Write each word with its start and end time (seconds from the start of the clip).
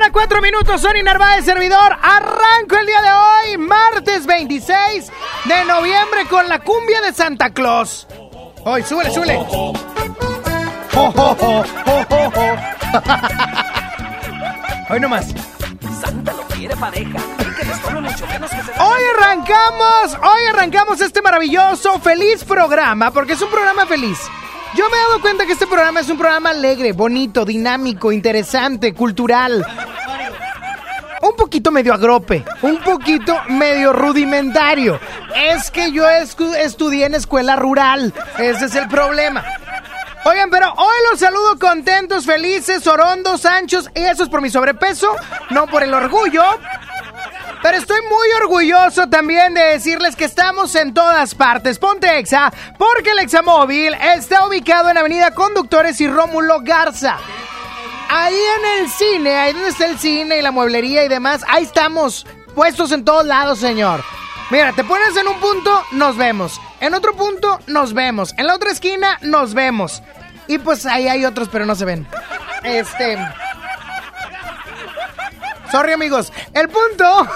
Mañana, 0.00 0.12
4 0.12 0.40
minutos, 0.40 0.80
Sony 0.80 1.02
Narváez, 1.04 1.44
servidor. 1.44 1.96
Arranco 2.02 2.76
el 2.78 2.86
día 2.86 3.02
de 3.02 3.10
hoy, 3.12 3.58
martes 3.58 4.24
26 4.26 5.12
de 5.44 5.64
noviembre, 5.66 6.26
con 6.28 6.48
la 6.48 6.60
cumbia 6.60 7.02
de 7.02 7.12
Santa 7.12 7.50
Claus. 7.50 8.06
Hoy, 8.64 8.82
súbele, 8.82 9.10
súbele. 9.10 9.36
Oh, 9.36 9.74
oh, 10.94 11.12
oh, 11.16 11.36
oh, 11.86 12.06
oh, 12.10 12.32
oh. 12.36 12.56
Hoy 14.90 15.00
nomás. 15.00 15.26
Hoy 18.78 19.02
arrancamos, 19.18 20.18
hoy 20.22 20.46
arrancamos 20.48 21.00
este 21.00 21.20
maravilloso, 21.22 22.00
feliz 22.00 22.44
programa, 22.44 23.10
porque 23.10 23.34
es 23.34 23.42
un 23.42 23.50
programa 23.50 23.86
feliz. 23.86 24.18
Yo 24.74 24.88
me 24.88 24.96
he 24.96 25.00
dado 25.00 25.20
cuenta 25.20 25.46
que 25.46 25.52
este 25.52 25.66
programa 25.66 26.00
es 26.00 26.08
un 26.08 26.18
programa 26.18 26.50
alegre, 26.50 26.92
bonito, 26.92 27.44
dinámico, 27.44 28.12
interesante, 28.12 28.94
cultural. 28.94 29.66
Un 31.22 31.36
poquito 31.36 31.70
medio 31.70 31.92
agrope, 31.92 32.44
un 32.62 32.78
poquito 32.78 33.36
medio 33.48 33.92
rudimentario. 33.92 35.00
Es 35.34 35.70
que 35.70 35.90
yo 35.90 36.08
estudié 36.08 37.06
en 37.06 37.14
escuela 37.14 37.56
rural, 37.56 38.14
ese 38.38 38.66
es 38.66 38.74
el 38.76 38.88
problema. 38.88 39.44
Oigan, 40.24 40.50
pero 40.50 40.72
hoy 40.72 40.96
los 41.10 41.18
saludo 41.18 41.58
contentos, 41.58 42.26
felices, 42.26 42.86
orondos, 42.86 43.46
anchos, 43.46 43.90
y 43.94 44.00
eso 44.00 44.22
es 44.22 44.28
por 44.28 44.40
mi 44.40 44.50
sobrepeso, 44.50 45.14
no 45.50 45.66
por 45.66 45.82
el 45.82 45.92
orgullo. 45.94 46.44
Pero 47.62 47.76
estoy 47.76 48.00
muy 48.02 48.28
orgulloso 48.42 49.08
también 49.08 49.52
de 49.52 49.60
decirles 49.60 50.16
que 50.16 50.24
estamos 50.24 50.74
en 50.74 50.94
todas 50.94 51.34
partes. 51.34 51.78
Ponte 51.78 52.18
Exa, 52.18 52.50
porque 52.78 53.10
el 53.10 53.18
Examóvil 53.18 53.94
está 53.94 54.46
ubicado 54.46 54.88
en 54.88 54.96
Avenida 54.96 55.32
Conductores 55.32 56.00
y 56.00 56.08
Rómulo 56.08 56.60
Garza. 56.62 57.18
Ahí 58.08 58.34
en 58.34 58.82
el 58.82 58.90
cine, 58.90 59.36
ahí 59.36 59.52
donde 59.52 59.68
está 59.68 59.86
el 59.86 59.98
cine 59.98 60.38
y 60.38 60.42
la 60.42 60.50
mueblería 60.50 61.04
y 61.04 61.08
demás, 61.08 61.44
ahí 61.48 61.64
estamos, 61.64 62.26
puestos 62.54 62.92
en 62.92 63.04
todos 63.04 63.26
lados, 63.26 63.58
señor. 63.58 64.02
Mira, 64.50 64.72
te 64.72 64.82
pones 64.82 65.16
en 65.16 65.28
un 65.28 65.38
punto, 65.38 65.84
nos 65.92 66.16
vemos. 66.16 66.60
En 66.80 66.94
otro 66.94 67.14
punto, 67.14 67.60
nos 67.66 67.92
vemos. 67.92 68.34
En 68.38 68.46
la 68.46 68.54
otra 68.54 68.72
esquina, 68.72 69.18
nos 69.20 69.54
vemos. 69.54 70.02
Y 70.48 70.58
pues 70.58 70.86
ahí 70.86 71.08
hay 71.08 71.24
otros, 71.26 71.48
pero 71.52 71.66
no 71.66 71.74
se 71.74 71.84
ven. 71.84 72.08
Este... 72.64 73.18
Sorry 75.70 75.92
amigos, 75.92 76.32
el 76.52 76.68
punto 76.68 77.04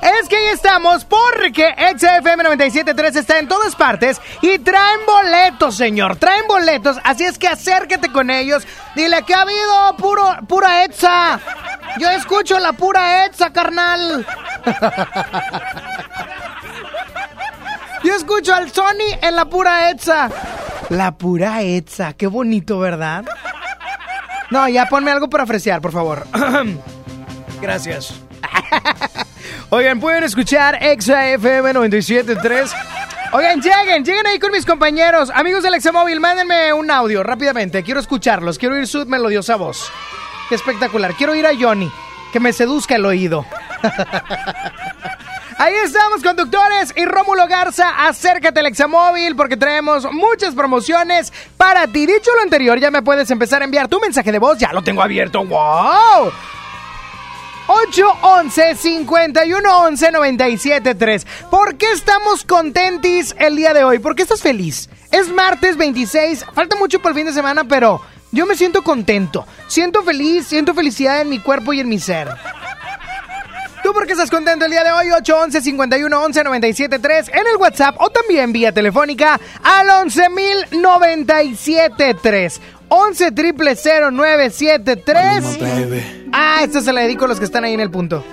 es 0.00 0.28
que 0.28 0.36
ahí 0.36 0.46
estamos 0.46 1.04
porque 1.04 1.74
XFM 1.96 2.44
97.3 2.44 3.16
está 3.16 3.38
en 3.38 3.46
todas 3.46 3.76
partes 3.76 4.20
y 4.40 4.58
traen 4.58 5.00
boletos, 5.06 5.76
señor, 5.76 6.16
traen 6.16 6.46
boletos, 6.46 6.96
así 7.04 7.24
es 7.24 7.38
que 7.38 7.46
acércate 7.46 8.10
con 8.10 8.30
ellos, 8.30 8.66
dile 8.94 9.22
que 9.22 9.34
ha 9.34 9.42
habido 9.42 9.96
puro, 9.98 10.36
pura 10.48 10.84
Etza, 10.84 11.40
yo 11.98 12.08
escucho 12.10 12.58
la 12.58 12.72
pura 12.72 13.26
Etza, 13.26 13.52
carnal. 13.52 14.26
Yo 18.04 18.14
escucho 18.14 18.54
al 18.54 18.70
Sony 18.70 19.18
en 19.20 19.34
la 19.34 19.46
pura 19.46 19.90
Etza. 19.90 20.30
La 20.88 21.12
pura 21.12 21.62
Etza, 21.62 22.12
qué 22.12 22.28
bonito, 22.28 22.78
¿verdad? 22.78 23.24
No, 24.50 24.68
ya 24.68 24.86
ponme 24.86 25.10
algo 25.10 25.28
para 25.28 25.44
ofrecer, 25.44 25.80
por 25.80 25.92
favor. 25.92 26.26
Gracias. 27.60 28.14
Oigan, 29.70 30.00
pueden 30.00 30.24
escuchar 30.24 30.82
Exa 30.82 31.28
FM 31.28 31.74
97.3. 31.74 32.72
Oigan, 33.32 33.60
lleguen, 33.60 34.04
lleguen 34.04 34.26
ahí 34.26 34.38
con 34.38 34.50
mis 34.52 34.64
compañeros. 34.64 35.30
Amigos 35.34 35.62
del 35.62 35.74
Examóvil, 35.74 36.20
mándenme 36.20 36.72
un 36.72 36.90
audio 36.90 37.22
rápidamente. 37.22 37.82
Quiero 37.82 38.00
escucharlos. 38.00 38.58
Quiero 38.58 38.76
oír 38.76 38.86
su 38.86 39.04
melodiosa 39.04 39.56
voz. 39.56 39.90
Qué 40.48 40.54
espectacular. 40.54 41.14
Quiero 41.14 41.34
ir 41.34 41.46
a 41.46 41.50
Johnny. 41.58 41.90
Que 42.32 42.40
me 42.40 42.52
seduzca 42.52 42.96
el 42.96 43.04
oído. 43.04 43.44
Ahí 45.58 45.74
estamos, 45.84 46.22
conductores. 46.22 46.94
Y 46.96 47.04
Rómulo 47.04 47.46
Garza, 47.48 48.06
acércate 48.06 48.60
al 48.60 48.66
Examóvil 48.66 49.34
porque 49.34 49.56
traemos 49.56 50.10
muchas 50.12 50.54
promociones 50.54 51.32
para 51.56 51.86
ti. 51.88 52.06
Dicho 52.06 52.30
lo 52.36 52.42
anterior, 52.42 52.78
ya 52.78 52.90
me 52.90 53.02
puedes 53.02 53.30
empezar 53.30 53.60
a 53.62 53.64
enviar 53.64 53.88
tu 53.88 53.98
mensaje 53.98 54.30
de 54.30 54.38
voz. 54.38 54.56
Ya 54.58 54.72
lo 54.72 54.82
tengo 54.82 55.02
abierto. 55.02 55.44
¡Wow! 55.44 56.32
811 57.68 58.74
5111 58.76 60.10
973 60.10 61.26
¿Por 61.50 61.76
qué 61.76 61.92
estamos 61.92 62.44
contentis 62.44 63.34
el 63.38 63.56
día 63.56 63.74
de 63.74 63.84
hoy? 63.84 63.98
¿Por 63.98 64.16
qué 64.16 64.22
estás 64.22 64.40
feliz? 64.40 64.88
Es 65.10 65.28
martes 65.28 65.76
26, 65.76 66.46
falta 66.54 66.76
mucho 66.76 67.00
para 67.00 67.10
el 67.10 67.16
fin 67.16 67.26
de 67.26 67.32
semana, 67.32 67.64
pero 67.64 68.00
yo 68.32 68.46
me 68.46 68.56
siento 68.56 68.82
contento. 68.82 69.46
Siento 69.68 70.02
feliz, 70.02 70.46
siento 70.46 70.74
felicidad 70.74 71.20
en 71.20 71.28
mi 71.28 71.40
cuerpo 71.40 71.72
y 71.72 71.80
en 71.80 71.88
mi 71.88 71.98
ser. 71.98 72.28
¿Tú 73.82 73.92
por 73.94 74.06
qué 74.06 74.12
estás 74.12 74.30
contento 74.30 74.66
el 74.66 74.70
día 74.70 74.84
de 74.84 74.92
hoy? 74.92 75.10
811 75.12 75.62
5111 75.62 76.44
973 76.44 77.28
en 77.28 77.46
el 77.46 77.56
WhatsApp 77.56 77.96
o 77.98 78.10
también 78.10 78.52
vía 78.52 78.70
telefónica 78.72 79.40
al 79.62 79.88
11097.3. 79.88 82.60
11 82.88 83.32
triple 83.32 83.76
0973. 83.76 86.17
Ah, 86.32 86.60
esta 86.62 86.80
se 86.80 86.92
la 86.92 87.02
dedico 87.02 87.24
a 87.24 87.28
los 87.28 87.38
que 87.38 87.44
están 87.44 87.64
ahí 87.64 87.74
en 87.74 87.80
el 87.80 87.90
punto. 87.90 88.24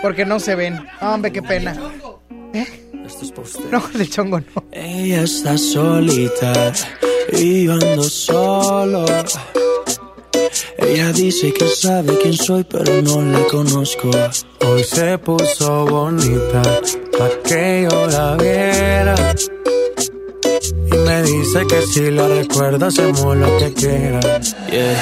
Porque 0.00 0.24
no 0.24 0.40
se 0.40 0.54
ven. 0.54 0.84
Hombre, 1.00 1.32
qué 1.32 1.42
pena. 1.42 1.76
¿Eh? 2.52 2.66
No, 3.70 3.82
del 3.94 4.10
chongo 4.10 4.40
no. 4.40 4.64
Ella 4.72 5.22
está 5.22 5.56
solita 5.58 6.72
y 7.32 7.64
yo 7.64 7.72
ando 7.74 8.02
solo. 8.02 9.06
Ella 10.78 11.12
dice 11.12 11.52
que 11.52 11.68
sabe 11.68 12.18
quién 12.18 12.34
soy, 12.34 12.64
pero 12.64 13.00
no 13.02 13.22
la 13.22 13.46
conozco. 13.46 14.10
Hoy 14.66 14.84
se 14.84 15.18
puso 15.18 15.86
bonita 15.86 16.62
pa' 17.18 17.30
que 17.44 17.88
yo 17.88 18.06
la 18.08 18.36
viera. 18.36 19.14
Y 20.86 20.96
me 20.96 21.22
dice 21.22 21.66
que 21.66 21.82
si 21.82 22.10
la 22.10 22.28
recuerda 22.28 22.88
hacemos 22.88 23.36
lo 23.36 23.58
que 23.58 23.72
quiera. 23.72 24.20
Yeah. 24.70 25.01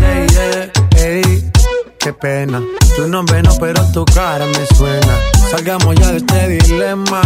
qué 2.01 2.13
pena. 2.13 2.61
Tu 2.95 3.07
nombre 3.07 3.41
no, 3.43 3.55
pero 3.59 3.83
tu 3.91 4.03
cara 4.05 4.45
me 4.45 4.75
suena. 4.75 5.19
Salgamos 5.51 5.95
ya 5.95 6.11
de 6.11 6.17
este 6.17 6.47
dilema. 6.47 7.21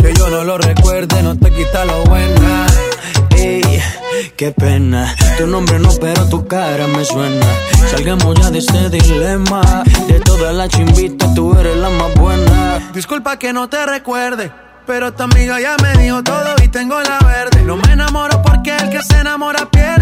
Que 0.00 0.14
yo 0.14 0.30
no 0.30 0.44
lo 0.44 0.58
recuerde, 0.58 1.22
no 1.22 1.36
te 1.36 1.50
quita 1.50 1.84
lo 1.84 2.04
buena. 2.04 2.66
Ey, 3.30 3.82
qué 4.36 4.52
pena. 4.52 5.14
Tu 5.36 5.46
nombre 5.46 5.78
no, 5.78 5.90
pero 6.00 6.28
tu 6.28 6.46
cara 6.46 6.86
me 6.86 7.04
suena. 7.04 7.46
Salgamos 7.90 8.38
ya 8.40 8.50
de 8.50 8.58
este 8.58 8.88
dilema. 8.88 9.62
De 10.06 10.20
todas 10.20 10.54
las 10.54 10.68
chimbitas, 10.68 11.34
tú 11.34 11.58
eres 11.58 11.76
la 11.76 11.90
más 11.90 12.14
buena. 12.14 12.90
Disculpa 12.94 13.38
que 13.38 13.52
no 13.52 13.68
te 13.68 13.84
recuerde. 13.84 14.52
Pero 14.90 15.14
tu 15.14 15.22
amiga 15.22 15.60
ya 15.60 15.76
me 15.80 16.02
dijo 16.02 16.20
todo 16.24 16.56
y 16.64 16.66
tengo 16.66 17.00
la 17.00 17.20
verde. 17.20 17.62
No 17.62 17.76
me 17.76 17.92
enamoro 17.92 18.42
porque 18.42 18.76
el 18.76 18.90
que 18.90 19.00
se 19.00 19.20
enamora 19.20 19.70
pierde. 19.70 20.00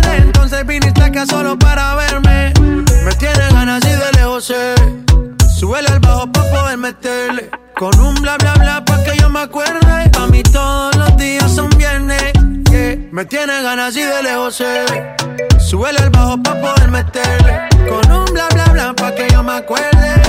acerca 1.09 1.27
solo 1.27 1.59
para 1.59 1.95
verme. 1.95 2.53
Me 3.05 3.13
tiene 3.19 3.49
ganas 3.53 3.85
y 3.85 3.91
de 3.91 4.13
lejos 4.13 4.45
sé. 4.47 4.75
Súbele 5.59 5.89
al 5.89 6.01
bajo 6.01 6.31
pa' 6.33 6.43
poder 6.51 6.77
meterle. 6.77 7.51
Con 7.75 7.99
un 7.99 8.15
bla 8.17 8.37
bla 8.39 8.55
bla 8.55 8.85
pa' 8.85 9.03
que 9.05 9.17
yo 9.19 9.29
me 9.29 9.41
acuerde. 9.41 10.11
Pa' 10.11 10.27
mí 10.27 10.43
todos 10.43 10.97
los 10.97 11.17
días 11.17 11.55
son 11.55 11.71
viernes. 11.71 12.33
Me 13.13 13.25
tiene 13.25 13.63
ganas 13.63 13.97
y 13.97 14.03
de 14.03 14.23
lejos 14.23 14.57
sé. 14.57 14.85
Súbele 15.59 15.99
al 15.99 16.11
bajo 16.11 16.43
pa' 16.43 16.55
poder 16.61 16.91
meterle. 16.91 17.69
Con 17.89 18.13
un 18.13 18.25
bla 18.33 18.49
bla 18.55 18.65
bla 18.73 18.95
pa' 18.95 19.15
que 19.15 19.29
yo 19.31 19.43
me 19.43 19.53
acuerde. 19.53 20.23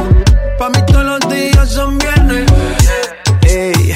Pa' 0.58 0.70
mí 0.70 0.86
todos 0.88 1.06
los 1.06 1.30
días 1.30 1.70
son 1.70 1.98
viernes. 1.98 2.46
Ey, 3.44 3.96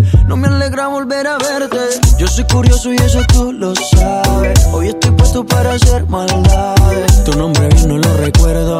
No 0.31 0.37
me 0.37 0.47
alegra 0.47 0.87
volver 0.87 1.27
a 1.27 1.37
verte. 1.37 1.77
Yo 2.17 2.25
soy 2.25 2.45
curioso 2.45 2.93
y 2.93 2.95
eso 2.95 3.19
tú 3.33 3.51
lo 3.51 3.75
sabes. 3.75 4.65
Hoy 4.71 4.87
estoy 4.87 5.11
puesto 5.11 5.45
para 5.45 5.73
hacer 5.73 6.07
maldades. 6.07 7.25
Tu 7.25 7.37
nombre 7.37 7.67
bien 7.67 7.89
no 7.89 7.97
lo 7.97 8.15
recuerdo. 8.15 8.79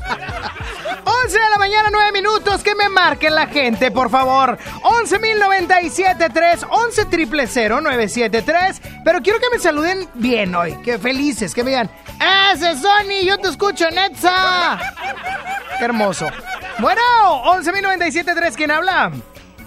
11 1.31 1.43
de 1.45 1.49
la 1.49 1.57
mañana, 1.59 1.89
9 1.89 2.11
minutos. 2.11 2.61
Que 2.61 2.75
me 2.75 2.89
marquen 2.89 3.33
la 3.33 3.47
gente, 3.47 3.89
por 3.89 4.09
favor. 4.09 4.57
11.097.3, 4.83 6.67
11 6.69 7.05
triple 7.05 7.45
973. 7.45 8.81
Pero 9.05 9.21
quiero 9.21 9.39
que 9.39 9.49
me 9.49 9.57
saluden 9.57 10.09
bien 10.15 10.53
hoy. 10.53 10.75
Que 10.83 10.99
felices, 10.99 11.53
que 11.55 11.63
me 11.63 11.69
digan. 11.69 11.89
¡Ese 12.53 12.75
Sony! 12.75 13.23
Yo 13.23 13.37
te 13.37 13.47
escucho, 13.47 13.89
Netza. 13.91 14.77
¡Qué 15.79 15.85
hermoso! 15.85 16.27
Bueno, 16.79 17.01
11.097.3, 17.45 18.55
¿quién 18.57 18.71
habla? 18.71 19.13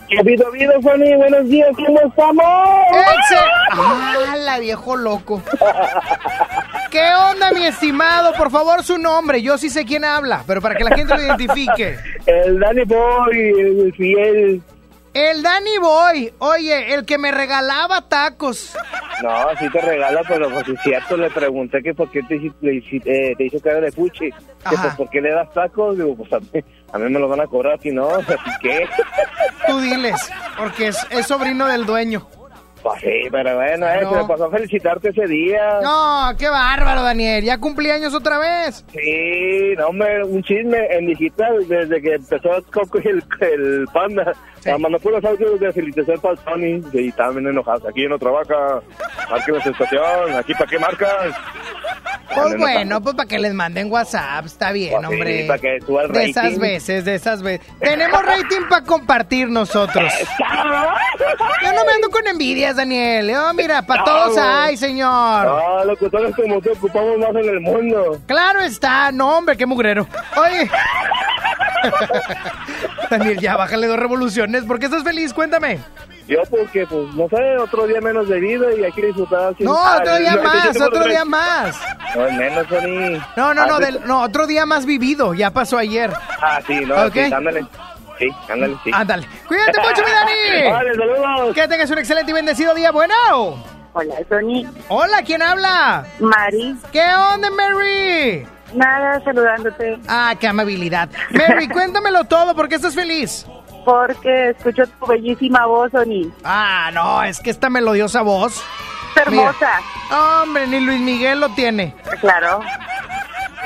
¿Qué 0.08 0.18
habido, 0.18 0.46
habido, 0.48 0.80
Fanny? 0.82 1.14
Buenos 1.16 1.48
días, 1.48 1.70
¿cómo 1.74 1.98
estamos? 2.00 2.44
Exe. 2.92 3.36
¡Ah, 3.72 4.34
la 4.38 4.58
viejo 4.58 4.96
loco! 4.96 5.42
¿Qué 6.90 7.02
onda, 7.30 7.50
mi 7.52 7.64
estimado? 7.64 8.32
Por 8.34 8.50
favor, 8.50 8.82
su 8.82 8.98
nombre. 8.98 9.42
Yo 9.42 9.58
sí 9.58 9.70
sé 9.70 9.84
quién 9.84 10.04
habla, 10.04 10.44
pero 10.46 10.60
para 10.60 10.74
que 10.74 10.84
la 10.84 10.94
gente 10.94 11.16
lo 11.16 11.22
identifique. 11.22 11.96
El 12.26 12.60
Danny 12.60 12.84
Boy, 12.84 13.38
el 13.58 13.94
fiel. 13.96 14.62
El 15.14 15.42
Danny 15.42 15.78
Boy. 15.80 16.34
Oye, 16.40 16.92
el 16.92 17.06
que 17.06 17.18
me 17.18 17.30
regalaba 17.30 18.02
tacos. 18.08 18.76
No, 19.22 19.46
sí 19.58 19.70
te 19.70 19.80
regala, 19.80 20.22
pero 20.26 20.50
pues 20.50 20.68
es 20.68 20.80
cierto, 20.82 21.16
le 21.16 21.30
pregunté 21.30 21.80
que 21.82 21.94
por 21.94 22.10
qué 22.10 22.20
te, 22.24 22.36
le 22.60 22.78
eh, 22.78 23.34
te 23.36 23.44
hizo 23.44 23.60
cara 23.60 23.80
de 23.80 23.92
puchi. 23.92 24.30
Que 24.30 24.76
pues 24.76 24.94
por 24.96 25.08
qué 25.10 25.20
le 25.20 25.30
das 25.30 25.52
tacos. 25.52 25.96
Digo, 25.96 26.16
pues 26.16 26.32
a 26.32 26.40
mí, 26.40 26.64
a 26.92 26.98
mí 26.98 27.10
me 27.10 27.20
lo 27.20 27.28
van 27.28 27.40
a 27.40 27.46
cobrar, 27.46 27.80
si 27.80 27.92
no, 27.92 28.08
así 28.16 28.34
que... 28.60 28.88
Tú 29.68 29.80
diles, 29.80 30.30
porque 30.58 30.88
es, 30.88 31.06
es 31.10 31.26
sobrino 31.26 31.66
del 31.66 31.86
dueño. 31.86 32.28
Pues 32.84 33.00
sí, 33.00 33.28
pero 33.32 33.56
bueno, 33.56 33.86
eh, 33.88 34.00
No. 34.02 34.10
se 34.10 34.16
me 34.16 34.24
pasó 34.28 34.44
a 34.44 34.50
felicitarte 34.50 35.08
ese 35.08 35.26
día. 35.26 35.80
No, 35.82 36.32
qué 36.38 36.50
bárbaro, 36.50 37.02
Daniel. 37.02 37.42
Ya 37.42 37.56
cumplí 37.56 37.88
años 37.90 38.12
otra 38.12 38.38
vez. 38.38 38.84
Sí, 38.92 39.72
no, 39.78 39.86
hombre, 39.86 40.22
un 40.22 40.42
chisme 40.42 40.76
en 40.90 41.06
digital 41.06 41.66
desde 41.66 42.02
que 42.02 42.14
empezó 42.16 42.50
Coco 42.70 42.98
y 43.02 43.08
el, 43.08 43.24
el 43.40 43.86
Panda. 43.90 44.32
Sí. 44.60 44.70
Sí. 44.70 44.78
Mandó 44.80 44.98
puros 44.98 45.22
audios 45.24 45.58
de 45.60 45.72
felicitación 45.72 46.20
para 46.20 46.36
Sony 46.36 46.80
y 46.92 47.10
bien 47.32 47.46
enojados. 47.46 47.84
Aquí 47.86 48.06
no 48.06 48.18
trabaja, 48.18 48.80
aquí 49.34 49.50
no 49.50 49.56
es 49.58 49.66
estación, 49.66 50.36
aquí 50.38 50.52
para 50.54 50.66
qué 50.70 50.78
marcas. 50.78 51.34
Pues 52.34 52.56
bueno, 52.58 53.00
pues 53.02 53.14
para 53.14 53.28
que 53.28 53.38
les 53.38 53.52
manden 53.54 53.90
WhatsApp, 53.92 54.46
está 54.46 54.72
bien, 54.72 54.92
Pues 54.94 55.06
sí, 55.08 55.14
hombre. 55.14 55.44
para 55.46 55.58
que 55.60 55.78
suba 55.86 56.02
el 56.04 56.12
De 56.12 56.24
esas 56.24 56.44
rating. 56.44 56.60
veces, 56.60 57.04
de 57.04 57.14
esas 57.14 57.42
veces. 57.42 57.66
Tenemos 57.78 58.24
rating 58.24 58.62
para 58.68 58.84
compartir 58.84 59.48
nosotros. 59.50 60.10
Yo 61.62 61.72
no 61.72 61.84
me 61.84 61.92
ando 61.92 62.10
con 62.10 62.26
envidias, 62.26 62.73
Daniel. 62.76 63.28
Yo, 63.30 63.54
mira, 63.54 63.82
para 63.82 64.00
No, 64.00 64.04
todos 64.06 64.38
hay, 64.38 64.76
señor. 64.76 65.46
No, 65.46 65.84
locutores 65.84 66.34
como 66.34 66.60
tú 66.60 66.72
ocupamos 66.72 67.18
más 67.18 67.30
en 67.30 67.48
el 67.48 67.60
mundo. 67.60 68.20
Claro 68.26 68.60
está, 68.60 69.12
no, 69.12 69.38
hombre, 69.38 69.56
qué 69.56 69.66
mugrero. 69.66 70.06
Oye. 70.36 70.70
Daniel, 73.10 73.38
ya 73.40 73.56
bájale 73.56 73.86
dos 73.86 73.98
revoluciones. 73.98 74.64
¿Por 74.64 74.78
qué 74.78 74.86
estás 74.86 75.02
feliz? 75.02 75.32
Cuéntame. 75.32 75.78
Yo 76.26 76.38
porque, 76.48 76.86
pues, 76.86 77.14
no 77.14 77.28
sé, 77.28 77.58
otro 77.58 77.86
día 77.86 78.00
menos 78.00 78.26
de 78.28 78.40
vida 78.40 78.66
y 78.78 78.82
hay 78.82 78.92
que 78.92 79.06
disfrutar. 79.06 79.54
No, 79.58 79.76
Ah, 79.76 79.98
otro 80.00 80.16
día 80.16 80.36
no, 80.36 80.42
más, 80.42 80.80
otro 80.80 81.02
tres. 81.02 81.06
día 81.08 81.24
más. 81.26 81.78
No, 82.16 82.22
menos, 82.32 82.66
Sony. 82.66 83.22
No, 83.36 83.52
no, 83.54 83.62
Ah, 83.62 83.66
no, 83.66 83.78
del- 83.78 84.00
no, 84.06 84.22
otro 84.22 84.46
día 84.46 84.64
más 84.64 84.86
vivido. 84.86 85.34
Ya 85.34 85.50
pasó 85.50 85.76
ayer. 85.76 86.10
Ah, 86.40 86.60
sí, 86.66 86.80
no, 86.86 86.94
Ok. 87.06 87.12
sí. 87.12 87.30
Sí, 88.18 88.28
ándale, 88.48 88.76
sí. 88.84 88.90
Ándale. 88.92 89.28
Cuídate 89.46 89.80
mucho, 89.80 90.02
mi 90.04 90.10
Dani. 90.10 90.70
Vale, 90.70 90.94
saludos. 90.94 91.54
Que 91.54 91.68
tengas 91.68 91.90
un 91.90 91.98
excelente 91.98 92.30
y 92.30 92.34
bendecido 92.34 92.74
día. 92.74 92.90
Bueno. 92.92 93.14
Hola, 93.92 94.14
Sony. 94.28 94.64
Hola, 94.88 95.22
¿quién 95.22 95.40
habla? 95.42 96.04
Mari. 96.18 96.76
¿Qué 96.92 97.02
onda, 97.32 97.48
Mary? 97.50 98.46
Nada, 98.74 99.22
saludándote. 99.24 99.98
Ah, 100.08 100.34
qué 100.38 100.48
amabilidad. 100.48 101.08
Mary, 101.30 101.68
cuéntamelo 101.72 102.24
todo, 102.24 102.56
¿por 102.56 102.68
qué 102.68 102.74
estás 102.74 102.94
feliz? 102.94 103.46
Porque 103.84 104.50
escucho 104.50 104.82
tu 104.86 105.06
bellísima 105.06 105.66
voz, 105.66 105.92
Sony. 105.92 106.32
Ah, 106.42 106.90
no, 106.92 107.22
es 107.22 107.38
que 107.38 107.50
esta 107.50 107.70
melodiosa 107.70 108.22
voz. 108.22 108.64
Es 109.14 109.22
hermosa. 109.22 109.80
Hombre, 110.42 110.66
ni 110.66 110.80
Luis 110.80 111.00
Miguel 111.00 111.38
lo 111.40 111.50
tiene. 111.50 111.94
Claro. 112.20 112.62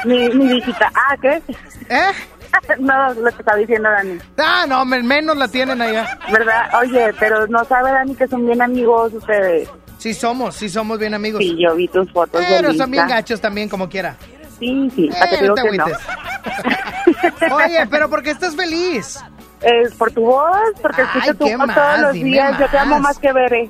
Mi, 0.04 0.28
mi 0.28 0.54
visita. 0.56 0.90
Ah, 0.94 1.16
¿qué? 1.20 1.42
¿Eh? 1.88 2.12
no, 2.78 3.14
lo 3.14 3.31
que 3.33 3.38
está 3.40 3.57
diciendo 3.57 3.88
Dani. 3.90 4.19
Ah, 4.38 4.64
no, 4.69 4.85
men- 4.85 5.07
menos 5.07 5.37
la 5.37 5.49
tienen 5.49 5.81
allá. 5.81 6.19
¿Verdad? 6.31 6.71
Oye, 6.81 7.12
pero 7.19 7.47
no 7.47 7.64
sabe 7.64 7.90
Dani 7.93 8.14
que 8.14 8.26
son 8.28 8.47
bien 8.47 8.62
amigos 8.62 9.12
ustedes. 9.14 9.69
Sí 9.99 10.14
somos, 10.14 10.55
sí 10.55 10.69
somos 10.69 10.99
bien 10.99 11.14
amigos. 11.14 11.40
Sí, 11.43 11.57
yo 11.61 11.75
vi 11.75 11.88
tus 11.88 12.11
fotos 12.12 12.40
de 12.40 12.47
Pero 12.49 12.73
son 12.75 12.90
bien 12.90 13.09
gachos 13.09 13.40
también, 13.40 13.69
como 13.69 13.88
quiera. 13.88 14.17
Sí, 14.59 14.90
sí, 14.95 15.09
¿para 15.09 15.28
qué 15.28 15.35
Eh, 15.35 15.38
te 15.38 15.43
digo 15.45 15.55
no 15.57 15.62
te 15.62 15.71
que 15.71 15.76
no? 15.76 15.87
Oye, 17.57 17.87
pero 17.90 18.09
¿por 18.09 18.23
qué 18.23 18.31
estás 18.31 18.55
feliz? 18.57 19.19
Es 19.61 19.93
por 19.95 20.11
tu 20.12 20.23
voz, 20.23 20.47
porque 20.81 21.02
escucho 21.02 21.35
tu 21.35 21.45
¿qué 21.47 21.57
voz 21.57 21.67
más? 21.67 21.76
todos 21.76 22.00
los 22.00 22.12
días. 22.12 22.59
Yo 22.59 22.69
te 22.69 22.78
amo 22.78 22.95
más. 22.97 23.02
más 23.02 23.19
que 23.19 23.33
Bere. 23.33 23.69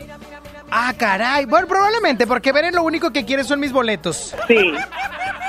Ah, 0.71 0.93
caray. 0.99 1.47
Bueno, 1.47 1.67
probablemente, 1.67 2.27
porque 2.27 2.53
Beren 2.53 2.75
lo 2.75 2.83
único 2.83 3.11
que 3.11 3.25
quiere 3.25 3.43
son 3.45 3.59
mis 3.59 3.73
boletos. 3.73 4.35
Sí. 4.47 4.75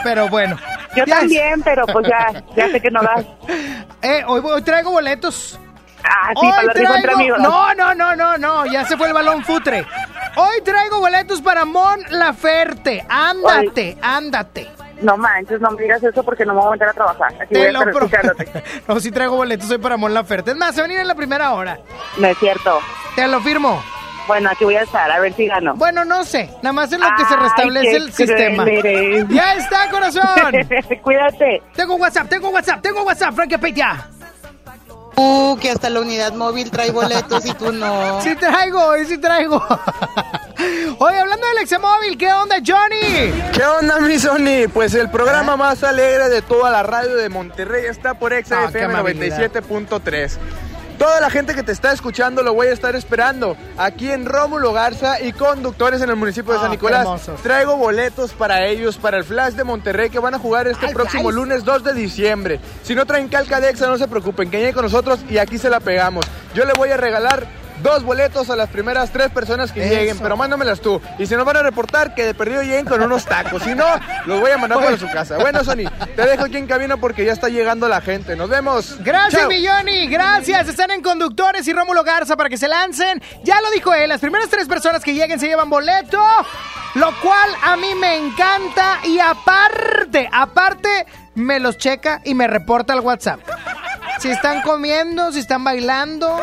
Pero 0.04 0.30
bueno. 0.30 0.58
Yo 1.00 1.06
Ya 1.06 1.14
es- 1.16 1.20
también, 1.22 1.62
pero 1.64 1.86
pues 1.88 2.08
ya, 2.08 2.44
ya 2.56 2.70
sé 2.70 2.80
que 2.82 2.92
no 2.92 3.02
das. 3.02 3.26
Eh, 4.02 4.24
hoy, 4.26 4.42
hoy 4.44 4.62
traigo 4.62 4.92
boletos. 4.92 5.60
Ah, 6.06 6.30
sí, 6.30 6.48
para 6.48 6.62
Hoy 6.62 6.66
entre 6.68 6.84
traigo... 7.02 7.14
amigos. 7.20 7.40
No, 7.40 7.74
no, 7.76 7.94
no, 7.94 8.16
no, 8.16 8.38
no. 8.38 8.66
Ya 8.66 8.86
se 8.86 8.96
fue 8.96 9.08
el 9.08 9.14
balón 9.14 9.44
futre. 9.44 9.86
Hoy 10.38 10.62
traigo 10.64 11.00
boletos 11.00 11.42
para 11.42 11.66
Mon 11.66 12.00
Laferte. 12.10 13.06
Ándate, 13.10 13.98
ándate. 14.02 14.72
No 15.02 15.18
manches, 15.18 15.60
no 15.60 15.72
me 15.72 15.82
digas 15.84 16.02
eso 16.04 16.24
porque 16.24 16.46
no 16.46 16.54
me 16.54 16.60
voy 16.60 16.68
a 16.70 16.72
meter 16.72 16.88
a 16.90 16.94
trabajar. 16.94 17.34
Aquí 17.42 17.54
voy 17.54 17.62
Te 17.64 17.68
a 17.70 17.72
lo 17.74 18.06
estar. 18.06 18.36
No, 18.88 19.00
sí 19.02 19.12
traigo 19.12 19.36
boletos 19.36 19.70
hoy 19.70 19.78
para 19.78 19.98
Mon 19.98 20.14
Laferte. 20.14 20.52
Es 20.52 20.58
más, 20.58 20.74
se 20.76 20.82
van 20.82 20.92
a 20.92 20.94
ir 20.94 21.00
en 21.02 21.08
la 21.08 21.16
primera 21.16 21.52
hora. 21.54 21.78
No 22.18 22.28
es 22.28 22.38
cierto. 22.38 22.80
Te 23.16 23.28
lo 23.28 23.42
firmo. 23.42 23.84
Bueno, 24.30 24.48
aquí 24.52 24.64
voy 24.64 24.76
a 24.76 24.84
estar, 24.84 25.10
a 25.10 25.20
ver 25.20 25.34
si 25.34 25.48
gano. 25.48 25.74
Bueno, 25.76 26.06
no 26.06 26.24
sé. 26.24 26.52
Nada 26.62 26.72
más 26.72 26.94
en 26.94 27.02
lo 27.02 27.08
que 27.18 27.26
se 27.26 27.36
restablece 27.36 27.96
el 27.96 28.14
sistema. 28.14 28.64
eres. 28.64 29.28
Ya 29.28 29.56
está, 29.56 29.90
corazón. 29.90 30.22
Cuídate. 31.02 31.64
Tengo 31.76 31.96
WhatsApp, 31.96 32.30
tengo 32.30 32.50
WhatsApp, 32.50 32.80
tengo 32.80 33.02
WhatsApp, 33.02 33.34
Frankie 33.34 33.58
Petia. 33.58 34.08
Uh, 35.16 35.58
que 35.58 35.72
hasta 35.72 35.90
la 35.90 36.02
unidad 36.02 36.34
móvil 36.34 36.70
trae 36.70 36.92
boletos 36.92 37.44
y 37.44 37.54
tú 37.56 37.72
no. 37.72 38.22
Sí 38.24 38.36
traigo, 38.36 38.80
hoy 38.86 39.04
sí 39.06 39.18
traigo. 39.18 39.58
Oye, 41.00 41.20
hablando 41.20 41.48
del 41.48 41.58
Examóvil, 41.64 42.16
¿qué 42.16 42.32
onda, 42.32 42.58
Johnny? 42.66 43.34
¿Qué 43.52 43.64
onda, 43.66 44.00
mi 44.00 44.20
Sony? 44.20 44.70
Pues 44.72 44.94
el 44.94 45.10
programa 45.10 45.58
más 45.58 45.84
alegre 45.84 46.30
de 46.30 46.44
toda 46.44 46.70
la 46.70 46.84
radio 46.84 47.16
de 47.16 47.30
Monterrey 47.30 47.86
está 47.88 48.14
por 48.14 48.32
Exa 48.32 48.62
Ah, 48.62 48.66
FM 48.66 48.94
amabilidad. 48.94 49.40
97.3. 49.52 50.38
Toda 51.00 51.22
la 51.22 51.30
gente 51.30 51.56
que 51.56 51.64
te 51.64 51.72
está 51.72 51.94
escuchando 51.94 52.44
lo 52.44 52.54
voy 52.54 52.68
a 52.68 52.74
estar 52.74 52.94
esperando 52.94 53.56
aquí 53.78 54.12
en 54.12 54.26
Rómulo 54.26 54.74
Garza 54.74 55.22
y 55.22 55.32
conductores 55.32 56.02
en 56.02 56.10
el 56.10 56.18
municipio 56.18 56.52
de 56.52 56.60
Ah, 56.60 56.62
San 56.64 56.72
Nicolás. 56.72 57.08
Traigo 57.42 57.78
boletos 57.78 58.34
para 58.34 58.66
ellos, 58.66 58.98
para 58.98 59.16
el 59.18 59.24
Flash 59.24 59.54
de 59.54 59.64
Monterrey 59.64 60.10
que 60.10 60.20
van 60.20 60.34
a 60.34 60.40
jugar 60.40 60.68
este 60.68 60.88
Ay, 60.88 60.94
próximo 60.94 61.32
lunes 61.32 61.64
2 61.64 61.86
de 61.86 61.94
diciembre. 61.94 62.60
Si 62.84 62.96
no 62.96 63.06
traen 63.06 63.30
calca 63.30 63.62
de 63.62 63.70
Exa, 63.70 63.88
no 63.88 63.98
se 63.98 64.10
preocupen, 64.10 64.52
que 64.52 64.58
lleguen 64.58 64.74
con 64.74 64.84
nosotros 64.84 65.22
y 65.30 65.38
aquí 65.38 65.58
se 65.58 65.70
la 65.70 65.80
pegamos. 65.80 66.26
Yo 66.54 66.66
le 66.66 66.74
voy 66.74 66.90
a 66.90 66.98
regalar 66.98 67.48
dos 67.82 68.04
boletos 68.04 68.50
a 68.50 68.56
las 68.56 68.70
primeras 68.70 69.12
tres 69.12 69.30
personas 69.30 69.72
que 69.72 69.86
Eso. 69.86 69.94
lleguen, 69.94 70.20
pero 70.20 70.36
mándamelas 70.38 70.82
tú. 70.82 71.02
Y 71.18 71.26
si 71.26 71.36
nos 71.36 71.46
van 71.46 71.58
a 71.58 71.64
reportar, 71.64 72.14
que 72.14 72.26
de 72.26 72.34
perdido 72.34 72.62
lleguen 72.62 72.86
con 72.86 73.02
unos 73.02 73.26
tacos. 73.26 73.64
Si 73.64 73.74
no, 73.76 73.86
los 74.26 74.40
voy 74.40 74.52
a 74.52 74.58
mandar 74.58 74.80
para 74.80 74.98
su 74.98 75.10
casa. 75.12 75.38
Bueno, 75.38 75.64
Sony, 75.64 75.90
te 76.16 76.26
dejo 76.26 76.46
aquí 76.46 76.58
en 76.58 76.68
cabina 76.68 76.98
porque 76.98 77.26
ya 77.26 77.34
está 77.34 77.50
llegando 77.50 77.88
la 77.88 78.02
gente. 78.02 78.36
Nos 78.36 78.50
vemos. 78.50 78.96
Gracias, 79.00 79.42
Chao. 79.42 79.50
mi 79.50 79.66
Johnny. 79.66 80.08
Gracias. 80.08 80.68
Están 80.68 80.92
en 80.92 81.02
Conductores 81.02 81.68
y 81.68 81.74
Rómulo 81.74 82.04
Garza 82.04 82.36
para 82.36 82.50
que 82.50 82.58
se 82.58 82.68
lancen. 82.68 83.22
Ya 83.44 83.62
lo 83.62 83.72
dijo 83.72 83.94
él, 83.94 84.10
las 84.10 84.22
primeras 84.22 84.50
tres 84.50 84.68
personas 84.68 85.04
que 85.04 85.14
lleguen 85.14 85.40
se 85.40 85.48
llevan 85.48 85.70
boleto. 85.70 86.22
Lo 86.96 87.14
cual 87.22 87.50
a 87.64 87.76
mí 87.78 87.94
me 87.96 88.18
encanta. 88.18 89.00
Y 89.04 89.20
aparte, 89.20 90.28
aparte, 90.32 91.06
me 91.36 91.60
los 91.60 91.78
checa 91.78 92.22
y 92.26 92.34
me 92.34 92.48
reporta 92.48 92.94
al 92.94 93.02
WhatsApp. 93.02 93.40
Si 94.20 94.30
están 94.30 94.62
comiendo, 94.62 95.32
si 95.32 95.40
están 95.40 95.64
bailando, 95.64 96.42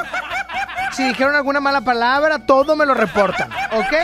si 0.93 1.05
dijeron 1.05 1.35
alguna 1.35 1.61
mala 1.61 1.83
palabra, 1.83 2.47
todo 2.47 2.75
me 2.75 2.87
lo 2.87 2.95
reportan, 2.95 3.51
¿ok? 3.53 3.95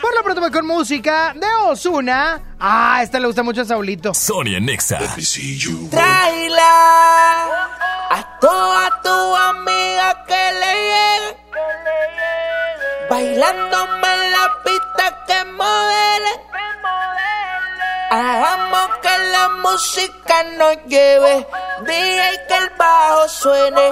Por 0.00 0.14
lo 0.14 0.22
pronto 0.22 0.52
con 0.52 0.66
música 0.66 1.32
de 1.34 1.46
Osuna. 1.64 2.40
Ah, 2.60 3.00
esta 3.02 3.18
le 3.18 3.26
gusta 3.26 3.42
mucho 3.42 3.62
a 3.62 3.64
Saulito. 3.64 4.14
Sonia 4.14 4.60
Nexa. 4.60 4.98
Traila 5.90 6.62
a 8.10 8.38
toda 8.40 9.02
tu 9.02 9.36
amiga 9.36 10.24
que 10.28 10.52
le 10.60 10.72
llegue. 10.90 11.36
Bailándome 13.10 14.14
en 14.14 14.32
la 14.32 14.52
pista 14.64 15.24
que 15.26 15.44
modele. 15.50 16.40
Hagamos 18.10 18.88
que 19.02 19.18
la 19.32 19.48
música 19.60 20.44
nos 20.56 20.76
lleve. 20.86 21.46
DJ 21.84 22.46
que 22.48 22.54
el 22.54 22.70
bajo 22.78 23.28
suene. 23.28 23.90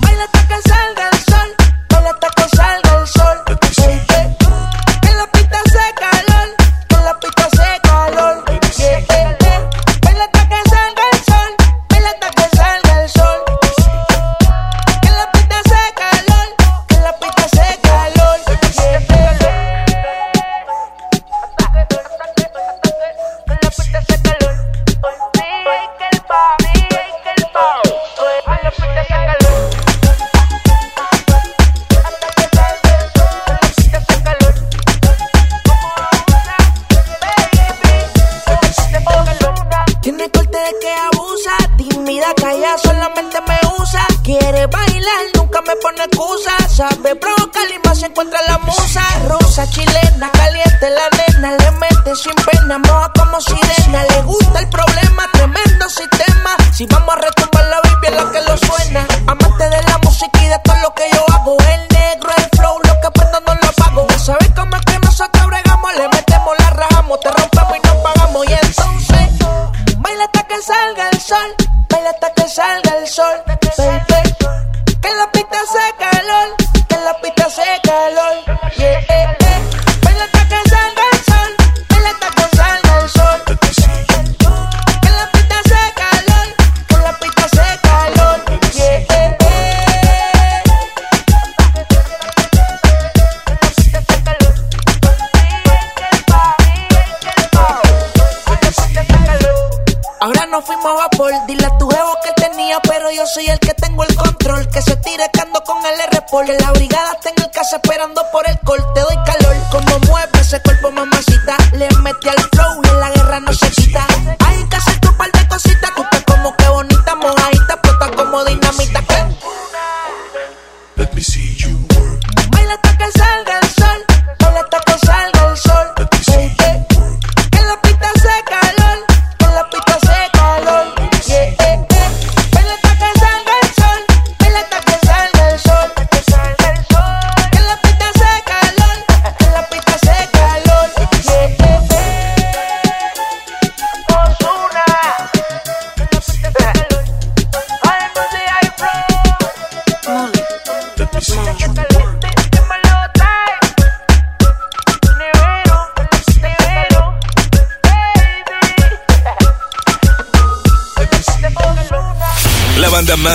Baila 0.00 0.24
hasta 0.24 0.48
que 0.48 0.54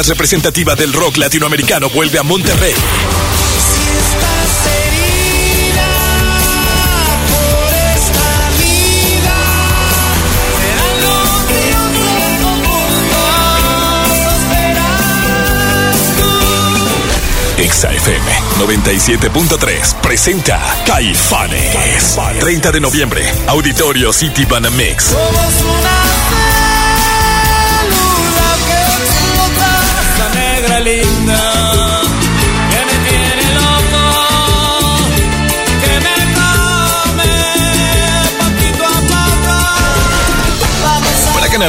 representativa 0.09 0.73
del 0.73 0.91
rock 0.91 1.17
latinoamericano 1.17 1.87
vuelve 1.87 2.17
a 2.17 2.23
Monterrey. 2.23 2.73
Exa 17.57 17.91
FM 17.91 18.31
97.3 18.57 19.93
presenta 20.01 20.59
Caifanes. 20.87 22.17
30 22.39 22.71
de 22.71 22.79
noviembre, 22.79 23.23
Auditorio 23.45 24.11
City 24.11 24.45
Banamex. 24.45 25.15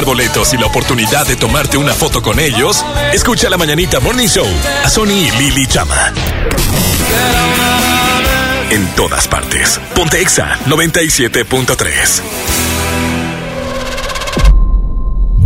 Boletos 0.05 0.53
y 0.53 0.57
la 0.57 0.65
oportunidad 0.65 1.27
de 1.27 1.35
tomarte 1.35 1.77
una 1.77 1.93
foto 1.93 2.21
con 2.21 2.39
ellos, 2.39 2.85
escucha 3.13 3.49
la 3.49 3.57
Mañanita 3.57 3.99
Morning 3.99 4.27
Show 4.27 4.47
a 4.83 4.89
Sony 4.89 5.11
y 5.11 5.31
Lili 5.31 5.67
Chama. 5.67 6.13
En 8.69 8.87
todas 8.95 9.27
partes. 9.27 9.79
Pontexa 9.93 10.57
97.3. 10.65 12.21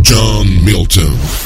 John 0.04 0.64
Milton. 0.64 1.45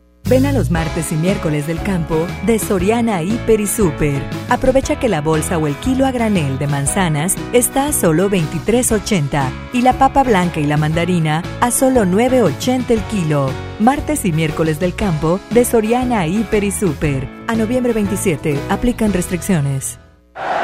Ven 0.25 0.45
a 0.45 0.53
los 0.53 0.71
martes 0.71 1.11
y 1.11 1.15
miércoles 1.15 1.67
del 1.67 1.81
campo 1.81 2.25
de 2.45 2.57
Soriana 2.57 3.21
Hiper 3.21 3.59
y 3.59 3.67
Super. 3.67 4.23
Aprovecha 4.49 4.97
que 4.97 5.09
la 5.09 5.19
bolsa 5.19 5.57
o 5.57 5.67
el 5.67 5.75
kilo 5.75 6.05
a 6.05 6.11
granel 6.11 6.57
de 6.57 6.67
manzanas 6.67 7.35
está 7.51 7.87
a 7.87 7.93
solo 7.93 8.29
23.80 8.29 9.49
y 9.73 9.81
la 9.81 9.93
papa 9.93 10.23
blanca 10.23 10.59
y 10.59 10.65
la 10.65 10.77
mandarina 10.77 11.43
a 11.59 11.71
solo 11.71 12.05
9.80 12.05 12.91
el 12.91 13.01
kilo. 13.03 13.49
Martes 13.79 14.23
y 14.23 14.31
miércoles 14.31 14.79
del 14.79 14.95
campo 14.95 15.39
de 15.49 15.65
Soriana 15.65 16.25
Hiper 16.27 16.63
y 16.63 16.71
Super. 16.71 17.27
A 17.47 17.55
noviembre 17.55 17.91
27 17.91 18.57
aplican 18.69 19.11
restricciones. 19.11 19.99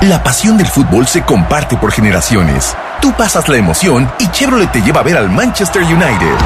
La 0.01 0.23
pasión 0.23 0.57
del 0.57 0.67
fútbol 0.67 1.07
se 1.07 1.23
comparte 1.23 1.75
por 1.75 1.91
generaciones. 1.91 2.75
Tú 3.01 3.11
pasas 3.17 3.49
la 3.49 3.57
emoción 3.57 4.09
y 4.19 4.29
Chevrolet 4.29 4.71
te 4.71 4.81
lleva 4.81 5.01
a 5.01 5.03
ver 5.03 5.17
al 5.17 5.29
Manchester 5.29 5.83
United. 5.83 6.37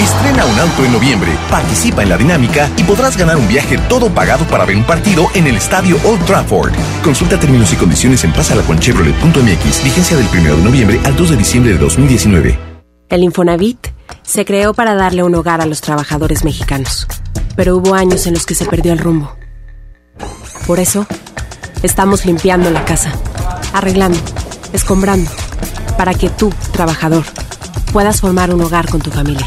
Estrena 0.00 0.44
un 0.44 0.58
auto 0.58 0.84
en 0.84 0.92
noviembre, 0.92 1.32
participa 1.50 2.02
en 2.02 2.10
la 2.10 2.18
dinámica 2.18 2.70
y 2.76 2.82
podrás 2.84 3.16
ganar 3.16 3.38
un 3.38 3.48
viaje 3.48 3.78
todo 3.88 4.10
pagado 4.10 4.44
para 4.46 4.66
ver 4.66 4.76
un 4.76 4.84
partido 4.84 5.28
en 5.34 5.46
el 5.46 5.56
estadio 5.56 5.96
Old 6.04 6.24
Trafford. 6.26 6.72
Consulta 7.02 7.40
términos 7.40 7.72
y 7.72 7.76
condiciones 7.76 8.22
en 8.24 8.32
pasalaconchevrolet.mx. 8.32 9.84
Vigencia 9.84 10.16
del 10.18 10.26
1 10.26 10.56
de 10.56 10.62
noviembre 10.62 11.00
al 11.04 11.16
2 11.16 11.30
de 11.30 11.36
diciembre 11.36 11.72
de 11.72 11.78
2019. 11.78 12.58
El 13.08 13.22
Infonavit 13.22 13.88
se 14.22 14.44
creó 14.44 14.74
para 14.74 14.94
darle 14.94 15.22
un 15.22 15.34
hogar 15.34 15.62
a 15.62 15.66
los 15.66 15.80
trabajadores 15.80 16.44
mexicanos. 16.44 17.06
Pero 17.56 17.76
hubo 17.76 17.94
años 17.94 18.26
en 18.26 18.34
los 18.34 18.44
que 18.44 18.54
se 18.54 18.66
perdió 18.66 18.92
el 18.92 18.98
rumbo. 18.98 19.34
Por 20.66 20.78
eso, 20.78 21.06
estamos 21.82 22.26
limpiando 22.26 22.70
la 22.70 22.84
casa, 22.84 23.12
arreglando, 23.72 24.18
escombrando 24.74 25.30
para 25.96 26.12
que 26.12 26.28
tú, 26.28 26.52
trabajador, 26.72 27.24
puedas 27.92 28.20
formar 28.20 28.52
un 28.52 28.60
hogar 28.60 28.90
con 28.90 29.00
tu 29.00 29.10
familia. 29.10 29.46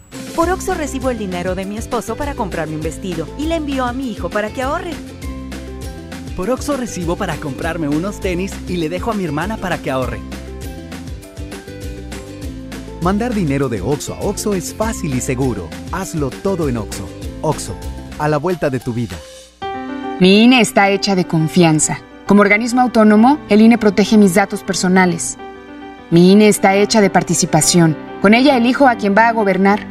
Por 0.35 0.49
Oxo 0.49 0.73
recibo 0.73 1.09
el 1.09 1.17
dinero 1.17 1.55
de 1.55 1.65
mi 1.65 1.77
esposo 1.77 2.15
para 2.15 2.35
comprarme 2.35 2.75
un 2.75 2.81
vestido 2.81 3.27
y 3.37 3.47
le 3.47 3.55
envío 3.55 3.85
a 3.85 3.93
mi 3.93 4.11
hijo 4.11 4.29
para 4.29 4.49
que 4.49 4.61
ahorre. 4.61 4.93
Por 6.35 6.49
Oxo 6.49 6.77
recibo 6.77 7.15
para 7.15 7.35
comprarme 7.35 7.87
unos 7.87 8.19
tenis 8.19 8.53
y 8.67 8.77
le 8.77 8.89
dejo 8.89 9.11
a 9.11 9.13
mi 9.13 9.25
hermana 9.25 9.57
para 9.57 9.77
que 9.77 9.91
ahorre. 9.91 10.19
Mandar 13.01 13.33
dinero 13.33 13.67
de 13.67 13.81
Oxo 13.81 14.13
a 14.13 14.19
Oxo 14.19 14.53
es 14.53 14.73
fácil 14.73 15.15
y 15.15 15.21
seguro. 15.21 15.69
Hazlo 15.91 16.29
todo 16.29 16.69
en 16.69 16.77
Oxo. 16.77 17.09
Oxo, 17.41 17.75
a 18.19 18.27
la 18.27 18.37
vuelta 18.37 18.69
de 18.69 18.79
tu 18.79 18.93
vida. 18.93 19.17
Mi 20.19 20.43
INE 20.43 20.61
está 20.61 20.89
hecha 20.91 21.15
de 21.15 21.25
confianza. 21.25 21.99
Como 22.27 22.41
organismo 22.41 22.81
autónomo, 22.81 23.39
el 23.49 23.59
INE 23.61 23.79
protege 23.79 24.17
mis 24.17 24.35
datos 24.35 24.61
personales. 24.63 25.37
Mi 26.11 26.31
INE 26.31 26.47
está 26.47 26.75
hecha 26.75 27.01
de 27.01 27.09
participación. 27.09 27.97
Con 28.21 28.35
ella 28.35 28.55
elijo 28.55 28.87
a 28.87 28.95
quien 28.95 29.15
va 29.17 29.27
a 29.27 29.33
gobernar. 29.33 29.90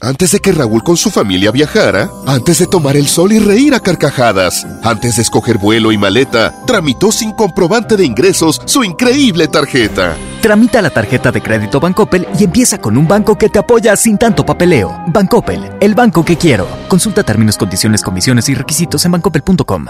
Antes 0.00 0.32
de 0.32 0.40
que 0.40 0.52
Raúl 0.52 0.82
con 0.82 0.96
su 0.96 1.10
familia 1.10 1.50
viajara, 1.50 2.10
antes 2.26 2.58
de 2.58 2.66
tomar 2.66 2.96
el 2.96 3.06
sol 3.06 3.32
y 3.32 3.38
reír 3.38 3.74
a 3.74 3.80
carcajadas, 3.80 4.66
antes 4.82 5.16
de 5.16 5.22
escoger 5.22 5.56
vuelo 5.56 5.90
y 5.90 5.96
maleta, 5.98 6.54
tramitó 6.66 7.10
sin 7.10 7.32
comprobante 7.32 7.96
de 7.96 8.04
ingresos 8.04 8.60
su 8.66 8.84
increíble 8.84 9.48
tarjeta. 9.48 10.14
Tramita 10.42 10.82
la 10.82 10.90
tarjeta 10.90 11.32
de 11.32 11.40
crédito 11.40 11.80
Bancoppel 11.80 12.28
y 12.38 12.44
empieza 12.44 12.78
con 12.78 12.96
un 12.98 13.08
banco 13.08 13.38
que 13.38 13.48
te 13.48 13.58
apoya 13.58 13.96
sin 13.96 14.18
tanto 14.18 14.44
papeleo. 14.44 14.94
Bancoppel, 15.08 15.72
el 15.80 15.94
banco 15.94 16.24
que 16.24 16.36
quiero. 16.36 16.68
Consulta 16.88 17.22
términos, 17.22 17.56
condiciones, 17.56 18.02
comisiones 18.02 18.48
y 18.50 18.54
requisitos 18.54 19.04
en 19.06 19.12
bancoppel.com. 19.12 19.86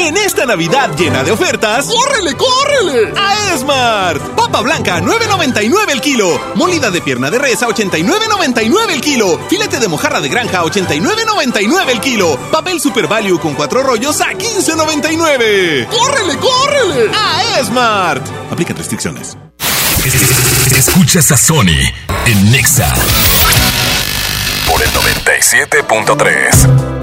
En 0.00 0.16
esta 0.16 0.46
Navidad 0.46 0.90
llena 0.96 1.24
de 1.24 1.32
ofertas, 1.32 1.86
¡córrele, 1.86 2.36
córrele! 2.36 3.12
A 3.16 3.52
Esmart. 3.52 4.22
Papa 4.36 4.60
blanca, 4.60 5.00
9.99 5.00 5.90
el 5.90 6.00
kilo. 6.00 6.40
Molida 6.54 6.92
de 6.92 7.02
pierna 7.02 7.32
de 7.32 7.38
res 7.40 7.64
a 7.64 7.66
89.99 7.66 8.90
el 8.90 9.00
kilo. 9.00 9.40
Filete 9.50 9.80
de 9.80 9.88
mojarra 9.88 10.20
de 10.20 10.28
granja, 10.28 10.62
89.99 10.62 11.88
el 11.88 12.00
kilo. 12.00 12.38
Papel 12.52 12.80
Super 12.80 13.08
Value 13.08 13.40
con 13.40 13.54
cuatro 13.54 13.82
rollos 13.82 14.20
a 14.20 14.28
15.99. 14.34 15.88
¡Córrele, 15.88 16.38
córrele! 16.38 17.10
A 17.12 17.58
Esmart. 17.58 18.24
Aplica 18.52 18.72
restricciones. 18.74 19.36
Escuchas 20.76 21.32
a 21.32 21.36
Sony 21.36 21.74
en 22.24 22.52
Nexa 22.52 22.94
por 24.70 24.80
el 24.80 24.90
97.3. 24.90 26.97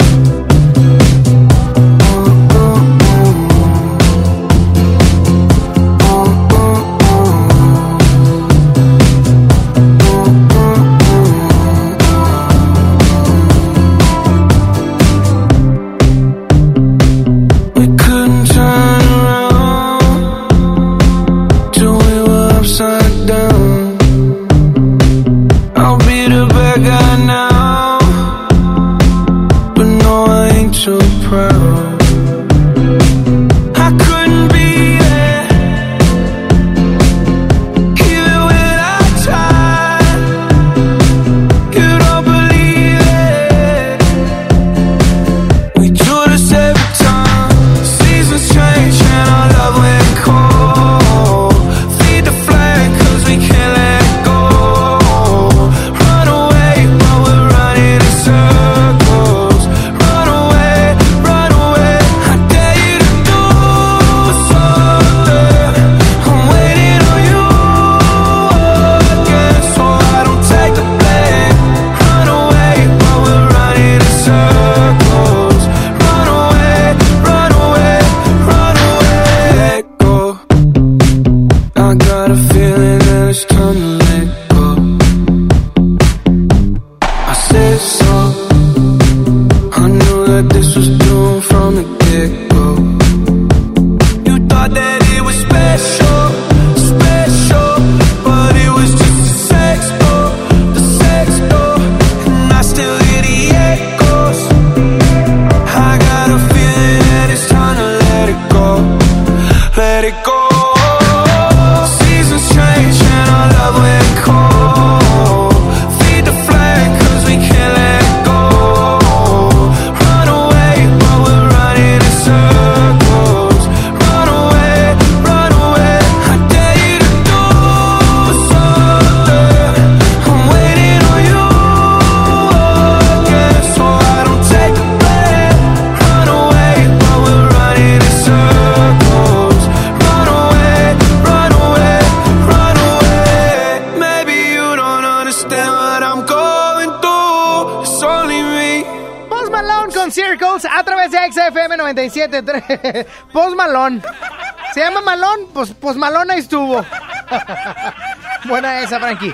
Frankie. 158.99 159.34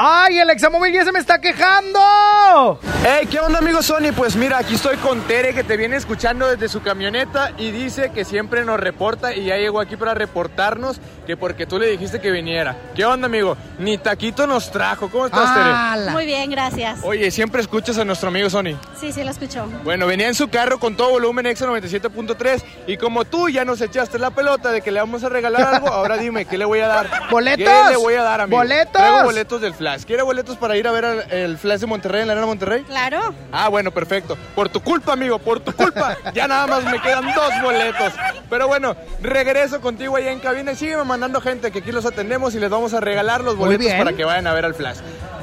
¡Ay, 0.00 0.38
el 0.38 0.50
examóvil 0.50 0.92
ya 0.92 1.04
se 1.04 1.10
me 1.10 1.18
está 1.18 1.40
quejando! 1.40 2.78
Hey, 3.04 3.26
¿qué 3.28 3.40
onda, 3.40 3.58
amigo 3.58 3.82
Sony? 3.82 4.12
Pues 4.16 4.36
mira, 4.36 4.58
aquí 4.58 4.76
estoy 4.76 4.96
con 4.98 5.22
Tere 5.22 5.52
que 5.54 5.64
te 5.64 5.76
viene 5.76 5.96
escuchando 5.96 6.46
desde 6.46 6.68
su 6.68 6.82
camioneta 6.82 7.50
y 7.58 7.72
dice 7.72 8.12
que 8.12 8.24
siempre 8.24 8.64
nos 8.64 8.78
reporta 8.78 9.34
y 9.34 9.46
ya 9.46 9.56
llegó 9.56 9.80
aquí 9.80 9.96
para 9.96 10.14
reportarnos 10.14 11.00
que 11.28 11.36
porque 11.36 11.66
tú 11.66 11.78
le 11.78 11.88
dijiste 11.88 12.22
que 12.22 12.30
viniera. 12.30 12.74
¿Qué 12.96 13.04
onda, 13.04 13.26
amigo? 13.26 13.54
Ni 13.78 13.98
taquito 13.98 14.46
nos 14.46 14.70
trajo. 14.72 15.10
¿Cómo 15.10 15.26
estás, 15.26 15.52
Tere? 15.52 16.10
Muy 16.12 16.24
bien, 16.24 16.50
gracias. 16.50 17.00
Oye, 17.02 17.30
siempre 17.30 17.60
escuchas 17.60 17.98
a 17.98 18.04
nuestro 18.06 18.30
amigo 18.30 18.48
Sony. 18.48 18.78
Sí, 18.98 19.12
sí, 19.12 19.22
lo 19.22 19.30
escucho. 19.30 19.66
Bueno, 19.84 20.06
venía 20.06 20.26
en 20.26 20.34
su 20.34 20.48
carro 20.48 20.78
con 20.80 20.96
todo 20.96 21.10
volumen 21.10 21.44
Exa 21.44 21.66
97.3 21.66 22.62
y 22.86 22.96
como 22.96 23.26
tú 23.26 23.50
ya 23.50 23.66
nos 23.66 23.82
echaste 23.82 24.18
la 24.18 24.30
pelota 24.30 24.70
de 24.72 24.80
que 24.80 24.90
le 24.90 25.00
vamos 25.00 25.22
a 25.22 25.28
regalar 25.28 25.74
algo, 25.74 25.88
ahora 25.92 26.16
dime, 26.16 26.46
¿qué 26.46 26.56
le 26.56 26.64
voy 26.64 26.80
a 26.80 26.88
dar? 26.88 27.10
¡Boletos! 27.30 27.62
¿Qué 27.62 27.90
le 27.90 27.96
voy 27.98 28.14
a 28.14 28.22
dar, 28.22 28.40
amigo? 28.40 28.56
¡Boletos! 28.56 28.92
Traigo 28.94 29.24
boletos 29.24 29.60
del 29.60 29.74
Flash. 29.74 30.04
¿Quiere 30.04 30.22
boletos 30.22 30.56
para 30.56 30.78
ir 30.78 30.88
a 30.88 30.92
ver 30.92 31.04
al- 31.04 31.30
el 31.30 31.58
Flash 31.58 31.80
de 31.80 31.86
Monterrey 31.88 32.22
en 32.22 32.28
la 32.28 32.32
Arena 32.32 32.46
Monterrey? 32.46 32.84
Claro. 32.84 33.34
Ah, 33.52 33.68
bueno, 33.68 33.90
perfecto. 33.90 34.38
Por 34.54 34.70
tu 34.70 34.80
culpa, 34.80 35.12
amigo, 35.12 35.38
por 35.38 35.60
tu 35.60 35.72
culpa. 35.72 36.16
Ya 36.32 36.48
nada 36.48 36.66
más 36.66 36.84
me 36.84 36.98
quedan 37.02 37.34
dos 37.34 37.52
boletos. 37.62 38.14
Pero 38.50 38.66
bueno, 38.66 38.96
regreso 39.20 39.80
contigo 39.80 40.16
allá 40.16 40.32
en 40.32 40.40
cabina 40.40 40.72
y 40.72 40.76
sígueme 40.76 41.04
mandando 41.04 41.40
gente 41.40 41.70
que 41.70 41.80
aquí 41.80 41.92
los 41.92 42.06
atendemos 42.06 42.54
y 42.54 42.60
les 42.60 42.70
vamos 42.70 42.94
a 42.94 43.00
regalar 43.00 43.42
los 43.42 43.56
boletos 43.56 43.92
para 43.92 44.12
que 44.12 44.24
vayan 44.24 44.46
a 44.46 44.54
ver 44.54 44.64
al 44.64 44.74
Flash. 44.74 44.98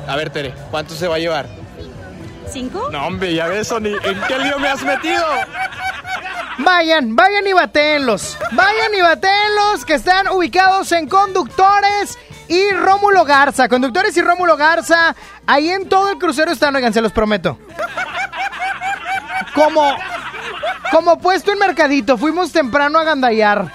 A 0.08 0.16
ver, 0.16 0.30
Tere, 0.30 0.54
¿cuánto 0.72 0.96
se 0.96 1.08
va 1.08 1.16
a 1.16 1.20
llevar? 1.20 1.48
¿Cinco? 2.50 2.90
No, 2.92 3.08
hombre, 3.08 3.34
ya 3.34 3.48
ves, 3.48 3.68
Sony, 3.68 3.98
¿en 4.04 4.22
qué 4.28 4.40
lío 4.40 4.60
me 4.60 4.68
has 4.68 4.84
metido? 4.84 5.24
Vayan, 6.60 7.16
vayan 7.16 7.48
y 7.48 7.54
batéenlos. 7.54 8.38
Vayan 8.52 8.94
y 8.98 9.02
batéenlos 9.02 9.86
que 9.86 9.96
están 9.96 10.28
ubicados 10.30 10.92
en 10.92 11.08
Conductores 11.08 12.18
y 12.48 12.72
Rómulo 12.72 13.26
Garza. 13.26 13.68
Conductores 13.68 14.16
y 14.16 14.22
Rómulo 14.22 14.56
Garza. 14.56 15.16
Ahí 15.46 15.70
en 15.70 15.90
todo 15.90 16.12
el 16.12 16.18
crucero 16.18 16.52
están, 16.52 16.76
oigan, 16.76 16.94
se 16.94 17.02
los 17.02 17.12
prometo. 17.12 17.58
Como, 19.54 19.96
como 20.92 21.18
puesto 21.20 21.52
en 21.52 21.60
mercadito, 21.60 22.18
fuimos 22.18 22.52
temprano 22.52 23.00
a 23.00 23.04
gandallar. 23.04 23.72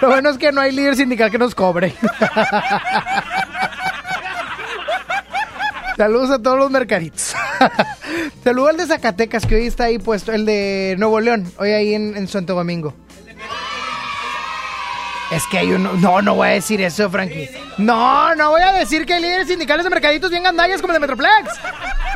Lo 0.00 0.08
bueno 0.08 0.30
es 0.30 0.38
que 0.38 0.50
no 0.50 0.60
hay 0.60 0.72
líder 0.72 0.96
sindical 0.96 1.30
que 1.30 1.38
nos 1.38 1.54
cobre. 1.54 1.94
Saludos 5.96 6.30
a 6.30 6.42
todos 6.42 6.58
los 6.58 6.70
mercaditos. 6.70 7.34
Saludos 8.42 8.70
al 8.70 8.76
de 8.78 8.86
Zacatecas, 8.86 9.46
que 9.46 9.54
hoy 9.54 9.66
está 9.66 9.84
ahí 9.84 10.00
puesto. 10.00 10.32
El 10.32 10.44
de 10.44 10.96
Nuevo 10.98 11.20
León, 11.20 11.52
hoy 11.58 11.70
ahí 11.70 11.94
en, 11.94 12.26
Santo 12.26 12.54
Domingo. 12.54 12.94
Es 15.30 15.46
que 15.46 15.58
hay 15.58 15.72
uno... 15.72 15.92
No, 15.94 16.20
no 16.20 16.34
voy 16.34 16.48
a 16.48 16.50
decir 16.50 16.80
eso, 16.82 17.08
Frankie. 17.08 17.48
No, 17.78 18.34
no 18.34 18.50
voy 18.50 18.62
a 18.62 18.72
decir 18.72 19.06
que 19.06 19.14
hay 19.14 19.22
líderes 19.22 19.46
sindicales 19.46 19.84
de 19.84 19.90
mercaditos 19.90 20.30
bien 20.30 20.42
gandallas 20.42 20.82
como 20.82 20.92
el 20.92 21.00
de 21.00 21.06
Metroplex. 21.06 21.54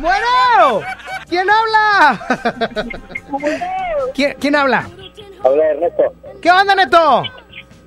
Bueno, 0.01 0.81
¿quién 1.29 1.47
habla? 1.49 2.19
¿Quién, 4.13 4.35
quién 4.39 4.55
habla? 4.55 4.87
Habla 5.43 5.69
Ernesto. 5.71 6.03
¿Qué 6.41 6.51
onda, 6.51 6.75
Neto? 6.75 7.23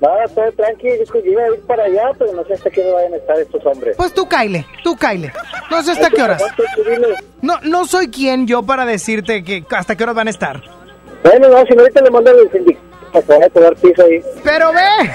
Nada, 0.01 0.25
todo 0.35 0.51
tranquilo. 0.53 1.03
Es 1.03 1.11
que 1.11 1.23
yo 1.23 1.33
iba 1.33 1.43
a 1.43 1.49
ir 1.49 1.61
para 1.67 1.85
allá, 1.85 2.11
pero 2.19 2.33
no 2.33 2.45
sé 2.45 2.55
hasta 2.55 2.71
qué 2.71 2.81
hora 2.83 2.95
vayan 2.95 3.15
a 3.15 3.17
estar 3.17 3.39
estos 3.39 3.67
hombres. 3.67 3.97
Pues 3.97 4.15
tú, 4.15 4.29
Kyle, 4.29 4.65
tú, 4.83 4.97
Kyle. 4.97 5.33
No 5.71 5.83
sé 5.83 5.93
hasta 5.93 6.11
qué 6.11 6.23
horas. 6.23 6.43
No, 7.43 7.59
no 7.63 7.87
soy 7.87 8.11
quien 8.11 8.47
yo 8.47 8.63
para 8.63 8.87
decirte 8.87 9.45
que 9.45 9.65
hasta 9.71 9.97
qué 9.97 10.05
horas 10.05 10.17
van 10.17 10.29
a 10.29 10.31
estar. 10.31 10.63
Bueno, 11.23 11.49
no, 11.49 11.65
si 11.67 11.75
no, 11.75 11.83
ahorita 11.83 12.01
le 12.01 12.11
mando 12.11 12.31
el 12.31 12.51
sindicato 12.51 12.91
vaya 13.27 13.47
a 13.47 13.51
tomar 13.51 13.77
piso 13.77 14.03
ahí. 14.03 14.23
Pero 14.43 14.73
ve. 14.73 15.11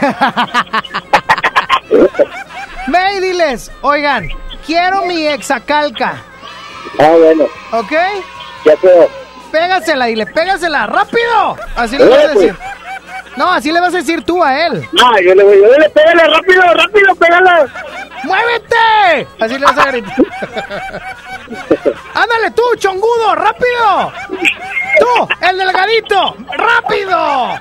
ve 2.87 3.17
y 3.17 3.19
diles, 3.21 3.71
oigan, 3.81 4.29
quiero 4.65 5.05
mi 5.05 5.27
exacalca, 5.27 6.21
Ah, 6.99 7.11
bueno, 7.19 7.45
¿ok? 7.71 7.91
ya 8.65 8.75
quedó. 8.77 9.09
Pégasela, 9.51 10.05
dile, 10.05 10.25
pégasela, 10.25 10.87
rápido. 10.87 11.55
Así 11.75 11.97
le 11.97 12.05
vas 12.07 12.17
a 12.19 12.23
Eh, 12.23 12.29
pues. 12.33 12.39
decir. 12.47 12.55
No, 13.37 13.51
así 13.51 13.71
le 13.71 13.79
vas 13.81 13.93
a 13.93 13.97
decir 13.97 14.23
tú 14.23 14.43
a 14.43 14.65
él. 14.65 14.87
Ah, 15.03 15.15
yo 15.23 15.35
le 15.35 15.43
voy, 15.43 15.59
yo 15.61 15.77
le 15.77 15.89
pégale, 15.89 16.23
rápido, 16.25 16.61
rápido, 16.73 17.15
pégala. 17.15 17.67
¡Muévete! 18.23 19.27
Así 19.39 19.57
le 19.59 19.65
vas 19.65 19.77
a 19.77 19.85
gritar. 19.91 20.15
¡Ándale 22.15 22.51
tú, 22.51 22.63
chongudo! 22.77 23.35
¡Rápido! 23.35 24.11
¡Tú, 24.99 25.27
el 25.47 25.57
delgadito! 25.57 26.35
¡Rápido! 26.57 27.59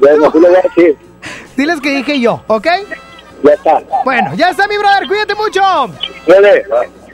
Bueno, 0.00 0.26
así 0.26 0.38
le 0.40 0.48
voy 0.48 0.56
a 0.58 0.62
decir. 0.62 0.96
Diles 1.56 1.80
que 1.80 1.90
dije 1.90 2.20
yo, 2.20 2.42
¿ok? 2.48 2.66
Ya 3.44 3.52
está. 3.52 3.80
Bueno, 4.04 4.34
ya 4.34 4.50
está 4.50 4.66
mi 4.68 4.76
brother, 4.76 5.06
cuídate 5.08 5.34
mucho. 5.36 5.60
Dale. 6.26 6.64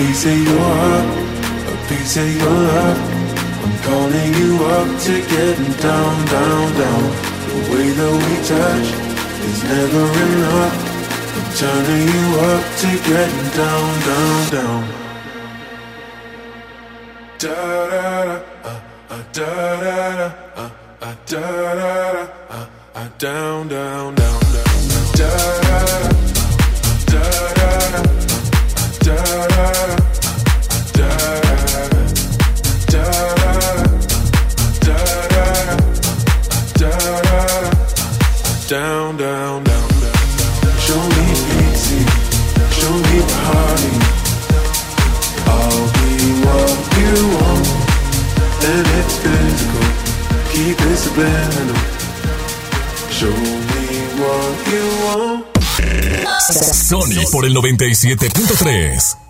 piece 0.00 0.24
of 0.24 0.38
your 0.48 0.58
heart, 0.58 1.08
a 1.72 1.76
piece 1.88 2.16
of 2.16 2.28
your 2.40 2.56
love. 2.68 2.98
I'm 3.64 3.74
calling 3.86 4.32
you 4.40 4.50
up 4.76 4.88
to 5.04 5.14
getting 5.32 5.72
down, 5.86 6.16
down, 6.34 6.66
down. 6.80 7.04
The 7.48 7.58
way 7.70 7.86
that 7.98 8.14
we 8.24 8.34
touch 8.52 8.88
is 9.48 9.60
never 9.72 10.04
enough. 10.24 10.76
I'm 11.36 11.48
turning 11.60 12.06
you 12.14 12.26
up 12.50 12.64
to 12.80 12.90
getting 13.10 13.48
down, 13.60 13.88
down, 14.08 14.38
down. 14.56 14.82
Da 17.42 17.54
da 17.92 18.24
da, 18.24 18.36
uh, 18.64 18.80
uh, 19.10 19.22
da 19.36 19.50
da 19.84 19.96
da, 20.16 20.28
uh, 20.56 20.70
uh, 21.02 21.14
da 21.26 21.40
da 21.40 21.80
da, 21.80 22.28
uh, 22.48 22.66
uh, 22.94 23.08
down, 23.18 23.68
down, 23.68 24.14
down, 24.14 24.40
down, 24.44 24.72
down. 24.80 25.12
da 25.18 25.30
da 25.60 26.08
da. 26.08 26.19
Down, 38.70 39.16
down, 39.16 39.64
down, 39.64 39.88
down. 39.88 40.14
Show 40.78 41.02
me 41.16 41.26
show 42.70 42.94
me 43.08 43.18
party. 43.34 43.94
I'll 45.44 45.86
be 45.98 46.10
what 46.46 46.78
you 47.00 47.14
want, 47.34 47.66
and 48.70 48.86
it's 48.98 49.16
physical. 49.18 49.80
Sony 56.72 57.26
por 57.32 57.44
el 57.46 57.54
97.3. 57.54 59.29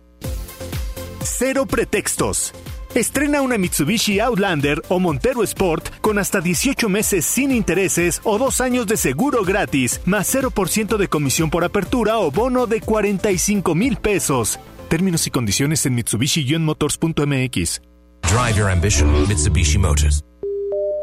Cero 1.43 1.65
pretextos. 1.65 2.53
Estrena 2.93 3.41
una 3.41 3.57
Mitsubishi 3.57 4.19
Outlander 4.19 4.79
o 4.89 4.99
Montero 4.99 5.41
Sport 5.41 5.89
con 5.99 6.19
hasta 6.19 6.39
18 6.39 6.87
meses 6.87 7.25
sin 7.25 7.51
intereses 7.51 8.21
o 8.23 8.37
dos 8.37 8.61
años 8.61 8.85
de 8.85 8.95
seguro 8.95 9.43
gratis, 9.43 10.01
más 10.05 10.31
0% 10.35 10.97
de 10.97 11.07
comisión 11.07 11.49
por 11.49 11.63
apertura 11.63 12.19
o 12.19 12.29
bono 12.29 12.67
de 12.67 12.79
45 12.79 13.73
mil 13.73 13.97
pesos. 13.97 14.59
Términos 14.87 15.25
y 15.25 15.31
condiciones 15.31 15.83
en 15.87 15.95
mitsubishi-motors.mx. 15.95 17.81
Drive 18.21 18.55
your 18.55 18.69
ambition, 18.69 19.27
Mitsubishi 19.27 19.79
Motors. 19.79 20.23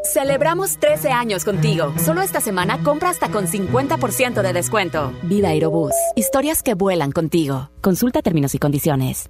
Celebramos 0.05 0.77
13 0.79 1.11
años 1.11 1.43
contigo. 1.43 1.93
Solo 1.97 2.21
esta 2.21 2.39
semana 2.39 2.81
compra 2.81 3.09
hasta 3.09 3.27
con 3.27 3.45
50% 3.45 4.41
de 4.41 4.53
descuento. 4.53 5.11
Vida 5.23 5.49
Aerobús. 5.49 5.91
Historias 6.15 6.63
que 6.63 6.75
vuelan 6.75 7.11
contigo. 7.11 7.71
Consulta 7.81 8.21
términos 8.21 8.55
y 8.55 8.59
condiciones. 8.59 9.29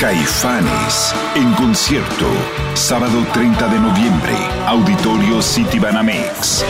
Caifanes 0.00 1.14
en 1.34 1.52
concierto, 1.52 2.26
sábado 2.72 3.22
30 3.34 3.68
de 3.68 3.78
noviembre, 3.78 4.32
Auditorio 4.66 5.42
City 5.42 5.78
Banamex. 5.78 6.64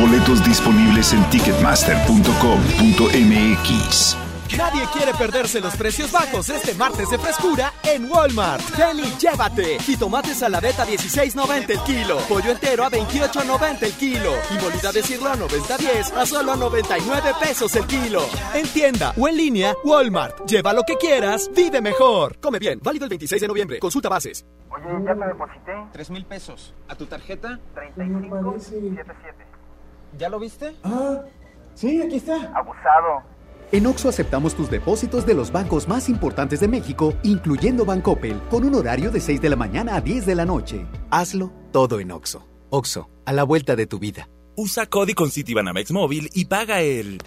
Boletos 0.00 0.42
disponibles 0.42 1.12
en 1.12 1.22
ticketmaster.com.mx. 1.28 4.27
Nadie 4.56 4.82
quiere 4.92 5.12
perderse 5.14 5.60
los 5.60 5.76
precios 5.76 6.10
bajos 6.10 6.48
este 6.48 6.74
martes 6.74 7.10
de 7.10 7.18
frescura 7.18 7.72
en 7.84 8.10
Walmart. 8.10 8.62
Ven 8.76 8.98
y 8.98 9.10
llévate. 9.18 9.78
Jitomate 9.80 10.34
saladeta 10.34 10.86
16.90 10.86 11.70
el 11.70 11.80
kilo. 11.80 12.18
Pollo 12.28 12.50
entero 12.50 12.84
a 12.84 12.90
28.90 12.90 13.82
el 13.82 13.92
kilo. 13.92 14.32
Y 14.50 14.54
molida 14.62 14.90
de 14.92 15.02
cirlo 15.02 15.30
a 15.30 15.36
90.10 15.36 16.12
a 16.16 16.26
solo 16.26 16.56
99 16.56 17.32
pesos 17.40 17.74
el 17.76 17.86
kilo. 17.86 18.22
En 18.54 18.66
tienda 18.68 19.12
o 19.18 19.28
en 19.28 19.36
línea, 19.36 19.74
Walmart. 19.84 20.46
Lleva 20.46 20.72
lo 20.72 20.82
que 20.84 20.96
quieras, 20.96 21.50
vive 21.54 21.80
mejor. 21.80 22.38
Come 22.40 22.58
bien, 22.58 22.80
válido 22.82 23.04
el 23.04 23.10
26 23.10 23.40
de 23.40 23.48
noviembre. 23.48 23.78
Consulta 23.78 24.08
bases. 24.08 24.46
Oye, 24.70 25.04
ya 25.04 25.14
te 25.14 25.26
deposité 25.26 25.72
3 25.92 26.10
mil 26.10 26.24
pesos. 26.24 26.74
¿A 26.88 26.94
tu 26.94 27.06
tarjeta? 27.06 27.58
3577. 27.74 29.46
¿Ya 30.16 30.28
lo 30.28 30.38
viste? 30.38 30.74
Ah, 30.84 31.20
sí, 31.74 32.00
aquí 32.02 32.16
está. 32.16 32.34
Abusado. 32.54 33.22
En 33.70 33.86
Oxo 33.86 34.08
aceptamos 34.08 34.54
tus 34.54 34.70
depósitos 34.70 35.26
de 35.26 35.34
los 35.34 35.52
bancos 35.52 35.88
más 35.88 36.08
importantes 36.08 36.60
de 36.60 36.68
México, 36.68 37.14
incluyendo 37.22 37.84
Bancoppel, 37.84 38.40
con 38.48 38.64
un 38.64 38.74
horario 38.74 39.10
de 39.10 39.20
6 39.20 39.42
de 39.42 39.50
la 39.50 39.56
mañana 39.56 39.94
a 39.96 40.00
10 40.00 40.24
de 40.24 40.34
la 40.34 40.46
noche. 40.46 40.86
Hazlo 41.10 41.52
todo 41.70 42.00
en 42.00 42.10
Oxo. 42.10 42.48
Oxo, 42.70 43.10
a 43.26 43.32
la 43.34 43.44
vuelta 43.44 43.76
de 43.76 43.86
tu 43.86 43.98
vida. 43.98 44.30
Usa 44.56 44.86
Cody 44.86 45.12
con 45.12 45.30
Citibanamex 45.30 45.92
móvil 45.92 46.30
y 46.32 46.46
paga 46.46 46.80
el... 46.80 47.18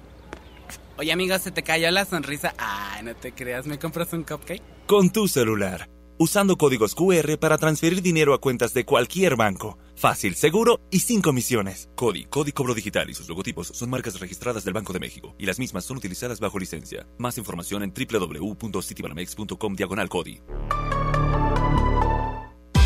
Oye, 0.98 1.12
amigo, 1.12 1.38
¿se 1.38 1.52
te 1.52 1.62
cayó 1.62 1.92
la 1.92 2.06
sonrisa? 2.06 2.56
Ay, 2.58 3.04
no 3.04 3.16
te 3.16 3.34
creas, 3.34 3.68
¿me 3.68 3.78
compras 3.78 4.12
un 4.14 4.24
cupcake? 4.24 4.64
Con 4.88 5.12
tu 5.12 5.28
celular. 5.28 5.88
Usando 6.24 6.56
códigos 6.56 6.94
QR 6.94 7.40
para 7.40 7.58
transferir 7.58 8.04
dinero 8.04 8.36
a 8.36 8.40
cuentas 8.40 8.76
de 8.76 8.86
cualquier 8.86 9.36
banco. 9.36 9.80
Fácil, 9.96 10.36
seguro 10.36 10.80
y 10.92 11.00
sin 11.00 11.20
comisiones. 11.20 11.90
Cody, 11.96 12.26
Cody 12.26 12.52
Cobro 12.52 12.76
Digital 12.76 13.10
y 13.10 13.16
sus 13.16 13.28
logotipos 13.28 13.70
son 13.74 13.90
marcas 13.90 14.20
registradas 14.20 14.64
del 14.64 14.76
Banco 14.76 14.94
de 14.94 15.00
México 15.00 15.34
y 15.40 15.48
las 15.48 15.58
mismas 15.58 15.84
son 15.84 15.98
utilizadas 15.98 16.40
bajo 16.40 16.60
licencia. 16.60 17.08
Más 17.18 17.40
información 17.40 17.82
en 17.82 17.92
www.citibanamex.com 17.92 19.74
diagonal 19.74 20.10
Cody. 20.10 20.44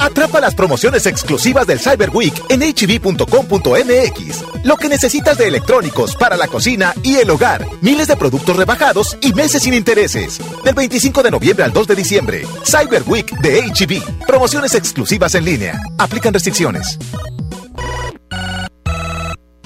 Atrapa 0.00 0.40
las 0.40 0.54
promociones 0.54 1.06
exclusivas 1.06 1.66
del 1.66 1.80
Cyber 1.80 2.10
Week 2.10 2.34
en 2.48 2.60
hb.com.mx. 2.60 4.44
Lo 4.64 4.76
que 4.76 4.88
necesitas 4.88 5.38
de 5.38 5.48
electrónicos 5.48 6.14
para 6.16 6.36
la 6.36 6.48
cocina 6.48 6.94
y 7.02 7.16
el 7.16 7.30
hogar. 7.30 7.66
Miles 7.80 8.08
de 8.08 8.16
productos 8.16 8.56
rebajados 8.56 9.16
y 9.20 9.32
meses 9.32 9.62
sin 9.62 9.74
intereses. 9.74 10.40
Del 10.64 10.74
25 10.74 11.22
de 11.22 11.30
noviembre 11.30 11.64
al 11.64 11.72
2 11.72 11.86
de 11.86 11.94
diciembre. 11.94 12.46
Cyber 12.64 13.02
Week 13.06 13.30
de 13.40 13.62
HB. 13.62 14.26
Promociones 14.26 14.74
exclusivas 14.74 15.34
en 15.34 15.44
línea. 15.44 15.80
Aplican 15.98 16.32
restricciones. 16.32 16.98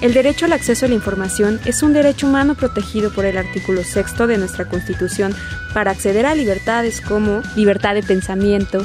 El 0.02 0.14
derecho 0.14 0.46
al 0.46 0.52
acceso 0.52 0.86
a 0.86 0.88
la 0.88 0.96
información 0.96 1.60
es 1.64 1.84
un 1.84 1.92
derecho 1.92 2.26
humano 2.26 2.56
protegido 2.56 3.12
por 3.12 3.24
el 3.24 3.38
artículo 3.38 3.84
sexto 3.84 4.26
de 4.26 4.36
nuestra 4.36 4.68
Constitución 4.68 5.32
para 5.72 5.92
acceder 5.92 6.26
a 6.26 6.34
libertades 6.34 7.00
como 7.00 7.40
libertad 7.54 7.94
de 7.94 8.02
pensamiento, 8.02 8.84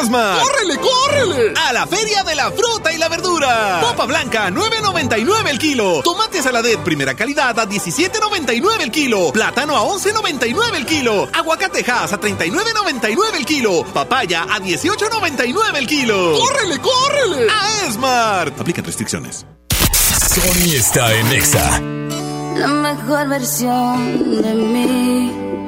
Esmar, 0.00 0.40
¡córrele, 0.42 0.78
córrele! 0.78 1.54
A 1.66 1.72
la 1.72 1.86
Feria 1.86 2.22
de 2.22 2.34
la 2.34 2.50
Fruta 2.50 2.92
y 2.92 2.98
la 2.98 3.08
Verdura. 3.08 3.80
Papa 3.82 4.06
blanca, 4.06 4.50
9.99 4.50 5.48
el 5.48 5.58
kilo. 5.58 6.02
Tomate 6.02 6.42
saladet, 6.42 6.78
primera 6.80 7.14
calidad, 7.14 7.58
a 7.58 7.66
17.99 7.66 8.80
el 8.80 8.90
kilo. 8.90 9.32
Plátano 9.32 9.76
a 9.76 9.82
11.99 9.82 10.74
el 10.76 10.86
kilo. 10.86 11.28
Aguacatejas 11.32 12.12
a 12.12 12.20
39.99 12.20 13.36
el 13.36 13.46
kilo. 13.46 13.84
Papaya 13.92 14.42
a 14.44 14.60
18.99 14.60 15.76
el 15.76 15.86
kilo. 15.86 16.38
¡Córrele, 16.38 16.78
córrele! 16.78 17.46
A 17.50 17.86
Esmar. 17.86 18.48
Aplica 18.58 18.82
restricciones. 18.82 19.46
Sony 20.28 20.74
está 20.74 21.14
en 21.14 21.26
Exa. 21.32 21.80
La 22.56 22.68
mejor 22.68 23.28
versión 23.28 24.42
de 24.42 24.54
mí 24.54 25.67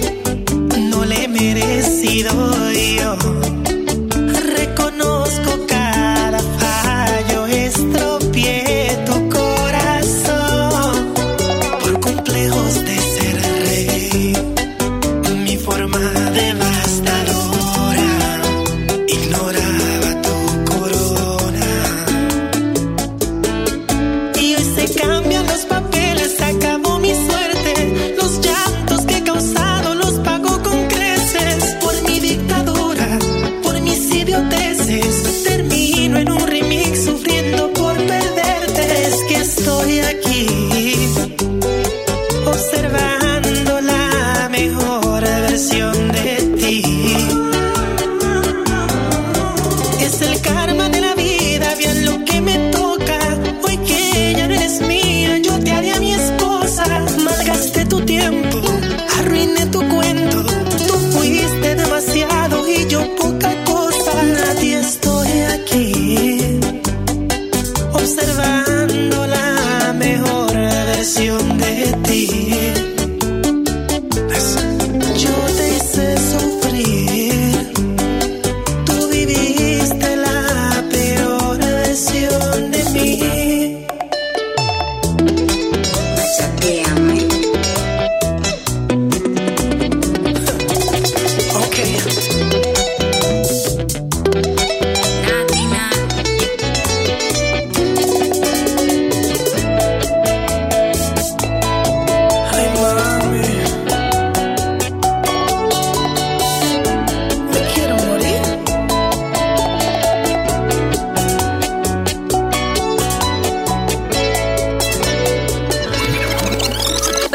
merecido 1.41 2.29
yo. 2.71 3.40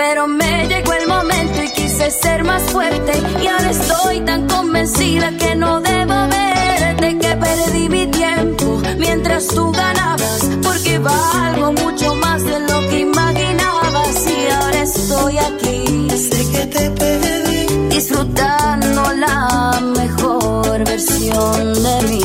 Pero 0.08 0.28
me 0.28 0.68
llegó 0.68 0.92
el 0.92 1.08
momento 1.08 1.60
y 1.64 1.68
quise 1.70 2.12
ser 2.12 2.44
más 2.44 2.62
fuerte. 2.70 3.12
Y 3.42 3.46
ahora 3.48 3.70
estoy 3.70 4.20
tan 4.20 4.46
convencida 4.46 5.32
que 5.36 5.56
no 5.56 5.80
debo 5.80 6.28
verte. 6.28 7.18
Que 7.18 7.34
perdí 7.34 7.88
mi 7.88 8.06
tiempo 8.06 8.80
mientras 8.98 9.48
tú 9.48 9.72
ganabas. 9.72 10.48
Porque 10.62 10.98
valgo 10.98 11.72
mucho 11.72 12.14
más 12.14 12.44
de 12.44 12.60
lo 12.60 12.78
que 12.88 13.00
imaginabas. 13.00 14.26
Y 14.28 14.48
ahora 14.52 14.82
estoy 14.82 15.38
aquí. 15.38 16.08
Sé 16.10 16.40
que 16.52 16.66
te 16.66 16.90
perdí. 16.90 17.88
Disfrutando 17.88 19.12
la 19.14 19.80
mejor 19.80 20.84
versión 20.84 21.82
de 21.82 22.02
mí. 22.08 22.20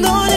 No 0.00 0.14
me 0.24 0.27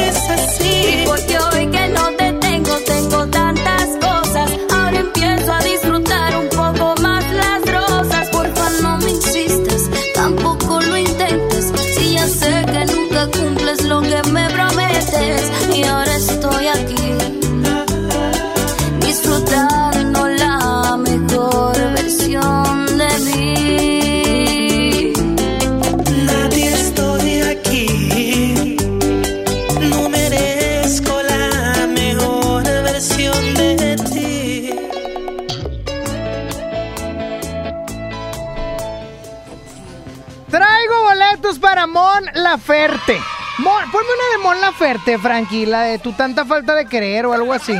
Laferte. 42.52 43.18
Mon, 43.60 43.90
ponme 43.92 44.06
una 44.06 44.38
de 44.38 44.44
Mon 44.44 44.60
Laferte, 44.60 45.18
Frankie, 45.18 45.66
la 45.66 45.84
de 45.84 46.00
tu 46.00 46.12
tanta 46.12 46.44
falta 46.44 46.76
de 46.76 46.86
querer 46.86 47.26
o 47.26 47.32
algo 47.32 47.54
así. 47.54 47.74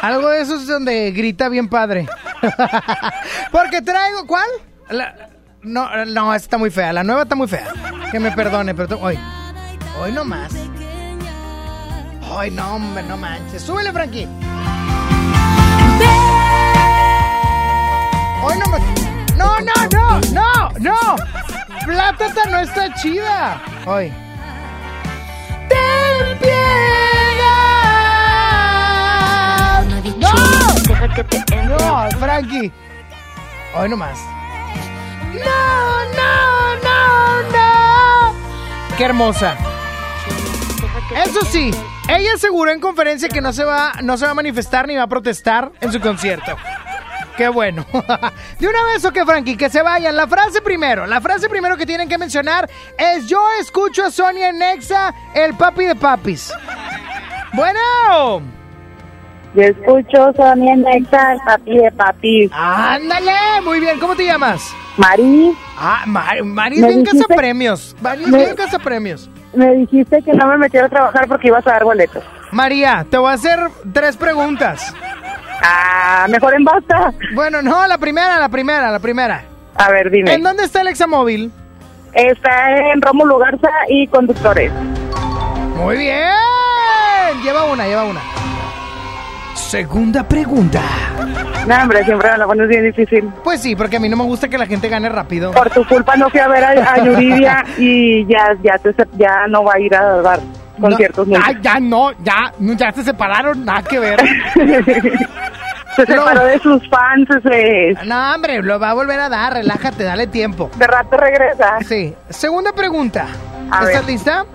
Algo 0.00 0.28
de 0.30 0.40
eso 0.40 0.56
es 0.56 0.66
donde 0.66 1.12
grita 1.12 1.48
bien 1.48 1.68
padre. 1.68 2.08
Porque 3.52 3.82
traigo, 3.82 4.26
¿cuál? 4.26 4.46
La- 4.90 5.14
no, 5.62 6.04
no, 6.06 6.34
está 6.34 6.58
muy 6.58 6.70
fea. 6.72 6.92
La 6.92 7.04
nueva 7.04 7.22
está 7.22 7.36
muy 7.36 7.46
fea. 7.46 7.68
Que 8.10 8.18
me 8.18 8.32
perdone, 8.32 8.74
pero 8.74 8.98
hoy, 9.00 9.16
hoy 10.00 10.10
no 10.10 10.24
más. 10.24 10.52
Hoy 12.32 12.50
no, 12.50 12.74
hombre, 12.74 13.04
no 13.04 13.16
manches. 13.16 13.62
Súbele, 13.62 13.92
Frankie. 13.92 14.26
Hoy 18.42 18.54
no 18.58 18.66
me. 18.66 18.78
No, 19.36 19.60
no, 19.60 19.72
no, 19.92 20.20
no, 20.32 20.70
no. 20.80 21.16
Plátata 21.84 22.44
no 22.50 22.60
está 22.60 22.94
chida. 22.94 23.60
Hoy. 23.86 24.12
¡Ten 25.68 26.38
piedad! 26.38 26.52
¡No! 30.18 30.32
No, 31.78 32.08
Frankie. 32.18 32.72
Hoy 33.74 33.88
nomás. 33.88 34.18
No, 35.32 36.04
no, 36.14 36.76
no, 36.82 37.42
no. 37.50 38.34
Qué 38.96 39.04
hermosa. 39.04 39.56
Eso 41.16 41.44
sí, 41.44 41.70
ella 42.08 42.34
aseguró 42.34 42.70
en 42.70 42.80
conferencia 42.80 43.28
que 43.28 43.40
no 43.40 43.52
se 43.52 43.64
va, 43.64 43.92
no 44.02 44.16
se 44.16 44.24
va 44.24 44.30
a 44.30 44.34
manifestar 44.34 44.86
ni 44.86 44.96
va 44.96 45.02
a 45.02 45.08
protestar 45.08 45.72
en 45.80 45.92
su 45.92 46.00
concierto. 46.00 46.56
Qué 47.36 47.48
bueno. 47.48 47.84
De 48.58 48.68
una 48.68 48.84
vez 48.84 49.04
o 49.04 49.12
que 49.12 49.24
Frankie, 49.24 49.56
que 49.56 49.70
se 49.70 49.82
vayan. 49.82 50.16
La 50.16 50.26
frase 50.26 50.60
primero, 50.60 51.06
la 51.06 51.20
frase 51.20 51.48
primero 51.48 51.76
que 51.76 51.86
tienen 51.86 52.08
que 52.08 52.18
mencionar 52.18 52.68
es 52.98 53.26
yo 53.26 53.42
escucho 53.60 54.04
a 54.04 54.10
Sonia 54.10 54.52
Nexa, 54.52 55.14
el 55.34 55.54
papi 55.54 55.86
de 55.86 55.94
papis. 55.94 56.52
Bueno. 57.54 58.42
Yo 59.54 59.62
escucho 59.62 60.32
Sonia 60.36 60.76
Nexa, 60.76 61.32
el 61.32 61.38
papi 61.44 61.78
de 61.78 61.92
papis. 61.92 62.50
Ándale, 62.54 63.32
muy 63.64 63.80
bien. 63.80 63.98
¿Cómo 63.98 64.14
te 64.14 64.24
llamas? 64.24 64.74
Mari. 64.96 65.52
Ah, 65.78 66.02
Mari, 66.06 66.42
Mari 66.42 66.76
es 66.80 66.86
bien 66.86 67.04
dijiste- 67.04 67.34
premios. 67.34 67.96
Mari 68.00 68.24
es 68.24 68.30
bien 68.30 68.56
premios. 68.82 69.30
Me 69.54 69.70
dijiste 69.74 70.22
que 70.22 70.32
no 70.32 70.46
me 70.46 70.56
metiera 70.58 70.86
a 70.86 70.88
trabajar 70.90 71.28
porque 71.28 71.48
ibas 71.48 71.66
a 71.66 71.72
dar 71.72 71.84
boletos. 71.84 72.22
María, 72.52 73.06
te 73.10 73.16
voy 73.18 73.30
a 73.30 73.34
hacer 73.34 73.58
tres 73.92 74.16
preguntas. 74.16 74.94
Ah, 75.62 76.26
mejor 76.28 76.54
en 76.54 76.64
basta. 76.64 77.12
Bueno, 77.34 77.62
no, 77.62 77.86
la 77.86 77.98
primera, 77.98 78.38
la 78.38 78.48
primera, 78.48 78.90
la 78.90 78.98
primera. 78.98 79.44
A 79.76 79.90
ver, 79.90 80.10
dime. 80.10 80.34
¿En 80.34 80.42
dónde 80.42 80.64
está 80.64 80.80
el 80.80 80.88
examóvil? 80.88 81.52
Está 82.12 82.76
en 82.92 83.00
Rómulo 83.00 83.38
Garza 83.38 83.70
y 83.88 84.06
conductores. 84.08 84.72
Muy 85.76 85.96
bien. 85.96 86.28
Lleva 87.42 87.64
una, 87.64 87.86
lleva 87.86 88.04
una. 88.04 88.20
Segunda 89.54 90.22
pregunta. 90.28 90.82
No, 91.66 91.74
hombre, 91.80 92.04
siempre 92.04 92.30
me 92.30 92.38
la 92.38 92.46
pones 92.46 92.68
bien 92.68 92.84
difícil. 92.84 93.30
Pues 93.42 93.62
sí, 93.62 93.74
porque 93.74 93.96
a 93.96 94.00
mí 94.00 94.08
no 94.08 94.16
me 94.16 94.24
gusta 94.24 94.48
que 94.48 94.58
la 94.58 94.66
gente 94.66 94.88
gane 94.88 95.08
rápido. 95.08 95.52
Por 95.52 95.70
tu 95.70 95.86
culpa 95.86 96.16
no 96.16 96.28
fui 96.28 96.40
a 96.40 96.48
ver 96.48 96.64
a, 96.64 96.92
a 96.92 97.04
Yuridia 97.04 97.64
y 97.78 98.26
ya, 98.26 98.54
ya, 98.62 98.76
te 98.78 98.94
ya 99.16 99.46
no 99.48 99.64
va 99.64 99.74
a 99.74 99.80
ir 99.80 99.94
a 99.94 100.20
dar 100.20 100.40
conciertos 100.80 101.26
No, 101.28 101.36
nunca. 101.38 101.52
ya, 101.52 101.60
ya 101.74 101.80
no, 101.80 102.12
ya, 102.22 102.52
ya 102.58 102.92
se 102.92 103.04
separaron, 103.04 103.64
nada 103.64 103.82
que 103.82 103.98
ver. 103.98 104.20
Se 105.96 106.06
separó 106.06 106.42
de 106.46 106.58
sus 106.60 106.88
fans. 106.88 107.28
ese- 107.28 107.94
No, 108.06 108.34
hombre, 108.34 108.62
lo 108.62 108.80
va 108.80 108.90
a 108.90 108.94
volver 108.94 109.20
a 109.20 109.28
dar, 109.28 109.52
relájate, 109.52 110.04
dale 110.04 110.26
tiempo. 110.26 110.70
De 110.76 110.86
rato 110.86 111.18
regresa. 111.18 111.76
Sí. 111.86 112.14
Segunda 112.30 112.72
pregunta. 112.72 113.26
A 113.70 113.80
¿Estás 113.84 114.06
ver. 114.06 114.14
lista? 114.14 114.46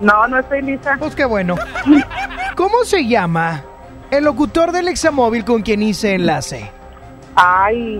No, 0.00 0.28
no 0.28 0.38
estoy 0.38 0.62
lista. 0.62 0.94
Pues 1.00 1.16
qué 1.16 1.24
bueno. 1.24 1.56
¿Cómo 2.56 2.84
se 2.84 3.04
llama 3.08 3.62
el 4.12 4.22
locutor 4.22 4.70
del 4.70 4.86
examóvil 4.86 5.44
con 5.44 5.62
quien 5.62 5.82
hice 5.82 6.14
enlace? 6.14 6.70
Ay, 7.34 7.98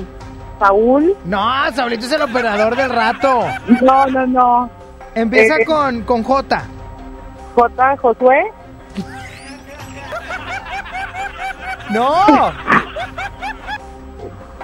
Saúl. 0.61 1.16
No, 1.24 1.43
Saulito 1.74 2.07
es 2.07 2.12
el 2.12 2.22
operador 2.22 2.76
del 2.76 2.90
rato. 2.90 3.45
No, 3.80 4.07
no, 4.07 4.26
no. 4.28 4.70
Empieza 5.16 5.57
Eh, 5.57 5.64
con, 5.64 6.03
con 6.03 6.22
J. 6.22 6.62
J. 7.55 7.97
Josué. 7.99 8.53
¡No! 11.91 12.53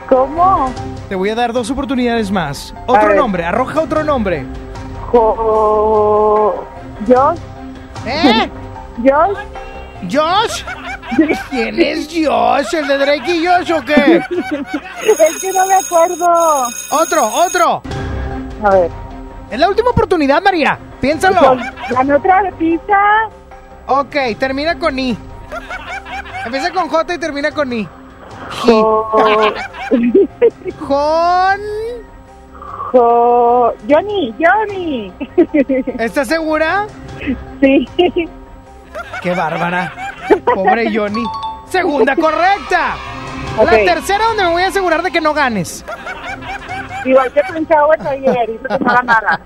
¿Cómo? 0.09 0.73
Te 1.09 1.15
voy 1.15 1.29
a 1.29 1.35
dar 1.35 1.53
dos 1.53 1.71
oportunidades 1.71 2.31
más. 2.31 2.75
Otro 2.87 3.15
nombre, 3.15 3.45
arroja 3.45 3.81
otro 3.83 4.03
nombre. 4.03 4.47
Jo... 5.11 6.67
Josh. 7.07 7.39
¿Eh? 8.07 8.51
Josh. 8.99 9.39
¿Josh? 10.11 10.65
¿Quién 11.51 11.81
es 11.81 12.09
Josh? 12.09 12.75
¿El 12.75 12.89
de 12.89 12.99
Drake 12.99 13.37
y 13.37 13.47
Josh 13.47 13.73
o 13.73 13.85
qué? 13.85 14.17
es 14.31 15.41
que 15.41 15.53
no 15.53 15.67
me 15.67 15.75
acuerdo. 15.75 16.63
Otro, 16.91 17.27
otro. 17.27 17.83
A 18.65 18.71
ver. 18.71 18.91
Es 19.51 19.59
la 19.59 19.69
última 19.69 19.91
oportunidad, 19.91 20.43
María. 20.43 20.79
Piénsalo. 21.01 21.57
Dame 21.91 22.15
otra 22.15 22.51
pista. 22.59 23.29
Ok, 23.87 24.17
termina 24.39 24.79
con 24.79 24.99
I. 24.99 25.17
Empieza 26.45 26.73
con 26.73 26.89
J 26.89 27.15
y 27.15 27.19
termina 27.19 27.51
con 27.51 27.73
I. 27.73 27.89
Jo... 28.63 29.11
Con... 30.87 31.61
Jo... 32.93 33.73
Johnny, 33.89 34.35
Johnny. 34.39 35.13
¿Estás 35.99 36.29
segura? 36.29 36.87
Sí. 37.61 37.89
Qué 39.23 39.35
bárbara. 39.35 39.93
Pobre 40.55 40.95
Johnny. 40.95 41.25
Segunda 41.69 42.17
correcta. 42.17 42.97
La 43.57 43.71
tercera 43.71 44.25
donde 44.27 44.45
me 44.45 44.51
voy 44.51 44.63
a 44.63 44.69
asegurar 44.69 45.03
de 45.03 45.11
que 45.11 45.21
no 45.21 45.35
ganes. 45.35 45.85
Igual 47.05 47.33
que 47.33 47.41
pensaba 47.53 47.95
ayer, 48.11 48.51
hizo 48.51 48.69
que 48.69 48.85
no 48.85 48.93
ganara. 48.93 49.41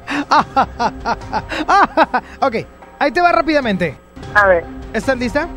ok, 2.40 2.56
ahí 2.98 3.12
te 3.12 3.20
va 3.20 3.32
rápidamente. 3.32 3.96
A 4.34 4.46
ver. 4.46 4.64
¿Estás 4.92 5.16
lista? 5.18 5.48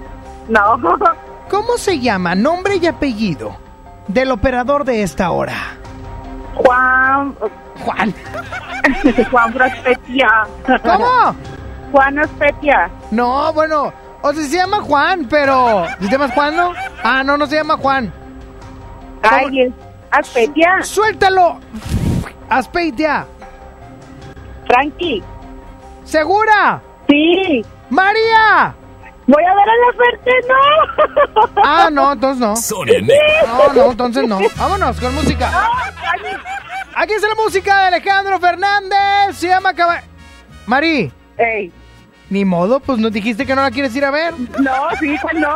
No. 0.48 0.80
¿Cómo 1.50 1.78
se 1.78 2.00
llama 2.00 2.36
nombre 2.36 2.78
y 2.78 2.88
apellido 2.88 3.58
del 4.08 4.32
operador 4.32 4.86
de 4.86 5.04
esta 5.04 5.32
hora? 5.32 5.56
Juan... 6.56 7.36
Juan. 7.84 8.14
Juan 9.32 9.54
Prospetia. 9.54 10.28
¿Cómo? 10.84 11.36
Juan 11.91 12.16
Prospetia. 12.16 12.89
No, 13.12 13.52
bueno, 13.54 13.93
o 14.22 14.34
sea, 14.34 14.43
se 14.43 14.58
llama 14.58 14.82
Juan, 14.82 15.28
pero... 15.30 15.86
¿Se 16.00 16.10
llama 16.10 16.30
Juan, 16.30 16.56
no? 16.56 16.74
Ah, 17.04 17.24
no, 17.24 17.38
no 17.38 17.46
se 17.46 17.58
llama 17.58 17.78
Juan. 17.78 18.12
Ay, 19.22 19.74
es 20.20 20.28
Aspetia. 20.28 20.84
¡Suéltalo! 20.84 21.59
Aspeitia. 22.49 23.26
Frankie. 24.68 25.24
¿Segura? 26.03 26.82
Sí. 27.09 27.63
¡María! 27.89 28.76
Voy 29.28 29.43
a 29.43 29.55
ver 29.55 29.70
a 29.70 29.76
la 29.76 29.93
suerte, 29.95 30.32
no. 30.47 31.51
Ah, 31.63 31.89
no, 31.91 32.13
entonces 32.13 32.39
no. 32.39 32.55
Sonia 32.55 33.01
Nexa. 33.01 33.47
No, 33.47 33.74
no, 33.74 33.91
entonces 33.91 34.28
no. 34.28 34.39
Vámonos 34.57 34.99
con 34.99 35.16
música. 35.16 35.70
Aquí 36.95 37.13
está 37.13 37.28
la 37.28 37.36
música 37.36 37.82
de 37.82 37.88
Alejandro 37.88 38.39
Fernández. 38.39 39.36
Se 39.38 39.47
llama 39.47 39.74
Caba... 39.74 40.01
Mari. 40.68 41.11
Ey. 41.38 41.72
Ni 42.30 42.43
modo, 42.45 42.80
pues 42.80 42.97
nos 42.99 43.11
dijiste 43.11 43.45
que 43.45 43.55
no 43.55 43.61
la 43.61 43.72
quieres 43.72 43.95
ir 43.95 44.05
a 44.05 44.11
ver. 44.11 44.34
No, 44.59 44.89
sí, 44.99 45.16
pues 45.22 45.36
no. 45.36 45.55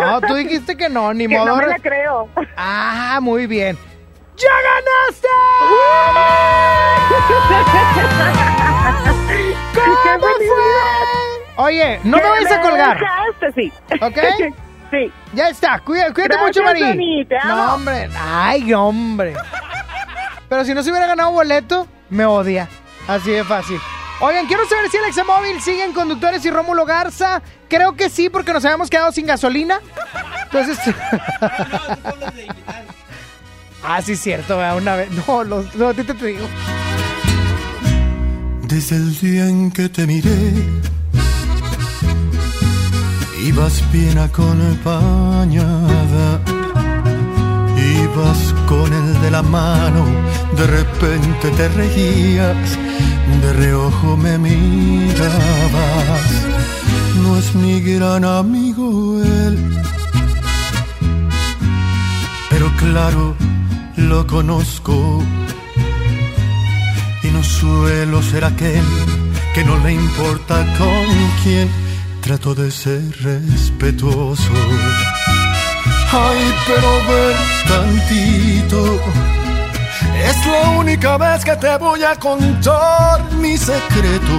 No, 0.00 0.20
tú 0.20 0.34
dijiste 0.34 0.76
que 0.76 0.88
no, 0.88 1.12
ni 1.12 1.26
Que 1.26 1.36
modo. 1.38 1.46
no 1.46 1.56
me 1.56 1.66
la 1.66 1.78
creo. 1.78 2.28
Ah, 2.56 3.18
muy 3.20 3.46
bien. 3.46 3.76
¡Ya 4.36 4.48
ganaste! 4.66 5.28
¿Cómo 9.74 10.26
fue? 10.26 11.64
Oye, 11.64 12.00
no 12.02 12.16
me 12.16 12.28
vayas 12.28 12.52
a 12.52 12.60
colgar. 12.60 12.98
dejaste, 12.98 13.52
sí. 13.54 13.72
¿Ok? 14.00 14.18
Sí. 14.90 15.12
Ya 15.32 15.48
está, 15.48 15.78
cuídate 15.80 16.22
Gracias, 16.22 16.40
mucho, 16.40 16.62
Mari. 16.62 17.26
No, 17.46 17.74
hombre, 17.74 18.10
ay, 18.18 18.72
hombre. 18.74 19.34
Pero 20.48 20.64
si 20.64 20.74
no 20.74 20.82
se 20.82 20.90
hubiera 20.90 21.06
ganado 21.06 21.30
boleto, 21.32 21.86
me 22.10 22.24
odia. 22.26 22.68
Así 23.08 23.30
de 23.30 23.44
fácil. 23.44 23.80
Oigan, 24.20 24.46
quiero 24.46 24.66
saber 24.66 24.88
si 24.90 24.96
el 24.96 25.04
Examóvil 25.04 25.60
sigue 25.60 25.84
en 25.84 25.92
conductores 25.92 26.44
y 26.44 26.50
Rómulo 26.50 26.84
Garza. 26.84 27.42
Creo 27.68 27.94
que 27.96 28.08
sí, 28.08 28.30
porque 28.30 28.52
nos 28.52 28.64
habíamos 28.64 28.88
quedado 28.90 29.12
sin 29.12 29.26
gasolina. 29.26 29.80
Entonces. 30.44 30.78
Ah, 33.84 34.02
sí, 34.02 34.16
cierto, 34.16 34.56
¿verdad? 34.56 34.76
una 34.76 34.96
vez. 34.96 35.10
No, 35.10 35.44
los, 35.44 35.74
no, 35.74 35.88
a 35.88 35.94
ti 35.94 36.02
te, 36.04 36.14
te 36.14 36.26
digo. 36.26 36.46
Desde 38.68 38.96
el 38.96 39.18
día 39.20 39.48
en 39.48 39.70
que 39.70 39.88
te 39.88 40.06
miré, 40.06 40.52
ibas 43.44 43.82
bien 43.92 44.18
acompañada, 44.18 45.66
ibas 47.76 48.54
con 48.66 48.92
el 48.92 49.20
de 49.20 49.30
la 49.30 49.42
mano, 49.42 50.04
de 50.56 50.66
repente 50.66 51.50
te 51.50 51.68
reías, 51.68 52.78
de 53.42 53.52
reojo 53.52 54.16
me 54.16 54.38
mirabas. 54.38 55.64
No 57.22 57.36
es 57.36 57.54
mi 57.54 57.80
gran 57.80 58.24
amigo 58.24 59.22
él, 59.22 59.58
pero 62.50 62.72
claro, 62.76 63.36
lo 64.14 64.26
conozco 64.28 64.94
y 67.24 67.26
no 67.28 67.42
suelo 67.42 68.22
ser 68.22 68.44
aquel 68.44 68.86
que 69.54 69.64
no 69.64 69.76
le 69.78 69.92
importa 69.92 70.56
con 70.78 71.06
quién 71.42 71.68
trato 72.20 72.54
de 72.54 72.70
ser 72.70 73.02
respetuoso. 73.22 74.52
Ay, 76.12 76.42
pero 76.66 76.90
ver 77.08 77.36
tantito 77.70 78.82
Es 80.30 80.36
la 80.46 80.62
única 80.82 81.16
vez 81.16 81.44
que 81.44 81.56
te 81.56 81.76
voy 81.78 82.04
a 82.04 82.14
contar 82.14 83.16
mi 83.42 83.56
secreto. 83.56 84.36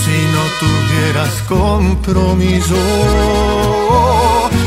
Si 0.00 0.16
no 0.34 0.42
tuvieras 0.62 1.34
compromiso, 1.48 2.80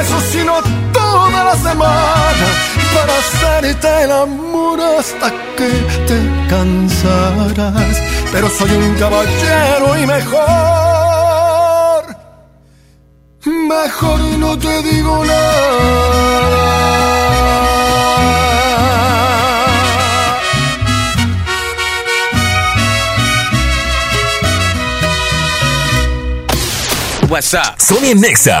beso, 0.00 0.20
sino 0.32 0.54
toda 0.92 1.44
la 1.44 1.56
semana 1.56 2.46
para 2.94 3.18
hacerte 3.18 4.04
el 4.04 4.12
amor 4.12 4.80
hasta 4.80 5.30
que 5.56 5.68
te 6.08 6.18
cansarás. 6.48 7.96
Pero 8.32 8.48
soy 8.48 8.70
un 8.70 8.94
caballero 8.94 9.98
y 9.98 10.06
mejor, 10.06 11.26
mejor 13.44 14.20
no 14.38 14.58
te 14.58 14.82
digo 14.82 15.24
nada. 15.24 16.20
WhatsApp. 27.28 27.78
Sony 27.78 28.14
Nexa 28.16 28.60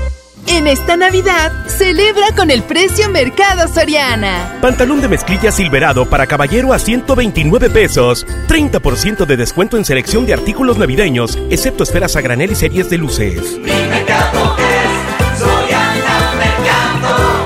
En 0.47 0.67
esta 0.67 0.97
Navidad, 0.97 1.51
celebra 1.67 2.35
con 2.35 2.51
el 2.51 2.63
precio 2.63 3.09
Mercado 3.09 3.67
Soriana. 3.67 4.57
Pantalón 4.61 5.01
de 5.01 5.07
mezclilla 5.07 5.51
silverado 5.51 6.09
para 6.09 6.27
caballero 6.27 6.73
a 6.73 6.79
129 6.79 7.69
pesos. 7.69 8.25
30% 8.47 9.25
de 9.25 9.37
descuento 9.37 9.77
en 9.77 9.85
selección 9.85 10.25
de 10.25 10.33
artículos 10.33 10.77
navideños, 10.77 11.37
excepto 11.49 11.83
esferas 11.83 12.15
a 12.15 12.21
granel 12.21 12.51
y 12.51 12.55
series 12.55 12.89
de 12.89 12.97
luces. 12.97 13.59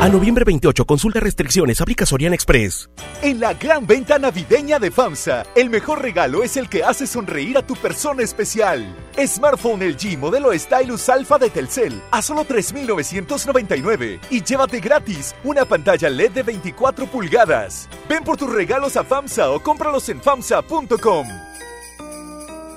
A 0.06 0.08
noviembre 0.08 0.46
28, 0.46 0.86
consulta 0.86 1.20
restricciones, 1.20 1.82
aplica 1.82 2.06
Soriana 2.06 2.36
Express. 2.36 2.92
En 3.24 3.40
la 3.40 3.56
gran 3.56 3.88
venta 3.88 4.20
navideña 4.20 4.78
de 4.78 4.92
FAMSA, 4.92 5.48
el 5.56 5.72
mejor 5.72 6.04
regalo 6.04 6.44
es 6.44 6.58
el 6.58 6.70
que 6.70 6.84
hace 6.84 7.08
sonreír 7.08 7.58
a 7.58 7.66
tu 7.66 7.76
persona 7.76 8.22
especial. 8.22 8.86
Smartphone 9.26 9.82
LG 9.84 10.20
modelo 10.20 10.54
Stylus 10.54 11.10
Alpha 11.10 11.40
de 11.40 11.50
Telcel 11.50 12.00
a 12.12 12.22
solo 12.22 12.46
3.999 12.46 14.20
y 14.30 14.44
llévate 14.44 14.80
gratis 14.80 15.34
una 15.44 15.66
pantalla 15.66 16.08
LED 16.08 16.34
de 16.34 16.44
24 16.44 17.08
pulgadas. 17.08 17.90
Ven 18.08 18.24
por 18.24 18.38
tus 18.38 18.54
regalos 18.54 18.98
a 18.98 19.04
FAMSA 19.04 19.50
o 19.50 19.60
cómpralos 19.60 20.08
en 20.10 20.22
FAMSA.com. 20.22 21.28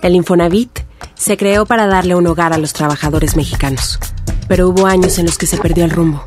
El 0.01 0.15
Infonavit 0.15 0.81
se 1.15 1.37
creó 1.37 1.67
para 1.67 1.87
darle 1.89 2.15
un 2.15 2.27
hogar 2.27 2.55
a 2.55 2.59
los 2.59 2.73
trabajadores 2.73 3.37
mexicanos, 3.37 3.99
pero 4.49 4.71
hubo 4.71 4.87
años 4.87 5.19
en 5.19 5.27
los 5.27 5.37
que 5.37 5.47
se 5.47 5.59
perdió 5.59 5.85
el 5.85 5.91
rumbo. 5.91 6.27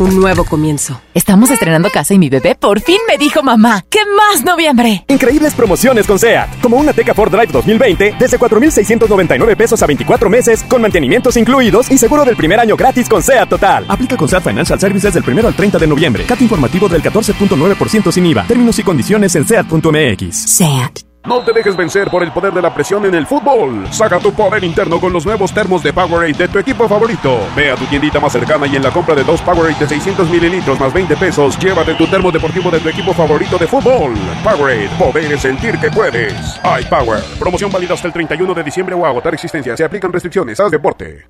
un 0.00 0.18
nuevo 0.18 0.44
comienzo. 0.44 1.00
Estamos 1.14 1.50
estrenando 1.50 1.90
casa 1.90 2.14
y 2.14 2.18
mi 2.18 2.28
bebé 2.28 2.54
por 2.54 2.80
fin 2.80 2.98
me 3.08 3.18
dijo 3.18 3.42
mamá. 3.42 3.84
¿Qué 3.88 4.00
más 4.16 4.44
noviembre? 4.44 5.04
Increíbles 5.08 5.54
promociones 5.54 6.06
con 6.06 6.18
SEAT, 6.18 6.60
como 6.60 6.76
una 6.76 6.92
Teca 6.92 7.14
Ford 7.14 7.30
Drive 7.30 7.52
2020 7.52 8.16
desde 8.18 8.38
4.699 8.38 9.56
pesos 9.56 9.82
a 9.82 9.86
24 9.86 10.30
meses 10.30 10.64
con 10.64 10.82
mantenimientos 10.82 11.36
incluidos 11.36 11.90
y 11.90 11.98
seguro 11.98 12.24
del 12.24 12.36
primer 12.36 12.60
año 12.60 12.76
gratis 12.76 13.08
con 13.08 13.22
SEAT 13.22 13.48
Total. 13.48 13.84
Aplica 13.88 14.16
con 14.16 14.28
SEAT 14.28 14.42
Financial 14.42 14.80
Services 14.80 15.14
del 15.14 15.24
1 15.28 15.48
al 15.48 15.54
30 15.54 15.78
de 15.78 15.86
noviembre. 15.86 16.24
Cat 16.24 16.40
informativo 16.40 16.88
del 16.88 17.02
14.9% 17.02 18.12
sin 18.12 18.26
IVA. 18.26 18.44
Términos 18.46 18.78
y 18.78 18.82
condiciones 18.82 19.34
en 19.36 19.46
SEAT.mx. 19.46 20.34
SEAT. 20.34 21.11
No 21.24 21.40
te 21.44 21.52
dejes 21.52 21.76
vencer 21.76 22.10
por 22.10 22.24
el 22.24 22.32
poder 22.32 22.52
de 22.52 22.60
la 22.60 22.74
presión 22.74 23.06
en 23.06 23.14
el 23.14 23.26
fútbol. 23.28 23.86
Saca 23.92 24.18
tu 24.18 24.32
poder 24.32 24.64
interno 24.64 25.00
con 25.00 25.12
los 25.12 25.24
nuevos 25.24 25.54
termos 25.54 25.80
de 25.80 25.92
Powerade 25.92 26.32
de 26.32 26.48
tu 26.48 26.58
equipo 26.58 26.88
favorito. 26.88 27.38
Ve 27.54 27.70
a 27.70 27.76
tu 27.76 27.84
tiendita 27.86 28.18
más 28.18 28.32
cercana 28.32 28.66
y 28.66 28.74
en 28.74 28.82
la 28.82 28.90
compra 28.90 29.14
de 29.14 29.22
dos 29.22 29.40
Powerade 29.42 29.78
de 29.78 29.86
600 29.86 30.28
mililitros 30.28 30.80
más 30.80 30.92
20 30.92 31.16
pesos, 31.16 31.56
llévate 31.60 31.94
tu 31.94 32.08
termo 32.08 32.32
deportivo 32.32 32.72
de 32.72 32.80
tu 32.80 32.88
equipo 32.88 33.14
favorito 33.14 33.56
de 33.56 33.68
fútbol. 33.68 34.14
Powerade, 34.42 34.90
poder 34.98 35.32
es 35.32 35.42
sentir 35.42 35.78
que 35.78 35.92
puedes. 35.92 36.34
iPower, 36.80 37.22
promoción 37.38 37.70
válida 37.70 37.94
hasta 37.94 38.08
el 38.08 38.12
31 38.12 38.52
de 38.54 38.64
diciembre 38.64 38.96
o 38.96 39.06
agotar 39.06 39.32
existencia. 39.32 39.76
Se 39.76 39.84
aplican 39.84 40.12
restricciones. 40.12 40.58
Haz 40.58 40.72
deporte. 40.72 41.28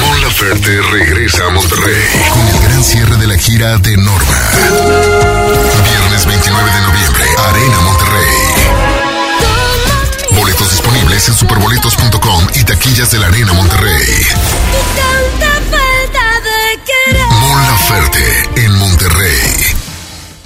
Mon 0.00 0.20
Laferte 0.20 0.80
regresa 0.92 1.46
a 1.46 1.50
Monterrey 1.50 2.02
con 2.32 2.46
el 2.46 2.62
gran 2.68 2.82
cierre 2.84 3.16
de 3.16 3.26
la 3.26 3.36
gira 3.36 3.76
de 3.78 3.96
Norma. 3.96 4.38
Viernes 5.84 6.26
29 6.26 6.70
de 6.70 6.80
noviembre, 6.80 7.24
Arena 7.48 7.80
Monterrey. 7.80 8.01
en 11.12 11.34
superboletos.com 11.34 12.46
y 12.54 12.64
taquillas 12.64 13.10
de 13.10 13.18
la 13.18 13.26
Arena 13.26 13.52
Monterrey. 13.52 14.26
Mola 17.28 17.76
Ferte 17.76 18.48
en 18.56 18.72
Monterrey. 18.78 19.81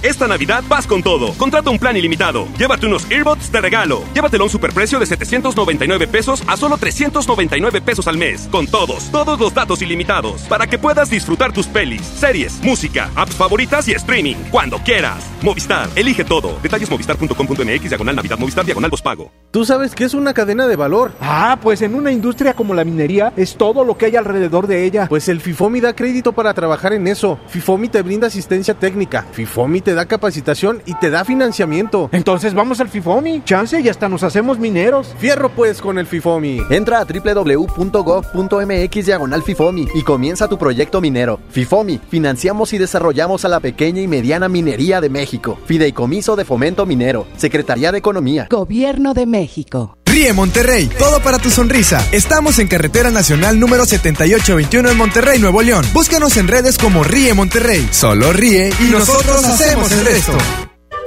Esta 0.03 0.27
Navidad 0.27 0.65
vas 0.69 0.87
con 0.87 1.03
todo. 1.03 1.33
Contrata 1.35 1.71
un 1.71 1.79
plan 1.79 1.97
ilimitado. 1.97 2.49
Llévate 2.59 2.87
unos 2.87 3.11
earbuds 3.11 3.53
de 3.53 3.61
regalo. 3.61 4.03
Llévatelo 4.15 4.45
a 4.45 4.47
un 4.47 4.51
superprecio 4.51 4.99
de 4.99 5.07
799 5.07 6.07
pesos 6.09 6.43
a 6.47 6.57
solo 6.57 6.77
399 6.77 7.81
pesos 7.81 8.07
al 8.09 8.19
mes. 8.19 8.49
Con 8.51 8.67
todos, 8.67 9.11
todos 9.11 9.39
los 9.39 9.55
datos 9.55 9.83
ilimitados. 9.83 10.43
Para 10.43 10.67
que 10.67 10.79
puedas 10.79 11.11
disfrutar 11.11 11.53
tus 11.53 11.67
pelis, 11.67 12.03
series, 12.03 12.61
música, 12.63 13.11
apps 13.15 13.35
favoritas 13.35 13.89
y 13.89 13.93
streaming. 13.93 14.37
Cuando 14.51 14.79
quieras. 14.79 15.25
Movistar, 15.43 15.89
elige 15.97 16.25
todo. 16.25 16.59
Detalles 16.63 16.91
movistar.com.mx, 16.91 17.89
diagonal 17.89 18.17
Navidad, 18.17 18.39
Movistar, 18.39 18.65
diagonal 18.65 18.91
pago. 19.03 19.31
¿Tú 19.51 19.65
sabes 19.65 19.95
qué 19.95 20.05
es 20.05 20.15
una 20.15 20.35
cadena 20.35 20.67
de 20.67 20.77
valor? 20.77 21.13
Ah, 21.21 21.59
pues 21.63 21.83
en 21.83 21.95
una 21.95 22.13
industria 22.13 22.55
como 22.55 22.75
la 22.75 22.85
minería 22.85 23.33
es 23.37 23.57
todo 23.57 23.85
lo 23.85 23.97
que 23.97 24.07
hay 24.07 24.17
alrededor 24.17 24.67
de 24.67 24.85
ella. 24.85 25.07
Pues 25.09 25.29
el 25.29 25.41
FIFOMI 25.41 25.81
da 25.81 25.95
crédito 25.95 26.33
para 26.33 26.53
trabajar 26.55 26.93
en 26.93 27.07
eso. 27.07 27.39
FIFOMI 27.49 27.89
te 27.89 28.03
brinda 28.03 28.27
asistencia 28.27 28.75
técnica. 28.75 29.27
FIFOMI 29.33 29.81
te 29.81 29.95
da 29.97 30.07
capacitación 30.07 30.81
y 30.87 30.95
te 30.95 31.11
da 31.11 31.25
financiamiento. 31.25 32.09
Entonces 32.13 32.55
vamos 32.55 32.81
al 32.81 32.89
FIFOMI. 32.89 33.43
Chance 33.45 33.81
y 33.81 33.89
hasta 33.89 34.09
nos 34.09 34.23
hacemos 34.23 34.61
mineros. 34.61 35.13
Fierro 35.19 35.49
pues 35.49 35.81
con 35.81 35.99
el 35.99 36.07
FIFOMI. 36.07 36.63
Entra 36.71 37.01
a 37.01 37.05
www.gov.mx 37.05 39.07
diagonal 39.07 39.43
FIFOMI 39.43 39.89
y 39.95 40.03
comienza 40.03 40.47
tu 40.47 40.57
proyecto 40.57 41.01
minero. 41.01 41.41
FIFOMI, 41.51 41.99
financiamos 42.09 42.73
y 42.73 42.79
desarrollamos 42.79 43.45
a 43.45 43.49
la 43.49 43.59
pequeña 43.59 44.01
y 44.01 44.07
mediana 44.07 44.49
minería 44.49 45.01
de 45.01 45.11
México. 45.11 45.59
Fideicomiso 45.65 46.37
de 46.37 46.45
Fomento 46.45 46.87
Minero. 46.87 47.27
Secretaría 47.37 47.91
de 47.91 47.99
Economía. 47.99 48.47
Gobierno 48.51 49.15
de 49.15 49.27
México. 49.27 49.97
Ríe 50.17 50.33
Monterrey, 50.33 50.89
todo 50.99 51.21
para 51.21 51.39
tu 51.39 51.51
sonrisa. 51.51 52.03
Estamos 52.11 52.59
en 52.59 52.69
Carretera 52.69 53.11
Nacional 53.11 53.61
número 53.61 53.85
7821 53.85 54.89
en 54.89 54.97
Monterrey, 54.97 55.39
Nuevo 55.39 55.61
León. 55.61 55.85
Búscanos 55.93 56.39
en 56.39 56.49
redes 56.49 56.79
como 56.79 57.05
Ríe 57.05 57.35
Monterrey. 57.35 57.87
Solo 57.93 58.33
ríe 58.33 58.73
y 58.81 58.85
nosotros 58.85 59.45
hacemos 59.45 59.93
el 59.93 60.07
resto. 60.07 60.39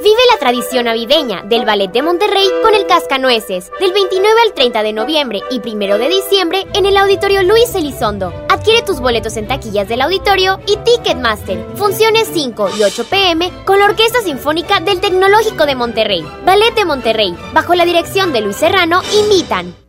Vive 0.01 0.21
la 0.31 0.39
tradición 0.39 0.85
navideña 0.85 1.43
del 1.43 1.65
Ballet 1.65 1.91
de 1.91 2.01
Monterrey 2.01 2.47
con 2.63 2.73
el 2.73 2.87
Cascanueces, 2.87 3.69
del 3.81 3.91
29 3.91 4.41
al 4.45 4.53
30 4.53 4.81
de 4.81 4.93
noviembre 4.93 5.41
y 5.51 5.59
1 5.59 5.97
de 5.97 6.07
diciembre 6.07 6.65
en 6.73 6.85
el 6.85 6.95
Auditorio 6.95 7.43
Luis 7.43 7.75
Elizondo. 7.75 8.33
Adquiere 8.47 8.81
tus 8.81 9.01
boletos 9.01 9.35
en 9.35 9.47
taquillas 9.47 9.89
del 9.89 10.01
auditorio 10.01 10.59
y 10.67 10.77
Ticketmaster. 10.77 11.65
Funciones 11.75 12.29
5 12.31 12.69
y 12.77 12.83
8 12.83 13.05
pm 13.09 13.51
con 13.65 13.77
la 13.79 13.85
Orquesta 13.85 14.21
Sinfónica 14.21 14.79
del 14.79 15.01
Tecnológico 15.01 15.65
de 15.65 15.75
Monterrey. 15.75 16.25
Ballet 16.45 16.73
de 16.75 16.85
Monterrey, 16.85 17.37
bajo 17.53 17.75
la 17.75 17.83
dirección 17.83 18.31
de 18.31 18.39
Luis 18.39 18.55
Serrano, 18.55 19.01
invitan. 19.13 19.88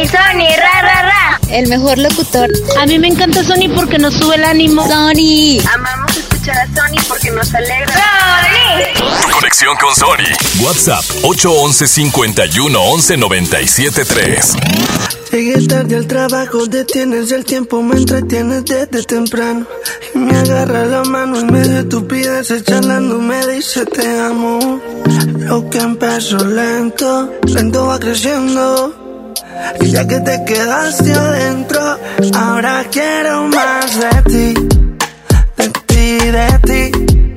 Sony, 0.00 0.08
Sony, 0.08 0.56
ra, 0.56 0.82
ra, 0.82 1.02
ra. 1.02 1.40
El 1.50 1.68
mejor 1.68 1.98
locutor. 1.98 2.48
A 2.80 2.86
mí 2.86 2.98
me 2.98 3.08
encanta 3.08 3.44
Sony 3.44 3.68
porque 3.74 3.98
nos 3.98 4.14
sube 4.14 4.36
el 4.36 4.44
ánimo. 4.44 4.82
Sony. 4.86 5.60
Amamos 5.74 6.16
escuchar 6.16 6.56
a 6.56 6.66
Sony 6.66 7.02
porque 7.08 7.30
nos 7.30 7.54
alegra. 7.54 7.92
¡Sony! 7.92 9.30
Conexión 9.30 9.76
con 9.76 9.94
Sony. 9.94 10.64
WhatsApp 10.64 11.04
811 11.22 11.86
51 11.86 12.80
11 12.82 13.16
97 13.16 14.04
3. 14.04 14.56
Llegué 15.32 15.66
tarde 15.68 15.96
al 15.96 16.06
trabajo, 16.06 16.66
detienes 16.66 17.30
el 17.30 17.44
tiempo, 17.44 17.82
me 17.82 17.96
entretienes 17.96 18.64
desde 18.64 19.04
temprano. 19.04 19.66
Y 20.14 20.18
me 20.18 20.36
agarra 20.36 20.86
la 20.86 21.04
mano 21.04 21.38
en 21.38 21.52
medio 21.52 21.72
de 21.72 21.80
estupideces, 21.80 22.64
charlando, 22.64 23.18
me 23.18 23.46
dice 23.46 23.84
te 23.84 24.18
amo. 24.20 24.80
Lo 25.38 25.68
que 25.68 25.78
empezó 25.78 26.38
lento, 26.44 27.30
lento 27.44 27.86
va 27.86 28.00
creciendo. 28.00 28.99
Y 29.80 29.90
ya 29.90 30.06
que 30.06 30.20
te 30.20 30.44
quedaste 30.44 31.12
adentro, 31.12 31.80
ahora 32.34 32.84
quiero 32.90 33.48
más 33.48 33.98
de 33.98 34.22
ti, 34.30 34.54
de 35.56 35.68
ti, 35.86 36.18
de 36.36 36.48
ti. 36.68 37.36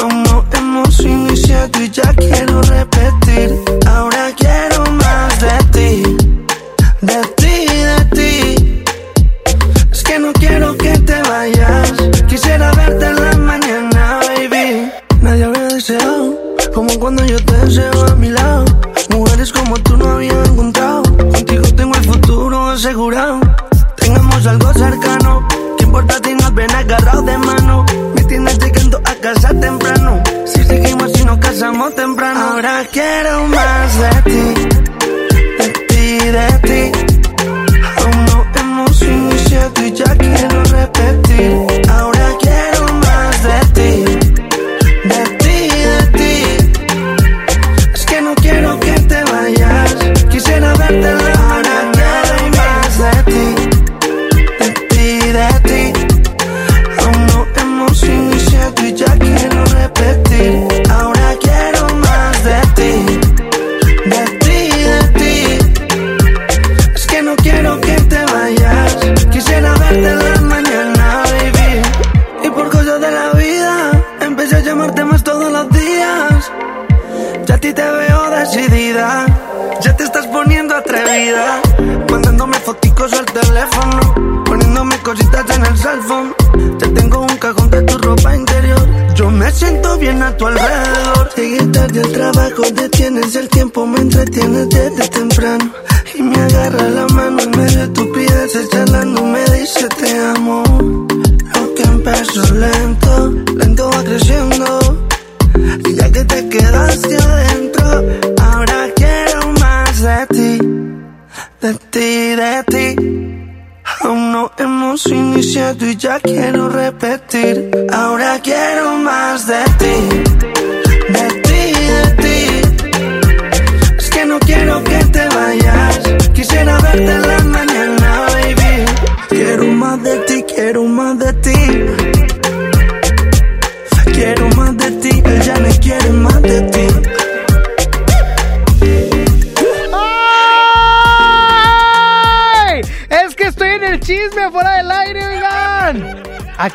Como 0.00 0.44
hemos 0.52 1.00
iniciado 1.00 1.82
y 1.82 1.90
ya 1.90 2.14
quiero 2.14 2.62
repetir, 2.62 3.60
ahora 3.86 4.30
quiero 4.36 4.84
más 4.92 5.40
de 5.40 5.58
ti, 5.72 6.16
de 7.02 7.20
ti, 7.36 7.56
de 7.90 8.04
ti. 8.16 8.84
Es 9.92 10.02
que 10.02 10.18
no 10.18 10.32
quiero 10.32 10.76
que 10.76 10.98
te 10.98 11.22
vayas, 11.22 11.92
quisiera 12.28 12.72
verte 12.72 13.06
en 13.06 13.16
la 13.16 13.36
mañana, 13.36 14.20
baby. 14.26 14.90
Nadie 15.20 15.44
había 15.44 15.68
deseado, 15.74 16.38
como 16.74 16.98
cuando 16.98 17.24
yo 17.26 17.36
te 17.44 17.56
deseo 17.58 18.06
a 18.06 18.14
mi 18.14 18.30
lado. 18.30 18.57
Temprano. 32.90 33.48
Ahora 33.48 34.08
quiero 34.08 34.17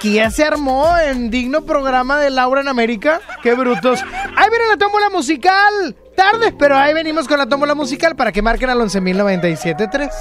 Aquí 0.04 0.16
ya 0.16 0.30
se 0.32 0.44
armó 0.44 0.98
en 0.98 1.30
digno 1.30 1.64
programa 1.64 2.20
de 2.20 2.30
Laura 2.30 2.60
en 2.60 2.68
América. 2.68 3.22
¡Qué 3.42 3.54
brutos! 3.54 4.04
Ahí 4.36 4.50
viene 4.50 4.68
la 4.68 4.76
tómbola 4.76 5.10
musical. 5.10 5.96
Tarde, 6.14 6.54
pero 6.60 6.76
ahí 6.76 6.94
venimos 6.94 7.26
con 7.26 7.38
la 7.38 7.48
tómbola 7.48 7.74
musical 7.74 8.14
para 8.18 8.34
que 8.34 8.42
marquen 8.42 8.70
al 8.70 8.80
11.097.3. 8.80 10.12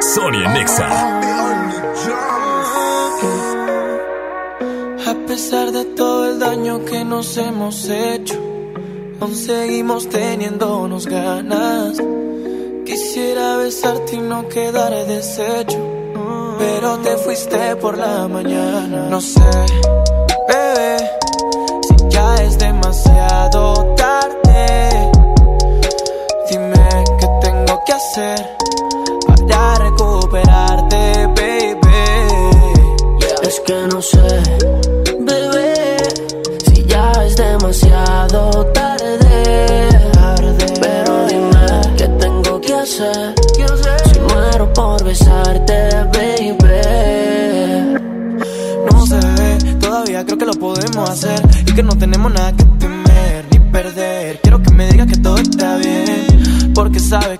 Sony 0.00 0.48
Nexa. 0.54 0.88
A 5.06 5.14
pesar 5.26 5.72
de 5.72 5.84
todo 5.94 6.32
el 6.32 6.38
daño 6.38 6.82
que 6.86 7.04
nos 7.04 7.36
hemos 7.36 7.86
hecho, 7.90 8.40
aún 9.20 9.34
seguimos 9.36 10.08
teniéndonos 10.08 11.06
ganas. 11.06 11.98
Quisiera 12.86 13.58
besarte 13.58 14.16
y 14.16 14.20
no 14.20 14.48
quedar 14.48 14.94
deshecho, 15.06 15.76
pero 16.66 16.98
te 16.98 17.16
fuiste 17.18 17.76
por 17.76 17.96
la 17.96 18.26
mañana. 18.28 19.06
No 19.08 19.20
sé, 19.20 19.40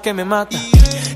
que 0.07 0.15
me 0.15 0.25
mata. 0.25 0.57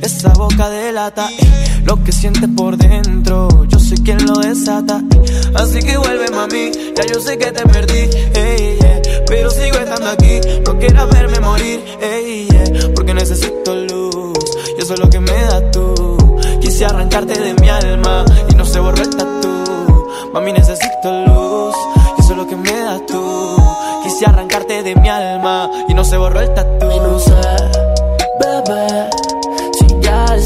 Esa 0.02 0.30
boca 0.30 0.68
delata 0.68 1.28
eh, 1.38 1.82
lo 1.84 2.02
que 2.02 2.10
sientes 2.10 2.48
por 2.56 2.76
dentro. 2.76 3.46
Yo 3.68 3.78
soy 3.78 3.98
quien 3.98 4.26
lo 4.26 4.34
desata. 4.40 5.00
eh. 5.14 5.52
Así 5.54 5.78
que 5.78 5.96
vuelve, 5.96 6.28
mami. 6.32 6.72
Ya 6.96 7.06
yo 7.06 7.20
sé 7.20 7.38
que 7.38 7.52
te 7.52 7.62
perdí, 7.68 8.10
ey, 8.34 8.78
yeah, 8.80 9.02
pero 9.28 9.48
sigo 9.52 9.76
estando 9.76 10.08
aquí. 10.10 10.40
No 10.66 10.76
quieras 10.76 11.08
verme 11.08 11.38
morir, 11.38 11.84
ey, 12.02 12.48
yeah, 12.50 12.90
porque 12.96 13.14
necesito 13.14 13.76
luz. 13.76 14.38
Y 14.76 14.82
eso 14.82 14.94
es 14.94 14.98
lo 14.98 15.08
que 15.08 15.20
me 15.20 15.40
da 15.40 15.70
tú. 15.70 16.40
Quise 16.60 16.84
arrancarte 16.84 17.38
de 17.38 17.54
mi 17.60 17.68
alma 17.68 18.24
y 18.48 18.56
no 18.56 18.64
se 18.64 18.80
borró 18.80 19.00
el 19.04 19.10
tatu. 19.10 20.08
Mami, 20.34 20.52
necesito 20.52 21.12
luz. 21.28 21.76
Y 22.18 22.22
eso 22.22 22.32
es 22.32 22.36
lo 22.36 22.44
que 22.48 22.56
me 22.56 22.72
das 22.72 23.06
tú. 23.06 23.56
Quise 24.02 24.26
arrancarte 24.26 24.82
de 24.82 24.96
mi 24.96 25.08
alma 25.08 25.70
y 25.88 25.94
no 25.94 26.02
se 26.04 26.16
borró 26.16 26.40
el 26.40 26.52
tatu. 26.54 26.86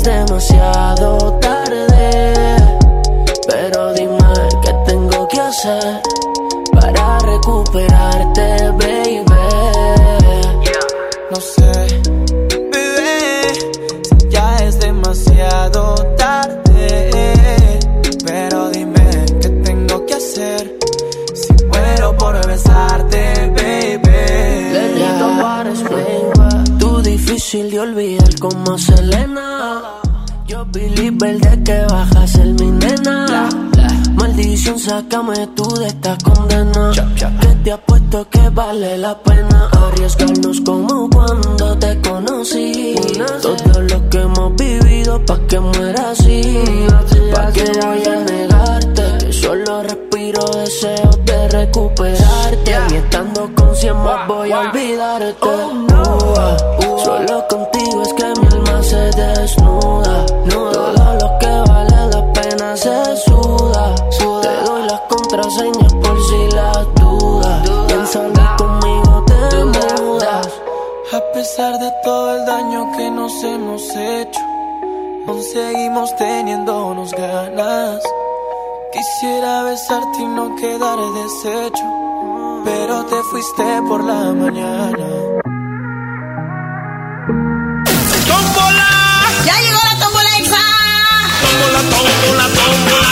Demasiado 0.05 1.32
tarde. 1.40 2.57
Pero 3.48 3.92
dime 3.94 4.18
qué 4.62 4.72
tengo 4.86 5.26
que 5.28 5.40
hacer 5.40 6.13
believer 31.24 31.40
de 31.40 31.62
que 31.62 31.86
bajas 31.86 32.34
el 32.36 32.54
mi 32.54 32.70
nena. 32.70 33.48
Maldición, 34.14 34.78
sácame 34.78 35.46
tú 35.54 35.68
de 35.76 35.86
esta 35.86 36.16
condena. 36.22 36.92
Que 37.40 37.48
te 37.64 37.72
apuesto 37.72 38.28
que 38.28 38.48
vale 38.50 38.98
la 38.98 39.18
pena 39.18 39.70
arriesgarnos 39.72 40.60
como 40.60 41.08
cuando 41.10 41.78
te 41.78 42.00
conocí. 42.00 42.94
Todo 43.42 43.80
lo 43.80 44.08
que 44.08 44.18
hemos 44.18 44.54
vivido 44.56 45.24
pa' 45.24 45.38
que 45.48 45.60
muera 45.60 46.10
así. 46.10 46.58
Pa' 47.34 47.52
que 47.52 47.64
voy 47.64 48.02
a 48.12 48.16
negarte 48.20 49.02
que 49.20 49.32
solo 49.32 49.82
respiro 49.82 50.44
deseos 50.56 51.24
de 51.24 51.48
recuperarte. 51.48 52.72
Y 52.90 52.94
estando 52.94 53.50
con 53.54 53.74
cien 53.76 53.96
más 53.96 54.26
voy 54.28 54.52
a 54.52 54.60
olvidarte. 54.60 55.34
Uh, 55.46 56.98
Solo 57.04 57.46
contigo 57.48 58.02
es 58.02 58.12
que 58.14 58.40
mi 58.40 58.46
alma 58.46 58.82
se 58.82 58.96
desnuda. 58.96 60.26
Besarte 79.85 80.22
y 80.22 80.26
no 80.26 80.57
quedar 80.57 80.99
deshecho, 80.99 81.85
pero 82.64 83.05
te 83.05 83.22
fuiste 83.24 83.82
por 83.87 84.03
la 84.03 84.32
mañana. 84.32 84.97
¡Tómbola! 88.26 88.89
¡Ya 89.45 89.61
llegó 89.61 89.78
la 89.85 89.95
tómbola 90.01 90.39
exa! 90.39 90.57
¡Tómbola, 91.43 91.80
tómbola, 91.91 92.49
tómbola! 92.55 93.11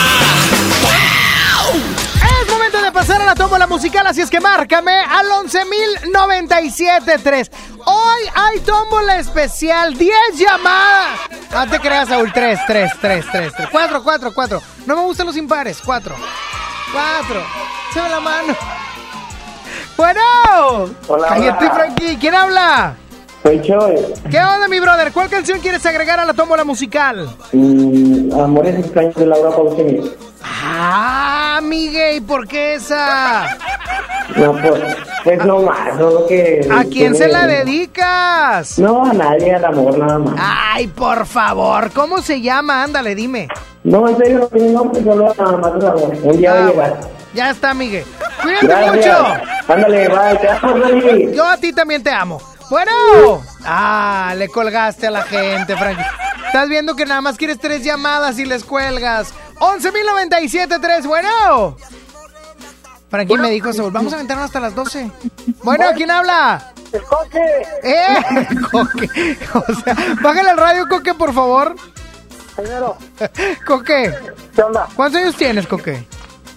Es 2.40 2.48
momento 2.50 2.80
de 2.80 2.90
pasar 2.90 3.20
a 3.20 3.26
la 3.26 3.34
tómbola 3.34 3.66
musical, 3.66 4.06
así 4.06 4.22
es 4.22 4.30
que 4.30 4.40
márcame 4.40 4.92
al 4.92 5.26
11.097.3. 5.26 7.50
Hoy 7.84 8.22
hay 8.34 8.60
tómbola 8.60 9.18
especial, 9.18 9.98
10 9.98 10.16
llamadas. 10.36 11.20
No 11.52 11.68
te 11.68 11.78
creas, 11.80 12.08
Saúl, 12.08 12.32
3, 12.32 12.60
3, 12.66 12.92
3, 12.98 13.26
3, 13.30 13.52
3. 13.56 13.68
4, 13.70 14.02
4, 14.02 14.32
4. 14.34 14.62
No 14.86 14.96
me 14.96 15.02
gustan 15.02 15.26
los 15.26 15.36
impares, 15.36 15.82
4. 15.84 16.16
4. 16.92 17.42
Se 17.92 18.08
la 18.08 18.20
mano. 18.20 18.54
Bueno. 19.96 20.20
Hola, 21.08 21.28
Cállate, 21.28 21.64
hola. 21.66 21.74
Frankie. 21.74 22.16
¿Quién 22.18 22.34
habla? 22.34 22.96
Soy 23.42 23.60
Choy. 23.62 23.96
¿Qué 24.30 24.38
onda, 24.38 24.68
mi 24.68 24.78
brother? 24.78 25.12
¿Cuál 25.12 25.28
canción 25.28 25.58
quieres 25.60 25.84
agregar 25.84 26.20
a 26.20 26.24
la 26.24 26.32
tómbola 26.32 26.62
musical? 26.64 27.28
Mm, 27.52 28.32
Amores 28.38 28.78
extraños 28.78 29.14
de 29.16 29.26
Laura 29.26 29.50
Pausini. 29.50 30.10
Ah, 30.44 31.60
Miguel, 31.62 32.16
¿y 32.18 32.20
por 32.20 32.46
qué 32.46 32.74
esa? 32.74 33.56
No, 34.36 34.52
pues, 34.52 34.80
pues 35.24 35.44
no 35.44 35.58
más, 35.60 35.96
solo 35.98 36.26
que... 36.28 36.66
¿A 36.72 36.84
quién 36.84 37.16
se 37.16 37.26
la 37.28 37.46
dedicas? 37.48 38.78
No, 38.78 39.04
a 39.04 39.12
nadie, 39.12 39.52
al 39.54 39.64
amor 39.64 39.98
nada 39.98 40.18
más. 40.20 40.34
Ay, 40.38 40.86
por 40.86 41.26
favor, 41.26 41.90
¿cómo 41.92 42.22
se 42.22 42.40
llama? 42.40 42.84
Ándale, 42.84 43.14
dime. 43.16 43.48
No, 43.82 44.08
en 44.08 44.16
serio, 44.18 44.38
no 44.38 44.46
tiene 44.46 44.70
nombre, 44.72 45.02
solo 45.02 45.34
nada 45.36 45.56
más 45.58 45.72
al 45.72 45.86
amor. 45.88 46.16
Un 46.22 46.36
día 46.36 46.52
va 46.54 46.58
a 46.58 46.62
Ah, 46.62 46.70
llegar. 46.70 47.00
Ya 47.34 47.50
está, 47.50 47.74
Miguel. 47.74 48.04
Cuídate 48.42 48.90
mucho. 48.92 49.26
Ándale, 49.68 50.08
bye, 50.08 50.38
te 50.40 50.48
amo. 50.48 51.32
Yo 51.34 51.44
a 51.44 51.56
ti 51.56 51.72
también 51.72 52.02
te 52.02 52.10
amo. 52.10 52.40
Bueno. 52.72 53.44
Ah, 53.66 54.32
le 54.34 54.48
colgaste 54.48 55.06
a 55.06 55.10
la 55.10 55.24
gente, 55.24 55.76
Frankie. 55.76 56.06
Estás 56.46 56.70
viendo 56.70 56.96
que 56.96 57.04
nada 57.04 57.20
más 57.20 57.36
quieres 57.36 57.58
tres 57.58 57.84
llamadas 57.84 58.38
y 58.38 58.46
les 58.46 58.64
cuelgas. 58.64 59.34
11.097.3, 59.58 61.06
bueno. 61.06 61.76
Frankie 63.10 63.36
me 63.36 63.50
dijo, 63.50 63.74
Saúl, 63.74 63.92
vamos 63.92 64.14
a 64.14 64.16
aventarnos 64.16 64.46
hasta 64.46 64.58
las 64.58 64.74
12. 64.74 65.10
Bueno, 65.62 65.84
¿quién 65.94 66.10
habla? 66.10 66.72
El 66.94 67.02
coque. 67.02 67.42
¡Eh! 67.82 68.46
Coque. 68.70 69.38
O 69.52 69.74
sea, 69.74 69.94
bájale 70.22 70.48
al 70.48 70.56
radio, 70.56 70.88
Coque, 70.88 71.12
por 71.12 71.34
favor. 71.34 71.76
Primero. 72.56 72.96
Coque. 73.66 74.14
¿Qué 74.56 74.62
onda? 74.62 74.88
¿Cuántos 74.96 75.20
años 75.20 75.36
tienes, 75.36 75.66
Coque? 75.66 76.06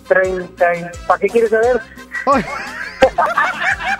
30. 0.07 0.65
¿Para 1.07 1.19
qué 1.19 1.27
quieres 1.27 1.49
saber? 1.49 1.81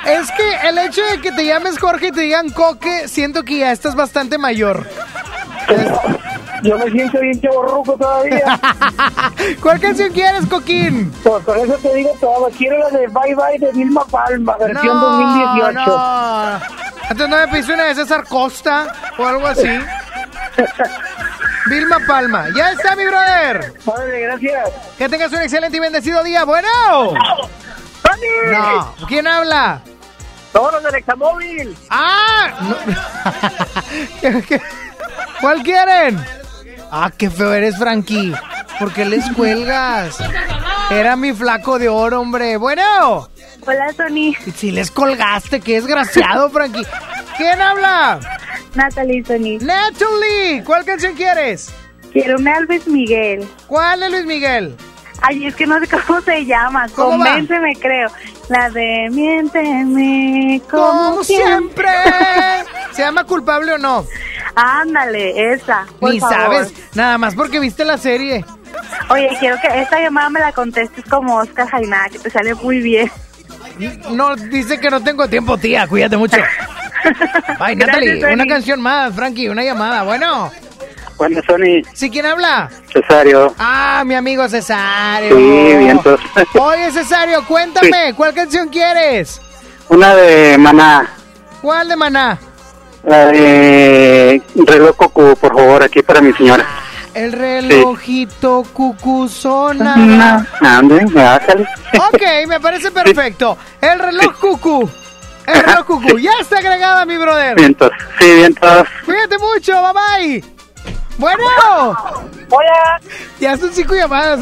Es 0.05 0.31
que 0.31 0.67
el 0.69 0.77
hecho 0.77 1.01
de 1.11 1.19
que 1.19 1.31
te 1.31 1.45
llames 1.45 1.79
Jorge 1.79 2.07
y 2.07 2.11
te 2.11 2.21
digan 2.21 2.49
Coque, 2.49 3.07
siento 3.07 3.43
que 3.43 3.59
ya 3.59 3.71
estás 3.71 3.95
bastante 3.95 4.37
mayor. 4.37 4.87
Yo 6.61 6.77
me 6.77 6.89
siento 6.91 7.19
bien 7.19 7.39
chaborruco 7.41 7.97
todavía. 7.97 8.59
¿Cuál 9.61 9.79
canción 9.79 10.11
quieres, 10.11 10.45
Coquín? 10.47 11.11
Pues 11.23 11.43
con 11.43 11.59
eso 11.59 11.73
te 11.81 11.93
digo 11.93 12.11
todo. 12.19 12.49
Quiero 12.57 12.77
la 12.79 12.89
de 12.89 13.07
Bye 13.07 13.35
Bye 13.35 13.59
de 13.59 13.71
Vilma 13.71 14.05
Palma, 14.05 14.55
versión 14.57 14.99
2018. 14.99 15.73
No. 15.73 16.59
Entonces 17.09 17.29
no 17.29 17.37
me 17.37 17.47
pediste 17.47 17.73
una 17.73 17.83
de 17.85 17.95
César 17.95 18.23
Costa 18.27 18.87
o 19.17 19.25
algo 19.25 19.47
así. 19.47 19.79
Vilma 21.67 21.99
Palma. 22.07 22.47
Ya 22.55 22.71
está, 22.71 22.95
mi 22.95 23.05
brother. 23.05 23.73
Vale, 23.85 24.19
gracias. 24.21 24.69
Que 24.97 25.09
tengas 25.09 25.31
un 25.33 25.41
excelente 25.41 25.77
y 25.77 25.79
bendecido 25.79 26.23
día. 26.23 26.45
Bueno. 26.45 26.67
No. 28.51 28.95
¿Quién 29.07 29.27
habla? 29.27 29.81
Todos 30.51 30.73
los 30.73 30.83
del 30.83 30.95
Examóvil. 30.95 31.75
¡Ah! 31.89 32.53
no. 32.61 32.75
¿Qué- 34.21 34.41
qué? 34.47 34.61
¿Cuál 35.41 35.63
quieren? 35.63 36.23
Ah, 36.91 37.11
qué 37.17 37.29
feo 37.29 37.53
eres, 37.53 37.77
Frankie. 37.77 38.33
¿Por 38.79 38.93
qué 38.93 39.05
les 39.05 39.29
cuelgas? 39.31 40.17
Era 40.91 41.15
mi 41.15 41.33
flaco 41.33 41.77
de 41.79 41.89
oro, 41.89 42.21
hombre. 42.21 42.57
Bueno. 42.57 43.27
Hola, 43.67 43.91
Tony. 43.97 44.35
Si 44.55 44.71
les 44.71 44.91
colgaste, 44.91 45.59
qué 45.59 45.73
desgraciado, 45.75 46.49
Frankie. 46.49 46.85
¿Quién 47.37 47.59
habla? 47.61 48.19
Natalie, 48.75 49.23
Tony. 49.23 49.57
Natalie. 49.57 50.63
¿Cuál 50.63 50.85
canción 50.85 51.15
quieres? 51.15 51.69
Quiero 52.13 52.37
una 52.37 52.59
Luis 52.61 52.87
Miguel. 52.87 53.45
¿Cuál 53.67 53.99
de 54.01 54.09
Luis 54.09 54.25
Miguel? 54.25 54.75
Ay, 55.21 55.47
es 55.47 55.55
que 55.55 55.65
no 55.65 55.79
sé 55.79 55.87
cómo 55.87 56.21
se 56.21 56.45
llama. 56.45 56.87
¿Cómo 56.95 57.17
va? 57.17 57.25
Convénceme, 57.25 57.75
creo. 57.79 58.09
La 58.49 58.69
de 58.69 59.07
miénteme 59.11 60.61
como, 60.69 61.11
Como 61.11 61.23
siempre. 61.23 61.87
¿Se 62.91 63.01
llama 63.01 63.23
culpable 63.23 63.73
o 63.73 63.77
no? 63.77 64.05
Ándale, 64.55 65.53
esa. 65.53 65.85
por 65.99 66.11
Ni 66.13 66.19
favor. 66.19 66.35
sabes. 66.35 66.73
Nada 66.95 67.17
más 67.17 67.33
porque 67.35 67.59
viste 67.59 67.83
la 67.85 67.97
serie. 67.97 68.45
Oye, 69.09 69.29
quiero 69.39 69.57
que 69.61 69.81
esta 69.81 69.99
llamada 69.99 70.29
me 70.29 70.39
la 70.39 70.51
contestes 70.51 71.03
como 71.05 71.37
Oscar 71.37 71.67
Jaina, 71.69 72.07
que 72.11 72.19
te 72.19 72.29
sale 72.29 72.53
muy 72.55 72.79
bien. 72.79 73.11
No, 74.11 74.35
dice 74.35 74.79
que 74.79 74.89
no 74.89 75.01
tengo 75.03 75.27
tiempo, 75.27 75.57
tía. 75.57 75.87
Cuídate 75.87 76.17
mucho. 76.17 76.37
Ay, 77.59 77.75
Natalie, 77.75 78.33
una 78.33 78.45
canción 78.45 78.81
más, 78.81 79.13
Frankie, 79.13 79.49
una 79.49 79.63
llamada. 79.63 80.03
Bueno. 80.03 80.51
Bueno, 81.17 81.41
Sony. 81.47 81.81
¿Sí 81.93 82.09
quién 82.09 82.25
habla? 82.25 82.69
Cesario. 82.91 83.53
Ah, 83.57 84.03
mi 84.05 84.15
amigo 84.15 84.47
Cesario. 84.49 85.35
Sí, 85.35 85.77
vientos. 85.77 86.19
Oye, 86.59 86.91
Cesario, 86.91 87.45
cuéntame, 87.45 88.13
¿cuál 88.15 88.33
canción 88.33 88.69
quieres? 88.69 89.41
Una 89.89 90.15
de 90.15 90.57
Maná. 90.57 91.09
¿Cuál 91.61 91.87
de 91.89 91.95
Maná? 91.95 92.37
La 93.03 93.27
de 93.27 94.41
Reloj 94.55 94.95
Coco, 94.95 95.35
por 95.35 95.55
favor, 95.55 95.83
aquí 95.83 96.01
para 96.01 96.21
mi 96.21 96.33
señora. 96.33 96.65
El 97.13 97.31
relojito 97.31 98.63
cucuzona. 98.73 100.45
Ande. 100.59 101.05
Ok, 101.05 102.47
me 102.47 102.59
parece 102.59 102.91
perfecto. 102.91 103.57
El 103.79 103.99
reloj 103.99 104.37
cucú. 104.37 104.89
El 105.47 105.63
reloj 105.63 105.85
cucú. 105.85 106.17
Ya 106.19 106.31
está 106.41 106.57
agregada, 106.57 107.05
mi 107.05 107.17
brother. 107.17 107.55
Vientos. 107.55 107.91
Sí, 108.19 108.25
vientos. 108.35 108.87
Cuídate 109.05 109.37
mucho, 109.37 109.81
bye 109.81 109.93
bye. 110.41 110.54
Bueno. 111.17 111.43
Hola. 112.49 113.01
Ya 113.39 113.57
son 113.57 113.71
cinco 113.71 113.95
llamadas. 113.95 114.39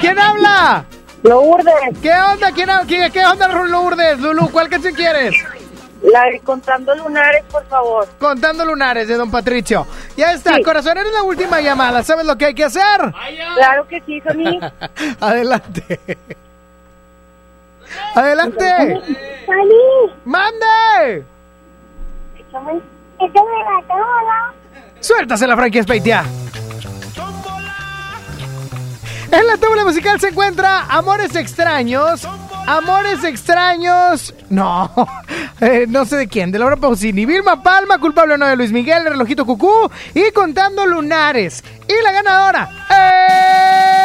¿Quién 0.00 0.18
habla? 0.18 0.84
Lourdes. 1.22 1.74
¿Qué 2.02 2.12
onda? 2.12 2.52
¿Quién 2.52 2.70
habla? 2.70 2.86
¿Qué, 2.86 3.10
qué 3.12 3.24
onda, 3.24 3.48
Lourdes? 3.48 4.18
Lulu, 4.20 4.50
¿cuál 4.50 4.68
canción 4.68 4.94
quieres? 4.94 5.34
La 6.02 6.24
de 6.24 6.40
Contando 6.40 6.94
Lunares, 6.94 7.44
por 7.50 7.64
favor. 7.66 8.08
Contando 8.18 8.64
lunares 8.64 9.06
de 9.06 9.16
Don 9.16 9.30
Patricio. 9.30 9.86
Ya 10.16 10.32
está, 10.32 10.58
corazón, 10.62 10.96
eres 10.96 11.12
la 11.12 11.22
última 11.22 11.60
llamada. 11.60 12.02
¿Sabes 12.02 12.24
lo 12.24 12.38
que 12.38 12.46
hay 12.46 12.54
que 12.54 12.64
hacer? 12.64 13.12
Claro 13.54 13.86
que 13.86 14.00
sí, 14.06 14.20
Sony. 14.22 14.58
Adelante. 15.20 16.00
Adelante. 18.14 19.00
¡Mande! 20.24 21.24
Échame, 22.38 22.80
échame 23.18 23.50
la 23.58 23.86
cámara. 23.86 24.54
Suéltasela, 25.00 25.56
Frankie 25.56 25.82
Speitia. 25.82 26.24
En 29.32 29.46
la 29.46 29.56
tabla 29.56 29.84
musical 29.84 30.18
se 30.20 30.28
encuentra 30.28 30.86
Amores 30.88 31.34
Extraños. 31.36 32.26
Amores 32.66 33.24
Extraños. 33.24 34.34
No, 34.48 34.92
eh, 35.60 35.86
no 35.88 36.04
sé 36.04 36.16
de 36.16 36.28
quién, 36.28 36.50
de 36.50 36.58
Laura 36.58 36.76
Pausini. 36.76 37.26
Vilma 37.26 37.62
Palma, 37.62 37.98
culpable 37.98 38.36
no 38.36 38.46
de 38.46 38.56
Luis 38.56 38.72
Miguel, 38.72 39.06
el 39.06 39.12
relojito 39.12 39.46
cucú. 39.46 39.90
Y 40.14 40.32
contando 40.32 40.84
lunares. 40.86 41.62
Y 41.88 42.02
la 42.02 42.12
ganadora 42.12 42.68
es. 42.90 43.99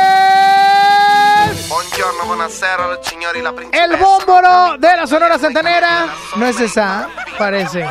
Buongiorno, 1.68 2.26
buonasera, 2.26 3.00
signori, 3.02 3.42
la 3.42 3.52
principessa. 3.52 3.86
El 3.86 3.98
bómboro 3.98 4.78
de 4.78 4.96
la 4.96 5.08
Sonora 5.08 5.40
Santanera. 5.40 6.14
No 6.36 6.46
es 6.46 6.60
esa, 6.60 7.10
parece. 7.38 7.88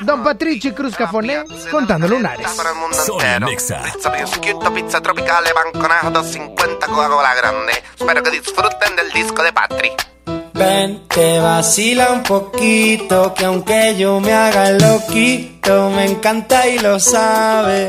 Don 0.00 0.22
Patricio 0.22 0.74
Cruz 0.74 0.96
Cafoné 0.96 1.44
contando 1.70 2.08
lunares. 2.08 2.48
Para 2.56 2.70
el 2.70 2.76
mundo 2.76 2.96
entero. 2.96 3.46
Pizza 3.46 3.82
prosciutto, 4.02 4.72
pizza 4.72 5.00
tropicale, 5.00 5.52
banconato 5.52 6.24
50 6.24 6.86
Coca-Cola 6.86 7.34
grande. 7.34 7.82
Spero 7.94 8.22
che 8.22 8.30
disfruten 8.30 8.96
del 8.96 9.10
disco 9.12 9.42
de 9.42 9.52
Patri. 9.52 9.92
Ven, 10.54 11.08
te 11.08 11.40
vacila 11.40 12.10
un 12.10 12.22
poquito, 12.22 13.34
que 13.34 13.44
aunque 13.44 13.96
yo 13.96 14.20
me 14.20 14.32
haga 14.32 14.68
el 14.68 14.78
loquito, 14.78 15.90
me 15.90 16.04
encanta 16.06 16.66
y 16.66 16.78
lo 16.78 16.98
sabe. 16.98 17.88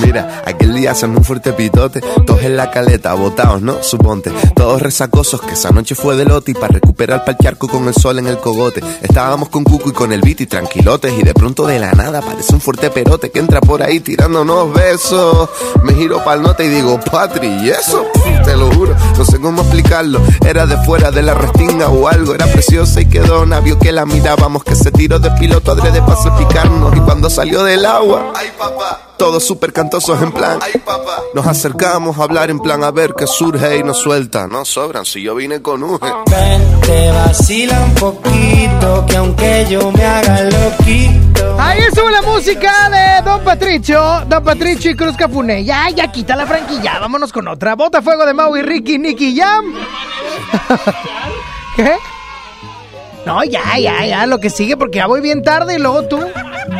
Mira, 0.00 0.42
aquel 0.46 0.74
día 0.74 0.92
hacemos 0.92 1.18
un 1.18 1.24
fuerte 1.24 1.52
pitote, 1.52 2.00
todos 2.26 2.42
en 2.42 2.56
la 2.56 2.70
caleta, 2.70 3.14
botados, 3.14 3.60
¿no? 3.62 3.82
Suponte, 3.82 4.30
todos 4.54 4.80
resacosos, 4.80 5.40
que 5.40 5.54
esa 5.54 5.70
noche 5.70 5.94
fue 5.94 6.16
de 6.16 6.24
lote 6.24 6.52
y 6.52 6.54
para 6.54 6.74
recuperar 6.74 7.24
pa'l 7.24 7.36
charco 7.38 7.68
con 7.68 7.88
el 7.88 7.94
sol 7.94 8.18
en 8.18 8.26
el 8.26 8.38
cogote. 8.38 8.82
Estábamos 9.02 9.48
con 9.48 9.64
Cuco 9.64 9.90
y 9.90 9.92
con 9.92 10.12
el 10.12 10.20
beat 10.20 10.42
y 10.42 10.46
tranquilotes 10.46 11.12
y 11.18 11.22
de 11.22 11.34
pronto 11.34 11.66
de 11.66 11.78
la 11.78 11.92
nada 11.92 12.20
aparece 12.20 12.54
un 12.54 12.60
fuerte 12.60 12.90
perote 12.90 13.30
que 13.30 13.38
entra 13.38 13.60
por 13.60 13.82
ahí 13.82 14.00
tirándonos 14.00 14.72
besos. 14.72 15.48
Me 15.82 15.94
giro 15.94 16.22
pa'l 16.24 16.42
nota 16.42 16.62
y 16.62 16.68
digo, 16.68 16.98
Patri, 17.00 17.48
¿y 17.48 17.70
eso? 17.70 18.06
Te 18.44 18.56
lo 18.56 18.70
juro, 18.72 18.94
no 19.16 19.24
sé 19.24 19.40
cómo 19.40 19.62
explicarlo. 19.62 20.20
Era 20.46 20.66
de 20.66 20.76
fuera 20.84 21.10
de 21.10 21.22
la 21.22 21.34
restinga 21.34 21.88
o 21.88 22.08
algo, 22.08 22.34
era 22.34 22.46
preciosa 22.46 23.00
y 23.00 23.06
quedó 23.06 23.46
vio 23.60 23.78
que 23.78 23.92
la 23.92 24.06
mirábamos, 24.06 24.62
que 24.62 24.74
se 24.74 24.90
tiró 24.90 25.18
de 25.18 25.30
piloto 25.32 25.72
adrede 25.72 26.00
para 26.02 26.16
salpicarnos 26.16 26.96
y 26.96 27.00
cuando 27.00 27.28
salió 27.28 27.64
del 27.64 27.84
agua, 27.84 28.32
ay 28.36 28.48
papá. 28.58 29.07
Todos 29.18 29.44
súper 29.44 29.72
cantosos 29.72 30.22
en 30.22 30.30
plan. 30.30 30.60
Nos 31.34 31.46
acercamos 31.46 32.18
a 32.18 32.22
hablar 32.22 32.50
en 32.50 32.60
plan 32.60 32.84
a 32.84 32.92
ver 32.92 33.14
qué 33.18 33.26
surge 33.26 33.78
y 33.78 33.82
nos 33.82 33.98
suelta. 33.98 34.46
No 34.46 34.64
sobran 34.64 35.04
si 35.04 35.22
yo 35.22 35.34
vine 35.34 35.60
con 35.60 35.82
un. 35.82 35.98
Ven, 35.98 36.80
te 36.82 37.10
vacila 37.10 37.80
un 37.82 37.94
poquito, 37.94 39.04
que 39.06 39.16
aunque 39.16 39.66
yo 39.68 39.90
me 39.90 40.04
haga 40.04 40.42
loquito. 40.42 41.56
Ahí 41.58 41.80
estuvo 41.80 42.08
la 42.08 42.22
música 42.22 42.88
de 42.90 43.28
Don 43.28 43.42
Patricio, 43.42 44.24
Don 44.28 44.44
Patricio 44.44 44.92
y 44.92 44.94
Cruz 44.94 45.16
Cafuné. 45.16 45.64
Ya, 45.64 45.90
ya 45.90 46.12
quita 46.12 46.36
la 46.36 46.46
franquilla, 46.46 47.00
vámonos 47.00 47.32
con 47.32 47.48
otra. 47.48 47.74
Botafuego 47.74 48.24
de 48.24 48.34
Maui, 48.34 48.62
Ricky, 48.62 48.98
Nicky 48.98 49.36
Jam. 49.36 49.64
¿Qué? 51.76 51.92
No, 53.26 53.42
ya, 53.44 53.78
ya, 53.78 54.06
ya, 54.06 54.26
lo 54.26 54.38
que 54.38 54.48
sigue 54.48 54.76
porque 54.76 54.98
ya 54.98 55.06
voy 55.06 55.20
bien 55.20 55.42
tarde 55.42 55.74
y 55.74 55.78
luego 55.78 56.04
tú 56.04 56.18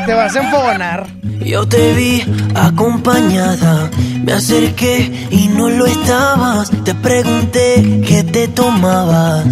te 0.08 0.14
vas 0.14 0.34
a 0.36 0.40
enfogonar. 0.40 1.06
Yo 1.44 1.68
te 1.68 1.92
vi 1.92 2.24
acompañada, 2.54 3.90
me 4.24 4.32
acerqué 4.32 5.28
y 5.30 5.48
no 5.48 5.68
lo 5.68 5.84
estabas. 5.84 6.70
Te 6.82 6.94
pregunté 6.94 8.00
qué 8.06 8.24
te 8.24 8.48
tomabas 8.48 9.44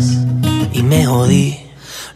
y 0.73 0.83
me 0.83 1.05
jodí. 1.05 1.59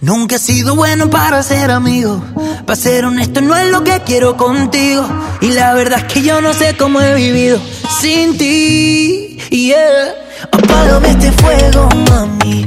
Nunca 0.01 0.37
he 0.37 0.39
sido 0.39 0.75
bueno 0.75 1.11
para 1.11 1.43
ser 1.43 1.71
amigo. 1.71 2.25
Para 2.65 2.77
ser 2.77 3.05
honesto, 3.05 3.43
no 3.43 3.55
es 3.55 3.71
lo 3.71 3.85
que 3.85 4.01
quiero 4.07 4.39
contigo. 4.39 5.07
Y 5.43 5.53
la 5.53 5.75
verdad 5.75 5.99
es 5.99 6.11
que 6.11 6.23
yo 6.23 6.41
no 6.41 6.55
sé 6.55 6.75
cómo 6.79 6.99
he 7.03 7.15
vivido 7.15 7.61
sin 8.01 8.39
ti. 8.39 9.37
Yeah. 9.51 10.15
Apágame 10.51 11.11
este 11.11 11.31
fuego, 11.33 11.91
mami. 12.09 12.67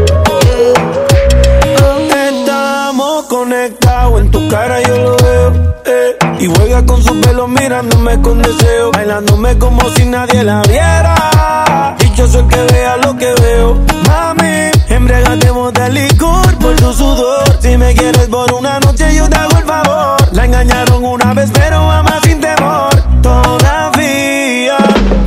Cara 4.51 4.81
yo 4.81 4.95
lo 4.97 5.15
veo. 5.17 5.75
eh. 5.85 6.17
Y 6.39 6.47
juega 6.47 6.85
con 6.85 7.01
su 7.01 7.19
pelo 7.21 7.47
mirándome 7.47 8.21
con 8.21 8.41
deseo. 8.41 8.91
Bailándome 8.91 9.57
como 9.57 9.81
si 9.95 10.05
nadie 10.05 10.43
la 10.43 10.61
viera. 10.63 11.95
Dichoso 11.99 12.39
el 12.39 12.47
que 12.47 12.61
vea 12.73 12.97
lo 12.97 13.15
que 13.17 13.33
veo. 13.41 13.79
Mami, 14.07 14.71
embriagatemos 14.89 15.73
de 15.73 15.89
licor 15.89 16.57
por 16.57 16.75
tu 16.75 16.93
sudor. 16.93 17.43
Si 17.61 17.77
me 17.77 17.93
quieres 17.93 18.27
por 18.27 18.51
una 18.53 18.79
noche, 18.79 19.15
yo 19.15 19.29
te 19.29 19.35
hago 19.37 19.57
el 19.57 19.63
favor. 19.65 20.17
La 20.33 20.45
engañaron 20.45 21.05
una 21.05 21.33
vez, 21.33 21.49
pero 21.53 21.89
ama 21.89 22.19
sin 22.23 22.41
temor. 22.41 22.89
Todavía, 23.21 24.77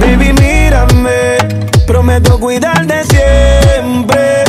baby, 0.00 0.32
mírame. 0.32 1.38
Prometo 1.86 2.38
cuidarte 2.38 3.04
siempre. 3.04 4.44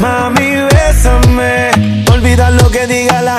Mami, 0.00 0.50
bésame. 0.70 1.70
Olvida 2.12 2.50
lo 2.50 2.70
que 2.70 2.86
diga 2.86 3.22
la 3.22 3.38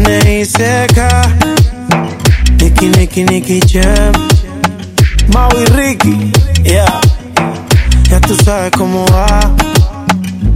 N.I.C.K. 0.00 0.98
Nicky, 2.58 2.88
Nicky, 2.88 3.24
Nicky 3.24 3.60
Jam. 3.60 4.12
Mau 5.34 5.50
y 5.60 5.64
Ricky. 5.76 6.32
Yeah. 6.64 7.00
Ya 8.08 8.20
tú 8.20 8.34
sabes 8.42 8.70
cómo 8.72 9.04
va. 9.12 9.54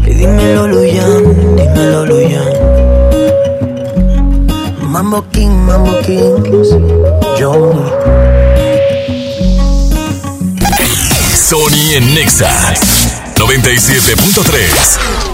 Y 0.07 0.15
dímelo, 0.15 0.67
Luyan, 0.69 1.57
dímelo, 1.57 2.07
Luyan. 2.07 2.53
Mambo 4.89 5.23
King, 5.31 5.51
Mambo 5.67 5.93
King. 6.07 6.43
Johnny. 7.39 7.85
Sony 11.37 11.97
en 11.97 12.15
Nexa 12.15 12.51
97.3. 13.37 15.34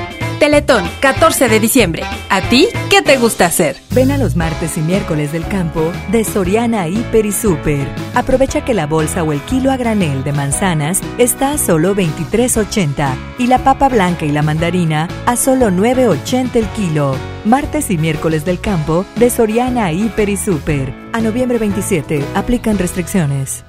Teletón, 0.41 0.83
14 1.01 1.49
de 1.49 1.59
diciembre. 1.59 2.01
¿A 2.31 2.41
ti 2.41 2.67
qué 2.89 3.03
te 3.03 3.17
gusta 3.17 3.45
hacer? 3.45 3.77
Ven 3.91 4.09
a 4.09 4.17
los 4.17 4.35
martes 4.35 4.75
y 4.75 4.81
miércoles 4.81 5.31
del 5.31 5.47
campo 5.47 5.91
de 6.09 6.23
Soriana 6.23 6.87
Hiper 6.87 7.27
y 7.27 7.31
Super. 7.31 7.87
Aprovecha 8.15 8.65
que 8.65 8.73
la 8.73 8.87
bolsa 8.87 9.21
o 9.21 9.33
el 9.33 9.41
kilo 9.41 9.71
a 9.71 9.77
granel 9.77 10.23
de 10.23 10.31
manzanas 10.31 10.99
está 11.19 11.51
a 11.51 11.59
solo 11.59 11.93
23.80 11.95 13.13
y 13.37 13.45
la 13.45 13.59
papa 13.59 13.87
blanca 13.87 14.25
y 14.25 14.31
la 14.31 14.41
mandarina 14.41 15.07
a 15.27 15.35
solo 15.35 15.69
9.80 15.69 16.55
el 16.55 16.65
kilo. 16.69 17.15
Martes 17.45 17.91
y 17.91 17.99
miércoles 17.99 18.43
del 18.43 18.59
campo 18.59 19.05
de 19.17 19.29
Soriana 19.29 19.91
Hiper 19.91 20.27
y 20.27 20.37
Super. 20.37 20.91
A 21.13 21.21
noviembre 21.21 21.59
27 21.59 22.25
aplican 22.33 22.79
restricciones. 22.79 23.63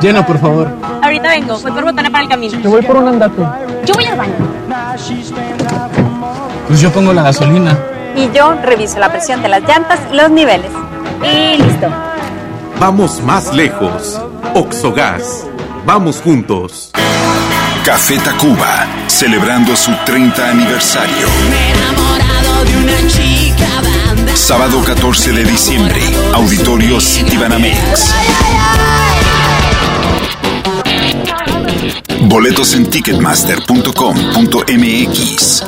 Llena, 0.00 0.24
por 0.26 0.38
favor. 0.38 0.68
Ahorita 1.02 1.28
vengo, 1.30 1.58
voy 1.58 1.72
por 1.72 1.84
botana 1.84 2.10
para 2.10 2.24
el 2.24 2.28
camino. 2.28 2.60
Te 2.60 2.68
voy 2.68 2.82
por 2.82 2.96
un 2.96 3.08
andate. 3.08 3.63
Yo 3.86 3.94
voy 3.94 4.04
al 4.06 4.16
baño. 4.16 4.34
Pues 6.68 6.80
yo 6.80 6.90
pongo 6.90 7.12
la 7.12 7.22
gasolina. 7.22 7.78
Y 8.16 8.30
yo 8.32 8.54
reviso 8.62 8.98
la 8.98 9.10
presión 9.10 9.42
de 9.42 9.48
las 9.48 9.62
llantas 9.62 10.00
y 10.10 10.16
los 10.16 10.30
niveles. 10.30 10.70
Y 11.22 11.62
listo. 11.62 11.88
Vamos 12.78 13.20
más 13.22 13.52
lejos. 13.52 14.20
Oxogas. 14.54 15.46
Vamos 15.84 16.20
juntos. 16.22 16.92
Café 17.84 18.18
Tacuba, 18.18 18.86
celebrando 19.06 19.76
su 19.76 19.92
30 20.06 20.50
aniversario. 20.50 21.26
Sábado 24.34 24.82
14 24.82 25.32
de 25.32 25.44
diciembre, 25.44 26.00
Auditorio 26.32 27.00
Citibanamex. 27.00 28.14
Boletos 32.28 32.74
en 32.74 32.90
ticketmaster.com.mx. 32.90 35.64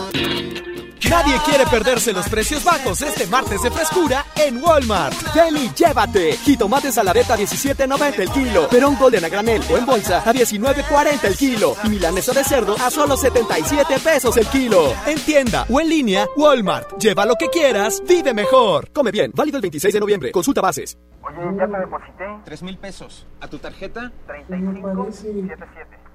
Nadie 1.11 1.37
quiere 1.45 1.65
perderse 1.67 2.13
los 2.13 2.29
precios 2.29 2.65
bajos 2.65 3.01
este 3.01 3.29
martes 3.29 3.63
de 3.63 3.71
frescura 3.71 4.25
en 4.35 4.61
Walmart. 4.61 5.15
Ven 5.35 5.57
y 5.57 5.71
llévate. 5.73 6.33
Jitomates 6.33 6.99
a 6.99 7.05
la 7.05 7.13
beta 7.13 7.37
17.90 7.37 8.19
el 8.21 8.31
kilo. 8.31 8.69
Perón 8.69 8.97
Golden 8.99 9.25
a 9.25 9.29
granel 9.29 9.63
o 9.71 9.77
en 9.77 9.87
bolsa 9.87 10.19
a 10.19 10.33
19.40 10.33 11.25
el 11.25 11.37
kilo. 11.37 11.77
Y 11.85 11.89
milanesa 11.91 12.33
de 12.33 12.43
cerdo 12.43 12.75
a 12.75 12.91
solo 12.91 13.17
77 13.17 13.99
pesos 14.03 14.37
el 14.37 14.47
kilo. 14.47 14.93
En 15.07 15.19
tienda 15.21 15.65
o 15.71 15.81
en 15.81 15.89
línea, 15.89 16.27
Walmart. 16.37 16.99
Lleva 16.99 17.25
lo 17.25 17.37
que 17.37 17.49
quieras, 17.51 18.03
vive 18.07 18.35
mejor. 18.35 18.91
Come 18.93 19.13
bien. 19.13 19.31
Válido 19.33 19.59
el 19.59 19.63
26 19.63 19.95
de 19.95 20.01
noviembre. 20.01 20.33
Consulta 20.33 20.61
bases. 20.61 20.99
Oye, 21.23 21.57
ya 21.57 21.69
te 21.69 21.79
deposité. 21.79 22.25
Tres 22.45 22.63
mil 22.63 22.79
pesos. 22.79 23.27
¿A 23.41 23.49
tu 23.49 23.59
tarjeta? 23.59 24.11
3577. 24.27 26.06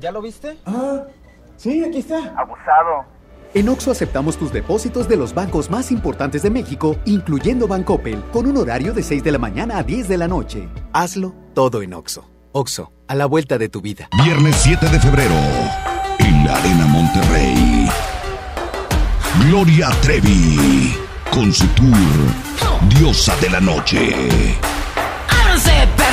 ¿Ya 0.00 0.12
lo 0.12 0.20
viste? 0.20 0.58
Ah, 0.66 1.04
sí, 1.56 1.84
aquí 1.84 1.98
está. 1.98 2.34
Abusado. 2.36 3.04
En 3.54 3.68
Oxo 3.68 3.90
aceptamos 3.90 4.36
tus 4.36 4.52
depósitos 4.52 5.08
de 5.08 5.16
los 5.16 5.32
bancos 5.32 5.70
más 5.70 5.90
importantes 5.90 6.42
de 6.42 6.50
México, 6.50 6.96
incluyendo 7.06 7.66
Bancoppel, 7.66 8.22
con 8.32 8.46
un 8.46 8.56
horario 8.58 8.92
de 8.92 9.02
6 9.02 9.24
de 9.24 9.32
la 9.32 9.38
mañana 9.38 9.78
a 9.78 9.82
10 9.82 10.08
de 10.08 10.18
la 10.18 10.28
noche. 10.28 10.68
Hazlo 10.92 11.34
todo 11.54 11.80
en 11.80 11.94
Oxo. 11.94 12.28
Oxo, 12.52 12.92
a 13.08 13.14
la 13.14 13.26
vuelta 13.26 13.56
de 13.56 13.68
tu 13.68 13.80
vida. 13.80 14.08
Viernes 14.22 14.56
7 14.56 14.88
de 14.88 15.00
febrero, 15.00 15.34
en 16.18 16.44
la 16.44 16.56
Arena 16.56 16.86
Monterrey. 16.86 17.88
Gloria 19.48 19.88
Trevi, 20.02 20.94
con 21.30 21.52
su 21.52 21.66
tour 21.68 21.96
Diosa 22.88 23.34
de 23.36 23.50
la 23.50 23.60
Noche. 23.60 24.58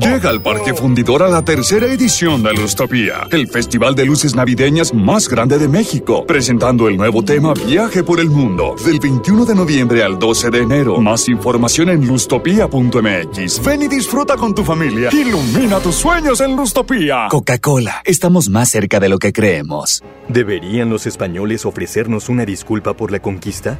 Llega 0.00 0.30
al 0.30 0.40
Parque 0.42 0.74
Fundidor 0.74 1.22
a 1.22 1.28
la 1.28 1.42
tercera 1.42 1.86
edición 1.86 2.42
de 2.42 2.54
Lustopía, 2.54 3.26
el 3.30 3.48
festival 3.48 3.94
de 3.94 4.06
luces 4.06 4.34
navideñas 4.34 4.94
más 4.94 5.28
grande 5.28 5.58
de 5.58 5.68
México, 5.68 6.24
presentando 6.24 6.88
el 6.88 6.96
nuevo 6.96 7.22
tema 7.22 7.52
Viaje 7.54 8.02
por 8.02 8.20
el 8.20 8.30
Mundo, 8.30 8.76
del 8.84 8.98
21 9.00 9.44
de 9.44 9.54
noviembre 9.54 10.02
al 10.02 10.18
12 10.18 10.50
de 10.50 10.58
enero. 10.60 10.98
Más 10.98 11.28
información 11.28 11.90
en 11.90 12.06
lustopía.mx. 12.06 13.64
Ven 13.64 13.82
y 13.82 13.88
disfruta 13.88 14.36
con 14.36 14.54
tu 14.54 14.64
familia. 14.64 15.10
Ilumina 15.12 15.80
tus 15.80 15.96
sueños 15.96 16.40
en 16.40 16.56
Lustopía. 16.56 17.26
Coca-Cola, 17.30 18.02
estamos 18.04 18.48
más 18.48 18.70
cerca 18.70 19.00
de 19.00 19.08
lo 19.08 19.18
que 19.18 19.32
creemos. 19.32 20.02
¿Deberían 20.28 20.90
los 20.90 21.06
españoles 21.06 21.66
ofrecernos 21.66 22.28
una 22.28 22.44
disculpa 22.44 22.94
por 22.94 23.10
la 23.10 23.20
conquista? 23.20 23.78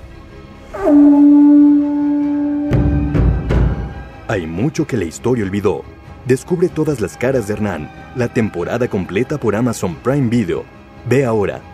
Hay 4.31 4.47
mucho 4.47 4.87
que 4.87 4.97
la 4.97 5.07
historia 5.07 5.43
olvidó. 5.45 5.83
Descubre 6.25 6.69
todas 6.69 7.01
las 7.01 7.17
caras 7.17 7.49
de 7.49 7.55
Hernán, 7.55 7.91
la 8.15 8.29
temporada 8.29 8.87
completa 8.87 9.39
por 9.39 9.57
Amazon 9.57 9.97
Prime 9.97 10.29
Video. 10.29 10.63
Ve 11.09 11.25
ahora. 11.25 11.70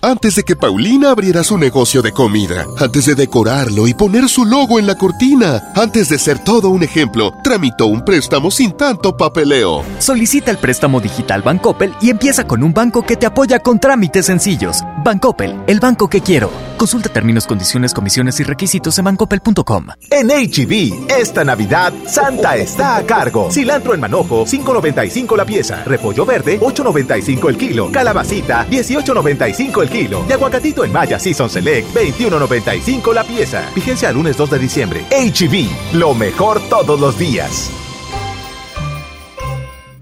Antes 0.00 0.36
de 0.36 0.44
que 0.44 0.54
Paulina 0.54 1.10
abriera 1.10 1.42
su 1.42 1.58
negocio 1.58 2.02
de 2.02 2.12
comida, 2.12 2.66
antes 2.78 3.06
de 3.06 3.16
decorarlo 3.16 3.88
y 3.88 3.94
poner 3.94 4.28
su 4.28 4.44
logo 4.44 4.78
en 4.78 4.86
la 4.86 4.94
cortina, 4.94 5.72
antes 5.74 6.08
de 6.08 6.20
ser 6.20 6.38
todo 6.38 6.68
un 6.68 6.84
ejemplo, 6.84 7.32
tramitó 7.42 7.86
un 7.86 8.04
préstamo 8.04 8.52
sin 8.52 8.76
tanto 8.76 9.16
papeleo. 9.16 9.82
Solicita 9.98 10.52
el 10.52 10.58
préstamo 10.58 11.00
digital 11.00 11.42
Bancoppel 11.42 11.94
y 12.00 12.10
empieza 12.10 12.46
con 12.46 12.62
un 12.62 12.72
banco 12.72 13.04
que 13.04 13.16
te 13.16 13.26
apoya 13.26 13.58
con 13.58 13.80
trámites 13.80 14.26
sencillos. 14.26 14.84
Bancoppel, 15.02 15.56
el 15.66 15.80
banco 15.80 16.08
que 16.08 16.20
quiero. 16.20 16.48
Consulta 16.76 17.08
términos, 17.08 17.44
condiciones, 17.44 17.92
comisiones 17.92 18.38
y 18.38 18.44
requisitos 18.44 18.96
en 19.00 19.06
bancoppel.com. 19.06 19.86
En 20.12 20.28
HB, 20.28 21.10
esta 21.10 21.42
Navidad, 21.42 21.92
Santa 22.06 22.56
está 22.56 22.96
a 22.96 23.02
cargo. 23.02 23.50
Cilantro 23.50 23.94
en 23.94 24.00
manojo, 24.00 24.46
5.95 24.46 25.36
la 25.36 25.44
pieza. 25.44 25.82
Repollo 25.84 26.24
verde, 26.24 26.60
8.95 26.60 27.48
el 27.48 27.56
kilo. 27.58 27.90
Calabacita, 27.90 28.64
18.95 28.70 29.82
el 29.82 29.87
kilo. 29.88 30.24
Y 30.28 30.32
aguacatito 30.32 30.84
en 30.84 30.92
Maya 30.92 31.18
Season 31.18 31.48
Select, 31.48 31.94
21.95 31.94 33.12
la 33.14 33.24
pieza. 33.24 33.70
Vigencia 33.74 34.12
lunes 34.12 34.36
2 34.36 34.50
de 34.50 34.58
diciembre. 34.58 35.06
HB, 35.10 35.94
lo 35.96 36.14
mejor 36.14 36.60
todos 36.68 37.00
los 37.00 37.18
días. 37.18 37.70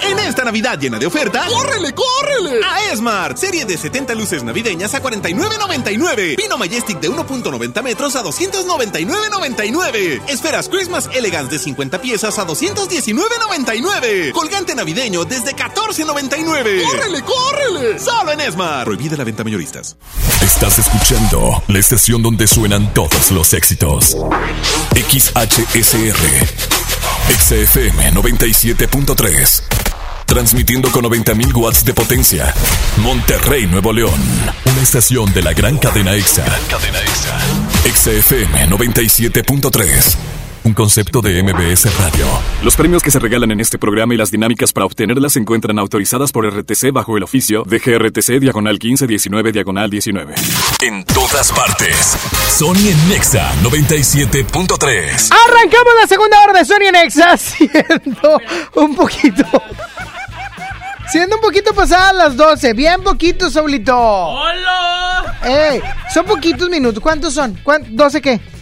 En 0.00 0.18
esta 0.18 0.44
Navidad 0.44 0.78
llena 0.78 0.98
de 0.98 1.06
ofertas, 1.06 1.50
¡córrele, 1.50 1.94
córrele! 1.94 2.60
A 2.64 2.92
Esmart, 2.92 3.36
serie 3.36 3.64
de 3.64 3.76
70 3.78 4.14
luces 4.14 4.42
navideñas 4.42 4.94
a 4.94 5.02
49.99. 5.02 6.36
Pino 6.36 6.58
Majestic 6.58 7.00
de 7.00 7.10
1.90 7.10 7.82
metros 7.82 8.16
a 8.16 8.22
299.99. 8.22 10.22
Esferas 10.28 10.68
Christmas 10.68 11.08
Elegance 11.12 11.52
de 11.52 11.58
50 11.58 12.00
piezas 12.00 12.38
a 12.38 12.46
219.99. 12.46 14.32
Colgante 14.32 14.74
navideño 14.74 15.24
desde 15.24 15.54
14.99. 15.54 16.82
¡Córrele, 16.82 17.22
córrele! 17.22 17.98
Solo 17.98 18.32
en 18.32 18.40
Esmart. 18.40 18.84
Prohibida 18.84 19.16
la 19.16 19.24
venta 19.24 19.44
mayoristas. 19.44 19.96
Estás 20.42 20.78
escuchando 20.78 21.62
la 21.68 21.78
estación 21.78 22.22
donde 22.22 22.46
suenan 22.46 22.92
todos 22.92 23.30
los 23.30 23.52
éxitos. 23.54 24.16
XHSR. 24.94 26.83
XFM 27.28 28.12
97.3. 28.12 29.62
Transmitiendo 30.26 30.90
con 30.90 31.04
90.000 31.04 31.54
watts 31.54 31.84
de 31.84 31.94
potencia. 31.94 32.52
Monterrey, 32.98 33.66
Nuevo 33.66 33.92
León. 33.92 34.20
Una 34.64 34.82
estación 34.82 35.32
de 35.32 35.42
la 35.42 35.52
gran 35.52 35.78
cadena 35.78 36.14
EXA. 36.14 36.44
Cadena 36.68 36.98
EXA. 37.00 37.38
XFM 37.94 38.68
97.3. 38.68 40.33
Un 40.64 40.72
concepto 40.72 41.20
de 41.20 41.42
MBS 41.42 41.94
Radio. 41.98 42.24
Los 42.62 42.74
premios 42.74 43.02
que 43.02 43.10
se 43.10 43.18
regalan 43.18 43.50
en 43.50 43.60
este 43.60 43.76
programa 43.78 44.14
y 44.14 44.16
las 44.16 44.30
dinámicas 44.30 44.72
para 44.72 44.86
obtenerlas 44.86 45.34
se 45.34 45.38
encuentran 45.38 45.78
autorizadas 45.78 46.32
por 46.32 46.46
RTC 46.46 46.90
bajo 46.90 47.18
el 47.18 47.22
oficio 47.22 47.64
de 47.66 47.80
GRTC 47.80 48.40
Diagonal 48.40 48.78
1519 48.82 49.52
Diagonal 49.52 49.90
19. 49.90 50.34
En 50.80 51.04
todas 51.04 51.52
partes. 51.52 52.16
Sony 52.48 52.88
en 52.88 53.08
Nexa 53.10 53.52
97.3. 53.62 55.30
Arrancamos 55.48 55.94
la 56.00 56.08
segunda 56.08 56.42
hora 56.42 56.58
de 56.58 56.64
Sony 56.64 56.86
en 56.86 56.92
Nexa 56.92 57.36
siendo 57.36 58.40
un 58.76 58.96
poquito. 58.96 59.44
Siendo 61.12 61.36
un 61.36 61.42
poquito 61.42 61.74
pasadas 61.74 62.14
las 62.14 62.36
12. 62.38 62.72
Bien 62.72 63.02
poquito, 63.02 63.50
Saulito. 63.50 63.94
¡Hola! 63.94 65.38
¡Ey! 65.44 65.82
Son 66.12 66.24
poquitos 66.24 66.70
minutos. 66.70 67.02
¿Cuántos 67.02 67.34
son? 67.34 67.54
¿12 67.62 68.20
qué? 68.22 68.53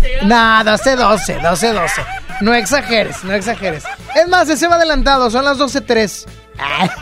12, 0.00 0.06
15 0.06 0.14
ya. 0.20 0.26
Nah, 0.26 0.64
12, 0.64 0.96
12, 0.96 1.38
12, 1.42 1.72
12. 1.72 2.02
No 2.40 2.54
exageres, 2.54 3.24
no 3.24 3.32
exageres. 3.32 3.84
Es 4.14 4.28
más, 4.28 4.48
ese 4.48 4.68
va 4.68 4.76
adelantado, 4.76 5.30
son 5.30 5.44
las 5.44 5.58
12.03. 5.58 6.26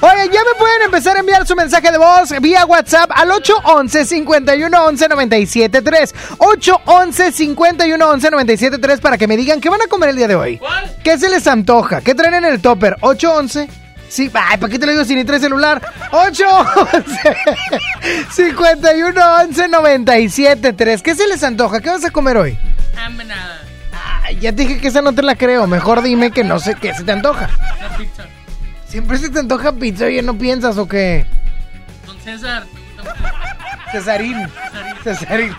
Oye, 0.00 0.30
ya 0.32 0.40
me 0.40 0.58
pueden 0.58 0.82
empezar 0.84 1.16
a 1.16 1.20
enviar 1.20 1.46
su 1.46 1.54
mensaje 1.54 1.92
de 1.92 1.98
voz 1.98 2.30
vía 2.40 2.64
WhatsApp 2.64 3.10
al 3.14 3.30
811 3.30 4.06
51 4.06 4.84
11 4.86 5.08
973 5.08 6.14
811 6.38 7.32
51 7.32 8.08
11 8.08 8.30
973 8.30 9.00
para 9.00 9.18
que 9.18 9.26
me 9.26 9.36
digan 9.36 9.60
qué 9.60 9.68
van 9.68 9.82
a 9.82 9.86
comer 9.86 10.10
el 10.10 10.16
día 10.16 10.28
de 10.28 10.34
hoy. 10.34 10.58
¿Cuál? 10.58 10.96
¿Qué 11.04 11.18
se 11.18 11.28
les 11.28 11.46
antoja? 11.46 12.00
¿Qué 12.00 12.14
traen 12.14 12.34
en 12.34 12.44
el 12.46 12.62
topper? 12.62 12.96
811 13.02 13.83
Sí, 14.14 14.30
ay, 14.32 14.58
¿para 14.58 14.70
qué 14.70 14.78
te 14.78 14.86
lo 14.86 14.92
digo 14.92 15.04
si 15.04 15.16
ni 15.16 15.24
traes 15.24 15.42
celular? 15.42 15.82
811 16.12 17.36
51 18.30 19.36
11 19.42 19.68
973 19.68 21.02
¿Qué 21.02 21.16
se 21.16 21.26
les 21.26 21.42
antoja? 21.42 21.80
¿Qué 21.80 21.90
vas 21.90 22.04
a 22.04 22.10
comer 22.12 22.36
hoy? 22.36 22.56
Hambre 22.96 23.26
ya 24.40 24.52
te 24.52 24.62
dije 24.62 24.80
que 24.80 24.86
esa 24.86 25.02
no 25.02 25.12
te 25.12 25.22
la 25.22 25.34
creo. 25.34 25.66
Mejor 25.66 26.00
dime 26.00 26.30
que 26.30 26.44
no 26.44 26.60
sé 26.60 26.76
qué 26.76 26.94
se 26.94 27.02
te 27.02 27.10
antoja. 27.10 27.50
La 27.80 27.96
pizza. 27.96 28.24
Siempre 28.86 29.18
se 29.18 29.30
te 29.30 29.40
antoja 29.40 29.72
pizza, 29.72 30.04
oye, 30.04 30.22
¿no 30.22 30.38
piensas 30.38 30.78
o 30.78 30.86
qué? 30.86 31.26
Con 32.06 32.16
César. 32.20 32.62
Cesarín. 33.90 34.48
Cesarín. 35.02 35.56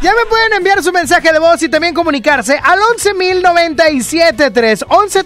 Ya 0.00 0.14
me 0.14 0.26
pueden 0.26 0.52
enviar 0.52 0.80
su 0.82 0.92
mensaje 0.92 1.32
de 1.32 1.40
voz 1.40 1.60
y 1.62 1.68
también 1.68 1.92
comunicarse 1.92 2.56
al 2.62 2.78
11.097.3, 2.78 4.84
11 4.88 5.24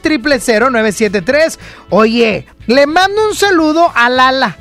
973 0.58 1.58
Oye, 1.90 2.46
le 2.66 2.86
mando 2.86 3.28
un 3.28 3.34
saludo 3.34 3.92
a 3.94 4.08
Lala, 4.08 4.56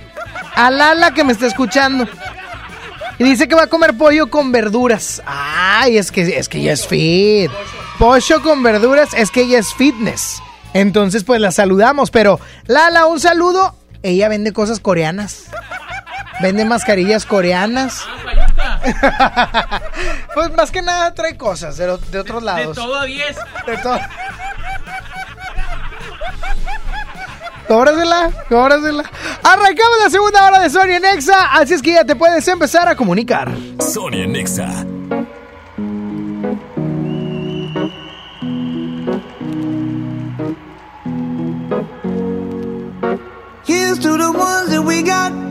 a 0.54 0.70
Lala 0.70 1.14
que 1.14 1.24
me 1.24 1.32
está 1.32 1.48
escuchando. 1.48 2.10
Y 3.20 3.24
dice 3.24 3.48
que 3.48 3.56
va 3.56 3.64
a 3.64 3.68
comer 3.68 3.98
pollo 3.98 4.30
con 4.30 4.52
verduras. 4.52 5.22
Ay, 5.26 5.98
es 5.98 6.12
que, 6.12 6.38
es 6.38 6.50
que 6.50 6.58
ella 6.58 6.74
es 6.74 6.86
fit. 6.88 7.52
Pollo 8.00 8.42
con 8.42 8.64
verduras 8.64 9.14
es 9.14 9.30
que 9.30 9.44
ella 9.44 9.60
es 9.60 9.74
fitness. 9.76 10.42
Entonces, 10.74 11.24
pues 11.24 11.40
la 11.40 11.52
saludamos. 11.52 12.10
Pero, 12.10 12.40
Lala, 12.66 13.06
un 13.06 13.20
saludo. 13.20 13.76
Ella 14.02 14.28
vende 14.28 14.54
cosas 14.54 14.80
coreanas. 14.80 15.44
Vende 16.42 16.66
mascarillas 16.66 17.28
coreanas. 17.28 18.02
pues 20.34 20.52
más 20.56 20.72
que 20.72 20.82
nada 20.82 21.14
trae 21.14 21.38
cosas 21.38 21.78
de, 21.78 21.98
de 21.98 22.20
otros 22.20 22.42
lados. 22.44 22.76
De 22.76 22.82
todo 22.82 23.00
a 23.00 23.06
10. 23.06 23.38
De 23.68 23.78
todo. 23.78 24.00
Cóbrasela, 27.68 28.32
cóbrasela. 28.50 29.04
Arrancamos 29.44 29.98
la 30.04 30.10
segunda 30.10 30.46
hora 30.46 30.60
de 30.60 30.70
Sony 30.70 31.00
Nexa, 31.02 31.54
así 31.54 31.74
es 31.74 31.82
que 31.82 31.94
ya 31.94 32.04
te 32.04 32.18
puedes 32.18 32.46
empezar 32.48 32.88
a 32.88 32.96
comunicar. 32.96 33.50
Sony 33.80 34.28
Nexa. 34.28 34.86
Here's 43.64 44.00
to 44.00 44.18
the 44.18 44.32
ones 44.32 44.70
that 44.72 44.84
we 44.84 45.02
got. 45.04 45.51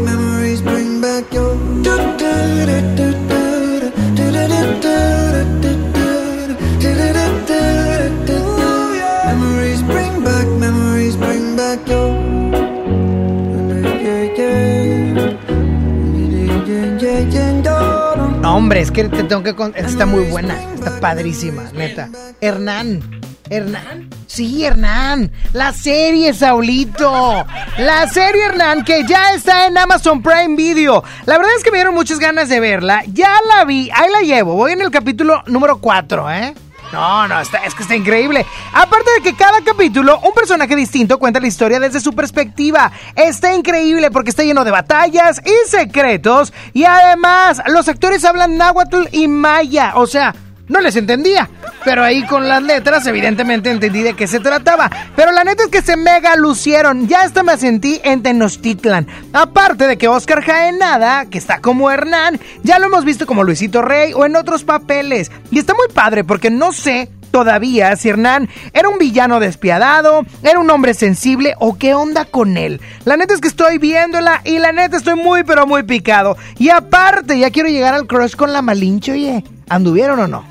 hombre, 18.81 18.83
es 18.83 18.91
que 18.91 19.03
te 19.15 19.23
tengo 19.23 19.43
que 19.43 19.55
con... 19.55 19.73
Está 19.75 20.05
muy 20.05 20.25
buena, 20.25 20.55
está 20.73 20.99
padrísima, 20.99 21.63
neta. 21.73 22.09
Hernán, 22.41 23.21
Hernán. 23.49 24.09
Sí, 24.27 24.65
Hernán. 24.65 25.31
La 25.53 25.73
serie, 25.73 26.33
Saulito. 26.33 27.45
La 27.77 28.07
serie, 28.07 28.45
Hernán, 28.45 28.83
que 28.83 29.05
ya 29.05 29.33
está 29.33 29.67
en 29.67 29.77
Amazon 29.77 30.21
Prime 30.21 30.55
Video. 30.55 31.03
La 31.25 31.37
verdad 31.37 31.53
es 31.57 31.63
que 31.63 31.71
me 31.71 31.77
dieron 31.77 31.93
muchas 31.93 32.19
ganas 32.19 32.49
de 32.49 32.59
verla. 32.59 33.03
Ya 33.07 33.33
la 33.53 33.65
vi, 33.65 33.89
ahí 33.93 34.09
la 34.11 34.21
llevo. 34.21 34.55
Voy 34.55 34.71
en 34.71 34.81
el 34.81 34.91
capítulo 34.91 35.43
número 35.47 35.79
4, 35.79 36.31
¿eh? 36.31 36.53
No, 36.91 37.27
no, 37.27 37.39
está, 37.39 37.59
es 37.59 37.73
que 37.73 37.83
está 37.83 37.95
increíble. 37.95 38.45
Aparte 38.73 39.09
de 39.15 39.21
que 39.21 39.35
cada 39.35 39.61
capítulo, 39.61 40.19
un 40.19 40.33
personaje 40.33 40.75
distinto 40.75 41.17
cuenta 41.19 41.39
la 41.39 41.47
historia 41.47 41.79
desde 41.79 42.01
su 42.01 42.13
perspectiva. 42.13 42.91
Está 43.15 43.53
increíble 43.53 44.11
porque 44.11 44.29
está 44.29 44.43
lleno 44.43 44.63
de 44.63 44.71
batallas 44.71 45.41
y 45.45 45.69
secretos. 45.69 46.53
Y 46.73 46.83
además, 46.83 47.61
los 47.67 47.87
actores 47.87 48.25
hablan 48.25 48.57
náhuatl 48.57 49.03
y 49.11 49.27
maya. 49.27 49.93
O 49.95 50.05
sea, 50.05 50.35
no 50.67 50.81
les 50.81 50.95
entendía. 50.95 51.49
Pero 51.83 52.03
ahí 52.03 52.25
con 52.25 52.47
las 52.47 52.61
letras, 52.61 53.05
evidentemente 53.07 53.71
entendí 53.71 54.03
de 54.03 54.13
qué 54.13 54.27
se 54.27 54.39
trataba. 54.39 54.89
Pero 55.15 55.31
la 55.31 55.43
neta 55.43 55.63
es 55.63 55.69
que 55.69 55.81
se 55.81 55.97
mega 55.97 56.35
lucieron. 56.35 57.07
Ya 57.07 57.21
hasta 57.21 57.43
me 57.43 57.57
sentí 57.57 57.99
en 58.03 58.21
Tenochtitlan. 58.21 59.07
Aparte 59.33 59.87
de 59.87 59.97
que 59.97 60.07
Oscar 60.07 60.43
Jaenada, 60.43 61.25
que 61.25 61.37
está 61.37 61.59
como 61.59 61.89
Hernán, 61.89 62.39
ya 62.63 62.79
lo 62.79 62.87
hemos 62.87 63.05
visto 63.05 63.25
como 63.25 63.43
Luisito 63.43 63.81
Rey 63.81 64.13
o 64.13 64.25
en 64.25 64.35
otros 64.35 64.63
papeles. 64.63 65.31
Y 65.49 65.59
está 65.59 65.73
muy 65.73 65.87
padre 65.93 66.23
porque 66.23 66.51
no 66.51 66.71
sé 66.71 67.09
todavía 67.31 67.95
si 67.95 68.09
Hernán 68.09 68.49
era 68.73 68.89
un 68.89 68.99
villano 68.99 69.39
despiadado, 69.39 70.23
era 70.43 70.59
un 70.59 70.69
hombre 70.69 70.93
sensible 70.93 71.55
o 71.59 71.77
qué 71.77 71.95
onda 71.95 72.25
con 72.25 72.57
él. 72.57 72.81
La 73.05 73.17
neta 73.17 73.33
es 73.33 73.41
que 73.41 73.47
estoy 73.47 73.77
viéndola 73.77 74.41
y 74.43 74.59
la 74.59 74.71
neta 74.71 74.97
estoy 74.97 75.15
muy 75.15 75.43
pero 75.43 75.65
muy 75.65 75.83
picado. 75.83 76.37
Y 76.59 76.69
aparte 76.69 77.39
ya 77.39 77.49
quiero 77.49 77.69
llegar 77.69 77.93
al 77.93 78.05
crush 78.05 78.35
con 78.35 78.53
la 78.53 78.61
Malinche, 78.61 79.13
oye. 79.13 79.43
¿Anduvieron 79.69 80.19
o 80.19 80.27
no? 80.27 80.43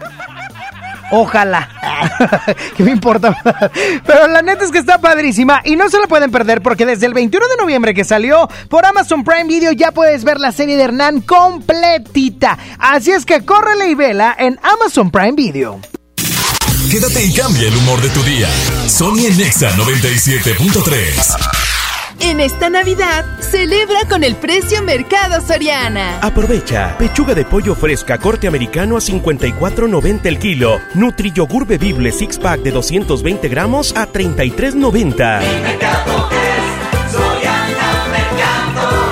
Ojalá. 1.11 1.69
¿Qué 2.77 2.83
me 2.83 2.93
importa? 2.93 3.37
Pero 4.07 4.29
la 4.29 4.43
neta 4.43 4.65
es 4.65 4.71
que 4.71 4.79
está 4.79 4.99
padrísima 4.99 5.61
y 5.65 5.77
no 5.77 5.89
se 5.89 5.99
la 5.99 6.07
pueden 6.07 6.31
perder 6.31 6.63
porque 6.63 6.87
desde 6.87 7.07
el 7.07 7.15
21 7.15 7.47
de 7.49 7.57
noviembre 7.57 7.95
que 7.95 8.05
salió 8.05 8.49
por 8.69 8.87
Amazon 8.87 9.25
Prime 9.25 9.45
Video 9.45 9.73
ya 9.73 9.93
puedes 9.93 10.25
ver 10.25 10.39
la 10.39 10.53
serie 10.53 10.77
de 10.77 10.85
Hernán 10.85 11.21
completita. 11.21 12.59
Así 12.79 13.11
es 13.11 13.27
que 13.27 13.45
córrele 13.45 13.91
y 13.91 13.95
vela 13.95 14.35
en 14.39 14.59
Amazon 14.63 15.11
Prime 15.11 15.33
Video. 15.33 15.81
Quédate 16.91 17.25
y 17.25 17.33
cambia 17.33 17.69
el 17.69 17.77
humor 17.77 18.01
de 18.01 18.09
tu 18.11 18.23
día. 18.23 18.49
Sony 18.89 19.31
Nexa 19.37 19.71
97.3. 19.77 21.70
En 22.21 22.39
esta 22.39 22.69
Navidad, 22.69 23.25
celebra 23.41 24.01
con 24.09 24.25
el 24.25 24.37
precio 24.37 24.83
Mercado 24.83 25.41
Soriana. 25.41 26.19
Aprovecha. 26.21 26.97
Pechuga 26.99 27.35
de 27.35 27.45
pollo 27.45 27.75
fresca 27.75 28.19
corte 28.19 28.47
americano 28.47 28.97
a 28.97 29.01
54.90 29.01 30.27
el 30.27 30.39
kilo. 30.39 30.81
Nutri 30.95 31.33
yogur 31.33 31.67
bebible 31.67 32.13
six 32.13 32.39
pack 32.39 32.61
de 32.61 32.73
220 32.73 33.49
gramos 33.49 33.97
a 33.97 34.07
33.90. 34.07 36.50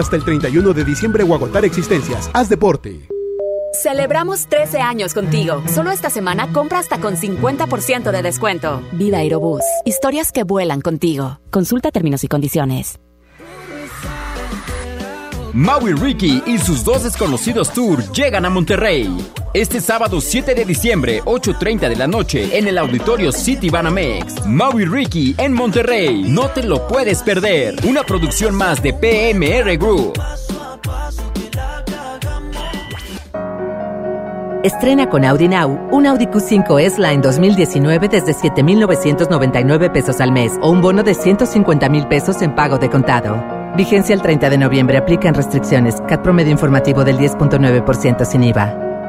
hasta 0.00 0.16
el 0.16 0.24
31 0.24 0.72
de 0.72 0.84
diciembre 0.84 1.22
o 1.22 1.34
agotar 1.34 1.64
existencias. 1.64 2.30
Haz 2.32 2.48
deporte. 2.48 3.08
Celebramos 3.72 4.46
13 4.48 4.80
años 4.80 5.14
contigo. 5.14 5.62
Solo 5.72 5.92
esta 5.92 6.10
semana 6.10 6.52
compra 6.52 6.80
hasta 6.80 7.00
con 7.00 7.14
50% 7.14 8.10
de 8.10 8.22
descuento. 8.22 8.82
Vida 8.92 9.18
Aerobús. 9.18 9.62
Historias 9.84 10.32
que 10.32 10.42
vuelan 10.42 10.80
contigo. 10.80 11.40
Consulta 11.50 11.90
términos 11.90 12.24
y 12.24 12.28
condiciones. 12.28 12.98
Maui 15.52 15.94
Ricky 15.94 16.42
y 16.46 16.58
sus 16.58 16.84
dos 16.84 17.02
desconocidos 17.02 17.72
tour 17.72 18.02
llegan 18.12 18.44
a 18.44 18.50
Monterrey. 18.50 19.08
Este 19.52 19.80
sábado 19.80 20.20
7 20.20 20.54
de 20.54 20.64
diciembre, 20.64 21.22
8.30 21.24 21.88
de 21.88 21.96
la 21.96 22.06
noche, 22.06 22.56
en 22.56 22.68
el 22.68 22.78
auditorio 22.78 23.32
City 23.32 23.68
Banamex. 23.68 24.46
Maui 24.46 24.84
Ricky 24.84 25.34
en 25.38 25.52
Monterrey. 25.52 26.22
No 26.28 26.50
te 26.50 26.62
lo 26.62 26.86
puedes 26.86 27.20
perder. 27.24 27.74
Una 27.84 28.04
producción 28.04 28.54
más 28.54 28.80
de 28.80 28.92
PMR 28.92 29.76
Group. 29.76 30.12
Estrena 34.62 35.08
con 35.08 35.24
Audi 35.24 35.48
Now 35.48 35.88
un 35.90 36.06
Audi 36.06 36.26
Q5 36.26 36.80
S-Line 36.82 37.20
2019 37.20 38.06
desde 38.06 38.34
7,999 38.34 39.90
pesos 39.90 40.20
al 40.20 40.30
mes 40.30 40.52
o 40.62 40.70
un 40.70 40.80
bono 40.80 41.02
de 41.02 41.14
150 41.14 41.88
mil 41.88 42.06
pesos 42.06 42.40
en 42.42 42.54
pago 42.54 42.78
de 42.78 42.88
contado. 42.88 43.42
Vigencia 43.76 44.14
el 44.14 44.22
30 44.22 44.48
de 44.48 44.58
noviembre. 44.58 44.96
Aplican 44.96 45.34
restricciones. 45.34 46.00
CAT 46.06 46.22
promedio 46.22 46.52
informativo 46.52 47.02
del 47.02 47.18
10.9% 47.18 48.24
sin 48.24 48.44
IVA. 48.44 48.89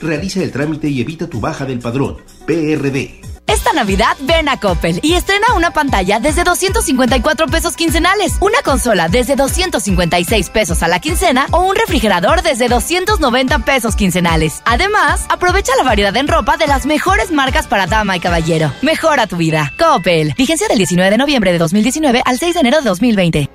Realiza 0.00 0.42
el 0.42 0.52
trámite 0.52 0.88
y 0.88 1.00
evita 1.00 1.28
tu 1.28 1.40
baja 1.40 1.64
del 1.64 1.80
padrón. 1.80 2.18
PRD. 2.46 3.20
Esta 3.48 3.72
Navidad 3.72 4.14
ven 4.20 4.46
a 4.50 4.60
Coppel 4.60 5.00
y 5.02 5.14
estrena 5.14 5.46
una 5.56 5.72
pantalla 5.72 6.20
desde 6.20 6.44
254 6.44 7.46
pesos 7.46 7.76
quincenales, 7.76 8.36
una 8.40 8.60
consola 8.62 9.08
desde 9.08 9.36
256 9.36 10.50
pesos 10.50 10.82
a 10.82 10.88
la 10.88 11.00
quincena 11.00 11.46
o 11.50 11.60
un 11.60 11.74
refrigerador 11.74 12.42
desde 12.42 12.68
290 12.68 13.60
pesos 13.60 13.96
quincenales. 13.96 14.62
Además, 14.66 15.24
aprovecha 15.30 15.72
la 15.78 15.82
variedad 15.82 16.14
en 16.18 16.28
ropa 16.28 16.58
de 16.58 16.66
las 16.66 16.84
mejores 16.84 17.32
marcas 17.32 17.66
para 17.66 17.86
dama 17.86 18.18
y 18.18 18.20
caballero. 18.20 18.70
Mejora 18.82 19.26
tu 19.26 19.38
vida. 19.38 19.72
Coppel. 19.78 20.34
Vigencia 20.36 20.68
del 20.68 20.76
19 20.76 21.10
de 21.10 21.16
noviembre 21.16 21.50
de 21.50 21.58
2019 21.58 22.22
al 22.26 22.38
6 22.38 22.52
de 22.52 22.60
enero 22.60 22.78
de 22.78 22.88
2020. 22.88 23.50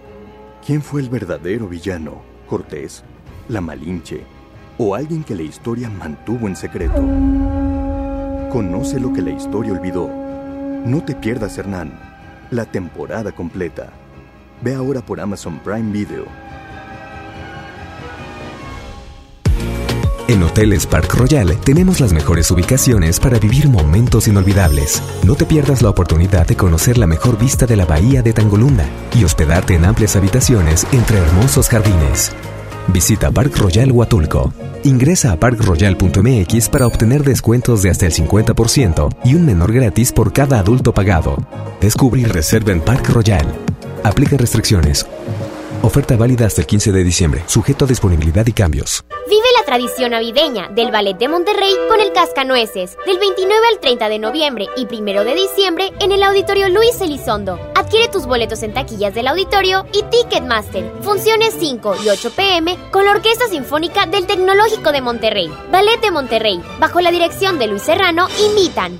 ¿Quién 0.66 0.82
fue 0.82 1.02
el 1.02 1.10
verdadero 1.10 1.68
villano? 1.68 2.24
¿Cortés? 2.48 3.04
¿La 3.48 3.62
Malinche? 3.62 4.26
¿O 4.78 4.96
alguien 4.96 5.24
que 5.24 5.36
la 5.36 5.44
historia 5.44 5.88
mantuvo 5.88 6.48
en 6.48 6.56
secreto? 6.56 6.96
Conoce 8.52 9.00
lo 9.00 9.14
que 9.14 9.22
la 9.22 9.30
historia 9.30 9.74
olvidó. 9.74 10.10
No 10.86 11.04
te 11.04 11.14
pierdas 11.14 11.58
Hernán, 11.60 11.92
la 12.50 12.66
temporada 12.66 13.32
completa. 13.32 13.90
Ve 14.64 14.74
ahora 14.74 15.02
por 15.02 15.20
Amazon 15.20 15.60
Prime 15.60 15.92
Video. 15.92 16.26
En 20.28 20.42
Hoteles 20.42 20.88
Park 20.88 21.14
Royal 21.14 21.56
tenemos 21.64 22.00
las 22.00 22.12
mejores 22.12 22.50
ubicaciones 22.50 23.20
para 23.20 23.38
vivir 23.38 23.70
momentos 23.70 24.28
inolvidables. 24.28 25.04
No 25.24 25.36
te 25.36 25.46
pierdas 25.46 25.84
la 25.84 25.90
oportunidad 25.90 26.48
de 26.48 26.56
conocer 26.56 26.98
la 26.98 27.06
mejor 27.06 27.38
vista 27.38 27.68
de 27.68 27.76
la 27.76 27.86
bahía 27.86 28.24
de 28.24 28.34
Tangolunda 28.34 28.86
y 29.16 29.24
hospedarte 29.24 29.76
en 29.76 29.86
amplias 29.86 30.16
habitaciones 30.16 30.88
entre 30.92 31.20
hermosos 31.20 31.70
jardines. 31.70 32.32
Visita 32.88 33.32
Park 33.32 33.58
Royal 33.58 33.92
Huatulco. 33.92 34.54
Ingresa 34.84 35.32
a 35.32 35.40
parkroyal.mx 35.40 36.70
para 36.70 36.88
obtener 36.88 37.24
descuentos 37.24 37.82
de 37.82 37.90
hasta 37.90 38.06
el 38.06 38.14
50% 38.14 39.10
y 39.24 39.36
un 39.36 39.46
menor 39.46 39.72
gratis 39.72 40.12
por 40.12 40.34
cada 40.34 40.60
adulto 40.60 40.94
pagado. 40.94 41.38
Descubre 41.80 42.22
y 42.22 42.26
reserva 42.26 42.72
en 42.72 42.82
Park 42.82 43.10
Royal. 43.10 43.46
Aplica 44.04 44.38
restricciones. 44.38 45.06
Oferta 45.82 46.16
válida 46.18 46.46
hasta 46.46 46.62
el 46.62 46.68
15 46.68 46.92
de 46.92 47.04
diciembre, 47.04 47.44
sujeto 47.46 47.86
a 47.86 47.88
disponibilidad 47.88 48.46
y 48.48 48.54
cambios. 48.54 49.04
Vive 49.30 49.48
tradición 49.74 50.12
navideña 50.12 50.70
del 50.70 50.92
Ballet 50.92 51.18
de 51.18 51.28
Monterrey 51.28 51.74
con 51.90 52.00
el 52.00 52.14
Cascanueces, 52.14 52.96
del 53.08 53.18
29 53.18 53.60
al 53.72 53.80
30 53.80 54.08
de 54.08 54.20
noviembre 54.20 54.68
y 54.78 54.86
1 54.86 55.24
de 55.24 55.34
diciembre 55.34 55.92
en 56.00 56.12
el 56.12 56.22
Auditorio 56.22 56.70
Luis 56.70 57.02
Elizondo. 57.02 57.60
Adquiere 57.74 58.08
tus 58.08 58.28
boletos 58.28 58.62
en 58.62 58.76
taquillas 58.76 59.16
del 59.16 59.28
auditorio 59.28 59.88
y 59.92 60.04
Ticketmaster. 60.04 60.92
Funciones 61.02 61.56
5 61.58 61.96
y 62.06 62.10
8 62.10 62.32
pm 62.36 62.78
con 62.92 63.04
la 63.04 63.14
Orquesta 63.14 63.48
Sinfónica 63.48 64.06
del 64.06 64.28
Tecnológico 64.28 64.92
de 64.92 65.02
Monterrey. 65.02 65.52
Ballet 65.72 66.00
de 66.02 66.12
Monterrey, 66.12 66.62
bajo 66.80 67.02
la 67.02 67.10
dirección 67.10 67.58
de 67.58 67.66
Luis 67.66 67.82
Serrano, 67.82 68.28
invitan. 68.48 69.00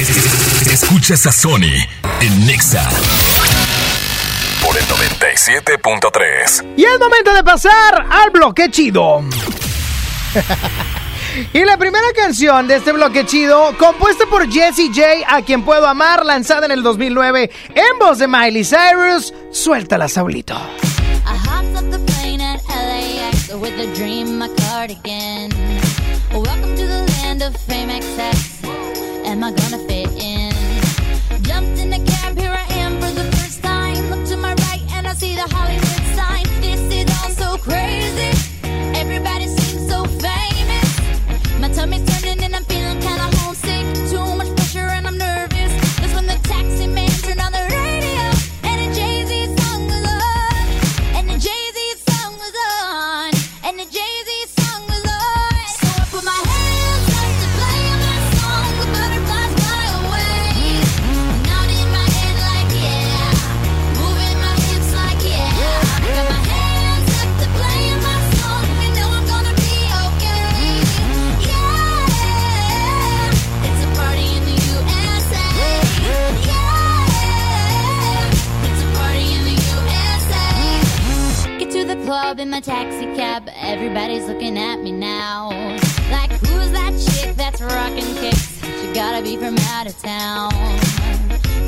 Escuchas 0.00 1.26
a 1.26 1.32
Sony 1.32 1.76
en 2.22 2.46
Nexa 2.46 2.88
por 4.64 4.74
el 4.74 4.84
97.3. 4.84 6.72
Y 6.74 6.84
es 6.84 6.98
momento 6.98 7.34
de 7.34 7.44
pasar 7.44 8.06
al 8.10 8.30
bloque 8.30 8.70
chido. 8.70 9.20
y 11.52 11.64
la 11.66 11.76
primera 11.76 12.06
canción 12.16 12.66
de 12.66 12.76
este 12.76 12.92
bloque 12.92 13.26
chido, 13.26 13.76
compuesta 13.76 14.24
por 14.24 14.50
Jessie 14.50 14.88
J, 14.88 15.02
a 15.28 15.42
quien 15.42 15.64
puedo 15.64 15.86
amar, 15.86 16.24
lanzada 16.24 16.64
en 16.64 16.72
el 16.72 16.82
2009 16.82 17.50
en 17.74 17.98
voz 17.98 18.20
de 18.20 18.26
Miley 18.26 18.64
Cyrus, 18.64 19.34
Suéltala, 19.52 20.08
Saulito. 20.08 20.54
I 21.26 21.36
hopped 21.46 21.76
up 21.76 21.84
the 21.90 21.98
plane 22.10 22.40
at 22.40 22.62
LAX 22.70 23.52
with 23.52 23.78
a 23.78 23.86
dream, 23.94 24.38
my 24.38 24.48
cardigan. 24.70 25.50
Welcome 26.32 26.74
to 26.76 26.86
the 26.86 27.04
land 27.20 27.42
of 27.42 27.54
fame 27.54 27.90
excess. 27.90 28.60
Am 29.30 29.44
I 29.44 29.52
gonna 29.52 29.78
see 35.20 35.34
the 35.34 35.46
Hollywood 35.54 36.04
sign. 36.16 36.46
This 36.62 36.80
is 36.98 37.06
all 37.18 37.30
so 37.42 37.58
crazy. 37.58 38.30
Everybody 39.02 39.48
seems 39.48 39.86
so 39.86 40.04
famous. 40.24 40.88
My 41.60 41.68
tummy's 41.68 42.04
turning 42.10 42.42
and 42.42 42.56
I'm 42.56 42.64
feeling 42.64 43.00
kinda 43.00 43.28
homesick. 43.36 43.84
Too 44.08 44.28
much 44.38 44.50
pressure 44.56 44.88
and 44.96 45.06
I'm 45.06 45.18
nervous. 45.18 45.72
That's 45.98 46.14
when 46.14 46.26
the 46.26 46.38
taxi 46.48 46.86
man 46.86 47.10
turned 47.24 47.42
on 47.46 47.52
the 47.52 47.79
club 82.30 82.38
in 82.38 82.48
my 82.50 82.60
taxi 82.60 83.06
cab. 83.16 83.48
Everybody's 83.56 84.28
looking 84.28 84.56
at 84.56 84.80
me 84.80 84.92
now. 84.92 85.48
Like, 86.12 86.30
who's 86.30 86.70
that 86.70 86.92
chick 87.04 87.34
that's 87.34 87.60
rocking 87.60 88.14
kicks? 88.20 88.62
She 88.80 88.92
gotta 88.92 89.20
be 89.20 89.36
from 89.36 89.56
out 89.74 89.88
of 89.88 89.98
town. 89.98 90.52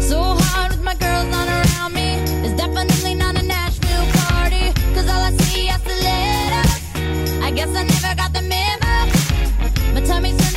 So 0.01 0.23
hard 0.23 0.71
with 0.71 0.85
my 0.85 0.95
girls 0.95 1.27
not 1.31 1.49
around 1.49 1.95
me. 1.95 2.15
It's 2.45 2.55
definitely 2.55 3.15
not 3.17 3.35
a 3.43 3.43
Nashville 3.43 4.07
party. 4.21 4.73
Cause 4.95 5.09
all 5.09 5.23
I 5.31 5.33
see 5.47 5.67
is 5.69 5.83
the 5.83 5.97
letters. 6.09 7.43
I 7.43 7.51
guess 7.51 7.71
I 7.75 7.83
never 7.83 8.15
got 8.15 8.33
the 8.33 8.43
memo. 8.43 8.95
My 9.95 10.01
tummy's 10.07 10.52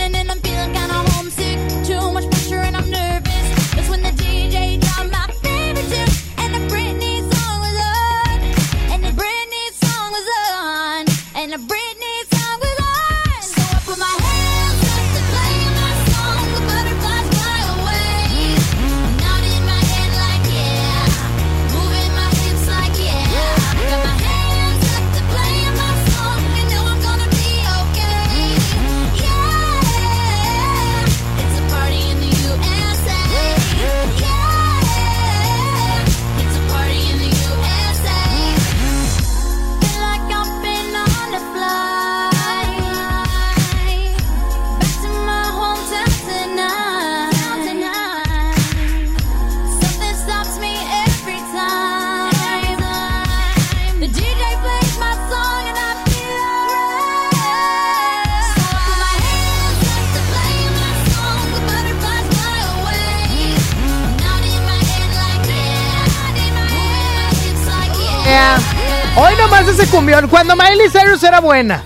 cumbión, 69.88 70.28
cuando 70.28 70.56
Miley 70.56 70.90
Cyrus 70.90 71.24
era 71.24 71.40
buena. 71.40 71.84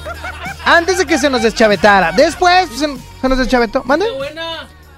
Antes 0.66 0.98
de 0.98 1.06
que 1.06 1.18
se 1.18 1.30
nos 1.30 1.42
deschavetara. 1.42 2.12
Después 2.12 2.68
pues, 2.68 2.80
se, 2.80 2.88
se 3.22 3.30
nos 3.30 3.38
deschavetó. 3.38 3.84
¿Mande? 3.86 4.06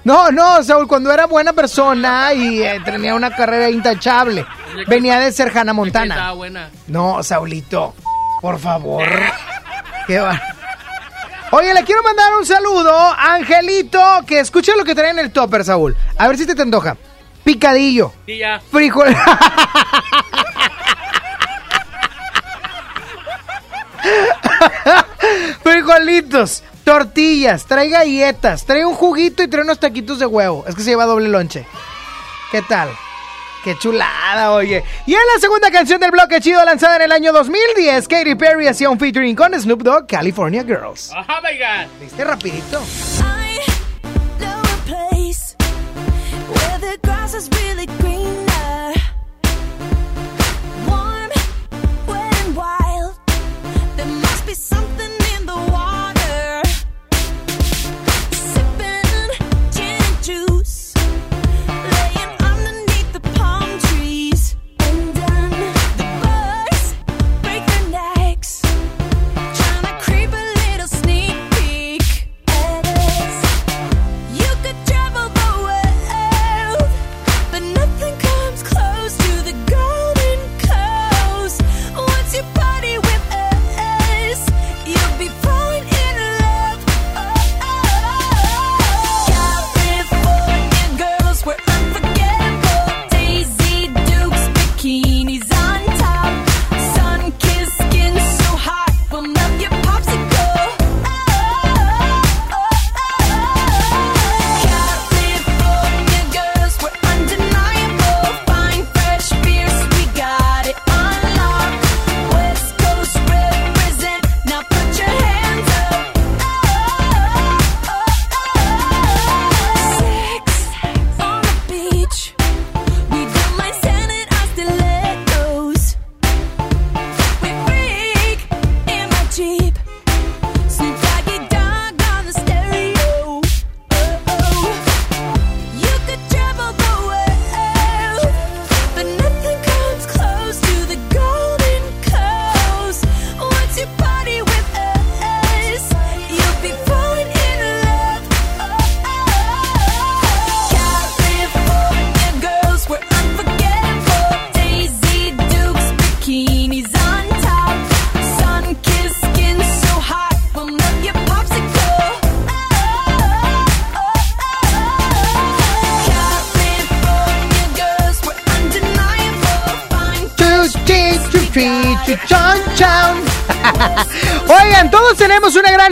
No, 0.04 0.30
no, 0.30 0.62
Saúl, 0.64 0.88
cuando 0.88 1.12
era 1.12 1.26
buena 1.26 1.52
persona 1.52 2.32
y 2.32 2.60
eh, 2.62 2.80
tenía 2.84 3.14
una 3.14 3.34
carrera 3.34 3.70
intachable. 3.70 4.44
Venía 4.88 5.18
de 5.20 5.30
ser 5.32 5.56
Hannah 5.56 5.72
Montana. 5.72 6.34
No, 6.88 7.22
Saulito, 7.22 7.94
por 8.40 8.58
favor. 8.58 9.06
Qué 10.06 10.18
va. 10.18 10.40
Oye, 11.52 11.72
le 11.74 11.84
quiero 11.84 12.02
mandar 12.02 12.34
un 12.34 12.46
saludo 12.46 12.96
a 12.96 13.34
Angelito, 13.34 14.22
que 14.26 14.40
escucha 14.40 14.74
lo 14.74 14.84
que 14.84 14.94
trae 14.94 15.10
en 15.10 15.18
el 15.18 15.30
topper, 15.30 15.64
Saúl. 15.64 15.96
A 16.18 16.26
ver 16.26 16.38
si 16.38 16.46
te 16.46 16.54
te 16.54 16.62
antoja. 16.62 16.96
Picadillo. 17.44 18.12
Sí, 18.26 18.38
ya. 18.38 18.60
Frijol. 18.70 19.14
Frijolitos, 25.72 26.62
tortillas, 26.84 27.64
trae 27.64 27.88
galletas, 27.88 28.66
trae 28.66 28.84
un 28.84 28.92
juguito 28.92 29.42
y 29.42 29.48
trae 29.48 29.64
unos 29.64 29.80
taquitos 29.80 30.18
de 30.18 30.26
huevo. 30.26 30.66
Es 30.68 30.74
que 30.74 30.82
se 30.82 30.90
lleva 30.90 31.06
doble 31.06 31.30
lonche. 31.30 31.64
¿Qué 32.50 32.60
tal? 32.60 32.90
Qué 33.64 33.74
chulada, 33.78 34.52
oye. 34.52 34.84
Y 35.06 35.14
en 35.14 35.20
la 35.34 35.40
segunda 35.40 35.70
canción 35.70 35.98
del 35.98 36.10
bloque 36.10 36.42
chido 36.42 36.62
lanzada 36.62 36.96
en 36.96 37.02
el 37.02 37.12
año 37.12 37.32
2010, 37.32 38.06
Katy 38.06 38.34
Perry 38.34 38.66
hacía 38.68 38.90
un 38.90 38.98
featuring 38.98 39.34
con 39.34 39.58
Snoop 39.58 39.82
Dogg, 39.82 40.06
California 40.06 40.62
Girls. 40.62 41.10
Ajá, 41.10 41.40
my 41.40 41.56
God. 41.56 42.00
¿Viste 42.02 42.22
rapidito? 42.22 42.82
know 54.72 54.91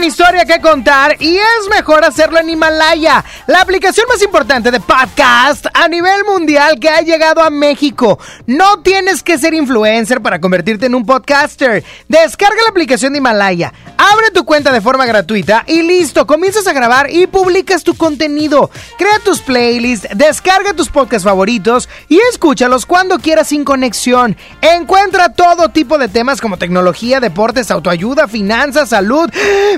historia 0.05 0.45
que 0.45 0.59
contar 0.59 1.15
y 1.19 1.37
es 1.37 1.69
mejor 1.69 2.03
hacerlo 2.03 2.39
en 2.39 2.49
Himalaya, 2.49 3.23
la 3.47 3.61
aplicación 3.61 4.07
más 4.07 4.21
importante 4.21 4.71
de 4.71 4.79
podcast 4.79 5.65
a 5.81 5.87
nivel 5.87 6.23
mundial 6.25 6.79
que 6.79 6.89
ha 6.89 7.01
llegado 7.01 7.41
a 7.41 7.49
México. 7.49 8.19
No 8.45 8.81
tienes 8.81 9.23
que 9.23 9.39
ser 9.39 9.55
influencer 9.55 10.21
para 10.21 10.39
convertirte 10.39 10.85
en 10.85 10.93
un 10.93 11.07
podcaster. 11.07 11.83
Descarga 12.07 12.61
la 12.61 12.69
aplicación 12.69 13.13
de 13.13 13.17
Himalaya, 13.17 13.73
abre 13.97 14.29
tu 14.31 14.45
cuenta 14.45 14.71
de 14.71 14.79
forma 14.79 15.07
gratuita 15.07 15.63
y 15.65 15.81
listo, 15.81 16.27
comienzas 16.27 16.67
a 16.67 16.73
grabar 16.73 17.09
y 17.09 17.25
publicas 17.25 17.83
tu 17.83 17.95
contenido. 17.95 18.69
Crea 18.99 19.17
tus 19.25 19.39
playlists, 19.39 20.07
descarga 20.13 20.73
tus 20.73 20.89
podcasts 20.89 21.25
favoritos 21.25 21.89
y 22.07 22.19
escúchalos 22.31 22.85
cuando 22.85 23.17
quieras 23.17 23.47
sin 23.47 23.63
conexión. 23.63 24.37
Encuentra 24.61 25.33
todo 25.33 25.69
tipo 25.69 25.97
de 25.97 26.09
temas 26.09 26.41
como 26.41 26.57
tecnología, 26.57 27.19
deportes, 27.19 27.71
autoayuda, 27.71 28.27
finanzas, 28.27 28.89
salud, 28.89 29.31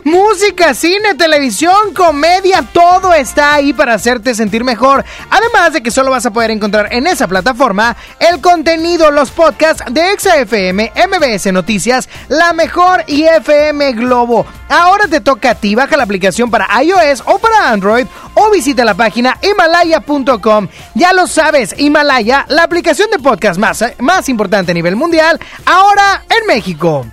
música, 0.03 0.73
cine, 0.73 1.15
televisión, 1.15 1.93
comedia, 1.95 2.61
todo 2.73 3.13
está 3.13 3.53
ahí 3.53 3.71
para 3.71 3.93
hacerte 3.93 4.35
sentir 4.35 4.65
mejor. 4.65 5.05
Además 5.29 5.71
de 5.71 5.81
que 5.81 5.92
solo 5.93 6.11
vas 6.11 6.25
a 6.25 6.31
poder 6.31 6.51
encontrar 6.51 6.91
en 6.91 7.07
esa 7.07 7.27
plataforma 7.27 7.95
el 8.19 8.41
contenido, 8.41 9.11
los 9.11 9.31
podcasts 9.31 9.83
de 9.91 10.01
XFM, 10.17 10.91
MBS 11.07 11.53
Noticias, 11.53 12.09
La 12.27 12.51
Mejor 12.53 13.03
y 13.07 13.23
FM 13.23 13.93
Globo. 13.93 14.45
Ahora 14.69 15.07
te 15.07 15.21
toca 15.21 15.51
a 15.51 15.55
ti, 15.55 15.75
baja 15.75 15.95
la 15.95 16.03
aplicación 16.03 16.49
para 16.49 16.67
iOS 16.83 17.23
o 17.25 17.37
para 17.39 17.69
Android 17.69 18.07
o 18.33 18.49
visita 18.49 18.83
la 18.83 18.95
página 18.95 19.37
himalaya.com. 19.41 20.67
Ya 20.95 21.13
lo 21.13 21.27
sabes, 21.27 21.75
Himalaya, 21.77 22.45
la 22.49 22.63
aplicación 22.63 23.09
de 23.11 23.19
podcast 23.19 23.59
más, 23.59 23.83
más 23.99 24.27
importante 24.29 24.71
a 24.71 24.75
nivel 24.75 24.95
mundial, 24.95 25.39
ahora 25.65 26.23
en 26.29 26.47
México. 26.47 27.05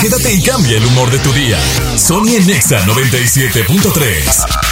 Quédate 0.00 0.32
y 0.34 0.42
cambia 0.42 0.76
el 0.76 0.86
humor 0.86 1.10
de 1.10 1.18
tu 1.18 1.32
día. 1.32 1.58
Sony 1.96 2.36
en 2.36 2.46
Nexa 2.46 2.84
97.3. 2.84 4.71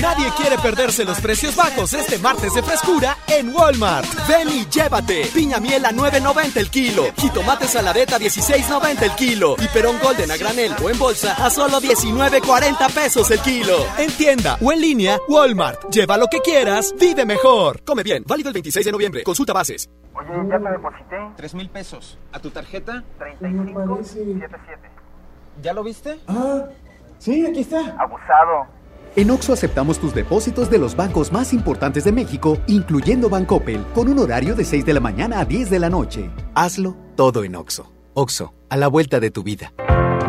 Nadie 0.00 0.28
quiere 0.36 0.58
perderse 0.58 1.04
los 1.04 1.20
precios 1.20 1.54
bajos 1.54 1.92
este 1.94 2.18
martes 2.18 2.52
de 2.54 2.62
frescura 2.62 3.16
en 3.28 3.54
Walmart. 3.54 4.06
Ven 4.28 4.48
y 4.48 4.66
llévate. 4.66 5.26
Piña 5.32 5.60
miel 5.60 5.84
a 5.84 5.92
9.90 5.92 6.56
el 6.56 6.70
kilo. 6.70 7.04
Jitomate 7.16 7.68
saladeta 7.68 8.16
a 8.16 8.18
16.90 8.18 9.02
el 9.02 9.12
kilo. 9.12 9.54
Y 9.58 9.68
perón 9.68 9.96
golden 10.02 10.30
a 10.32 10.36
granel 10.36 10.74
o 10.82 10.90
en 10.90 10.98
bolsa 10.98 11.34
a 11.34 11.48
solo 11.48 11.80
19.40 11.80 12.92
pesos 12.92 13.30
el 13.30 13.38
kilo. 13.40 13.76
En 13.96 14.10
tienda 14.12 14.58
o 14.60 14.72
en 14.72 14.80
línea, 14.80 15.18
Walmart. 15.28 15.88
Lleva 15.90 16.16
lo 16.16 16.26
que 16.26 16.40
quieras, 16.40 16.92
vive 16.98 17.24
mejor. 17.24 17.82
Come 17.84 18.02
bien. 18.02 18.24
Válido 18.26 18.48
el 18.48 18.54
26 18.54 18.86
de 18.86 18.92
noviembre. 18.92 19.22
Consulta 19.22 19.52
bases. 19.52 19.88
Oye, 20.14 20.28
ya 20.48 20.58
te 20.58 20.70
deposité. 20.70 21.16
Tres 21.36 21.54
mil 21.54 21.70
pesos. 21.70 22.18
¿A 22.32 22.40
tu 22.40 22.50
tarjeta? 22.50 23.04
3577. 23.18 24.90
¿Ya 25.62 25.72
lo 25.72 25.84
viste? 25.84 26.18
Ah, 26.26 26.64
sí, 27.18 27.46
aquí 27.46 27.60
está. 27.60 27.78
Abusado. 27.98 28.66
En 29.16 29.30
Oxo 29.30 29.52
aceptamos 29.52 30.00
tus 30.00 30.12
depósitos 30.12 30.68
de 30.70 30.78
los 30.78 30.96
bancos 30.96 31.30
más 31.30 31.52
importantes 31.52 32.02
de 32.02 32.10
México, 32.10 32.58
incluyendo 32.66 33.28
Bancoppel, 33.28 33.84
con 33.94 34.08
un 34.08 34.18
horario 34.18 34.56
de 34.56 34.64
6 34.64 34.84
de 34.84 34.92
la 34.92 34.98
mañana 34.98 35.38
a 35.38 35.44
10 35.44 35.70
de 35.70 35.78
la 35.78 35.88
noche. 35.88 36.30
Hazlo 36.54 36.96
todo 37.14 37.44
en 37.44 37.54
Oxo. 37.54 37.92
Oxo, 38.14 38.54
a 38.68 38.76
la 38.76 38.88
vuelta 38.88 39.20
de 39.20 39.30
tu 39.30 39.44
vida. 39.44 39.72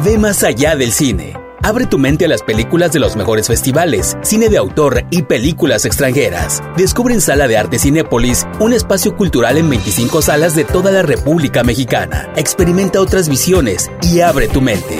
Ve 0.03 0.19
más 0.19 0.43
allá 0.43 0.75
del 0.75 0.91
cine. 0.91 1.33
Abre 1.63 1.87
tu 1.87 1.97
mente 1.97 2.25
a 2.25 2.27
las 2.27 2.43
películas 2.43 2.91
de 2.91 2.99
los 2.99 3.15
mejores 3.15 3.47
festivales, 3.47 4.19
cine 4.21 4.49
de 4.49 4.59
autor 4.59 5.03
y 5.09 5.23
películas 5.23 5.85
extranjeras. 5.85 6.61
Descubre 6.77 7.15
en 7.15 7.21
Sala 7.21 7.47
de 7.47 7.57
Arte 7.57 7.79
Cinépolis 7.79 8.45
un 8.59 8.71
espacio 8.71 9.15
cultural 9.15 9.57
en 9.57 9.67
25 9.67 10.21
salas 10.21 10.55
de 10.55 10.63
toda 10.63 10.91
la 10.91 11.01
República 11.01 11.63
Mexicana. 11.63 12.31
Experimenta 12.35 13.01
otras 13.01 13.29
visiones 13.29 13.89
y 14.03 14.19
abre 14.19 14.47
tu 14.47 14.61
mente. 14.61 14.99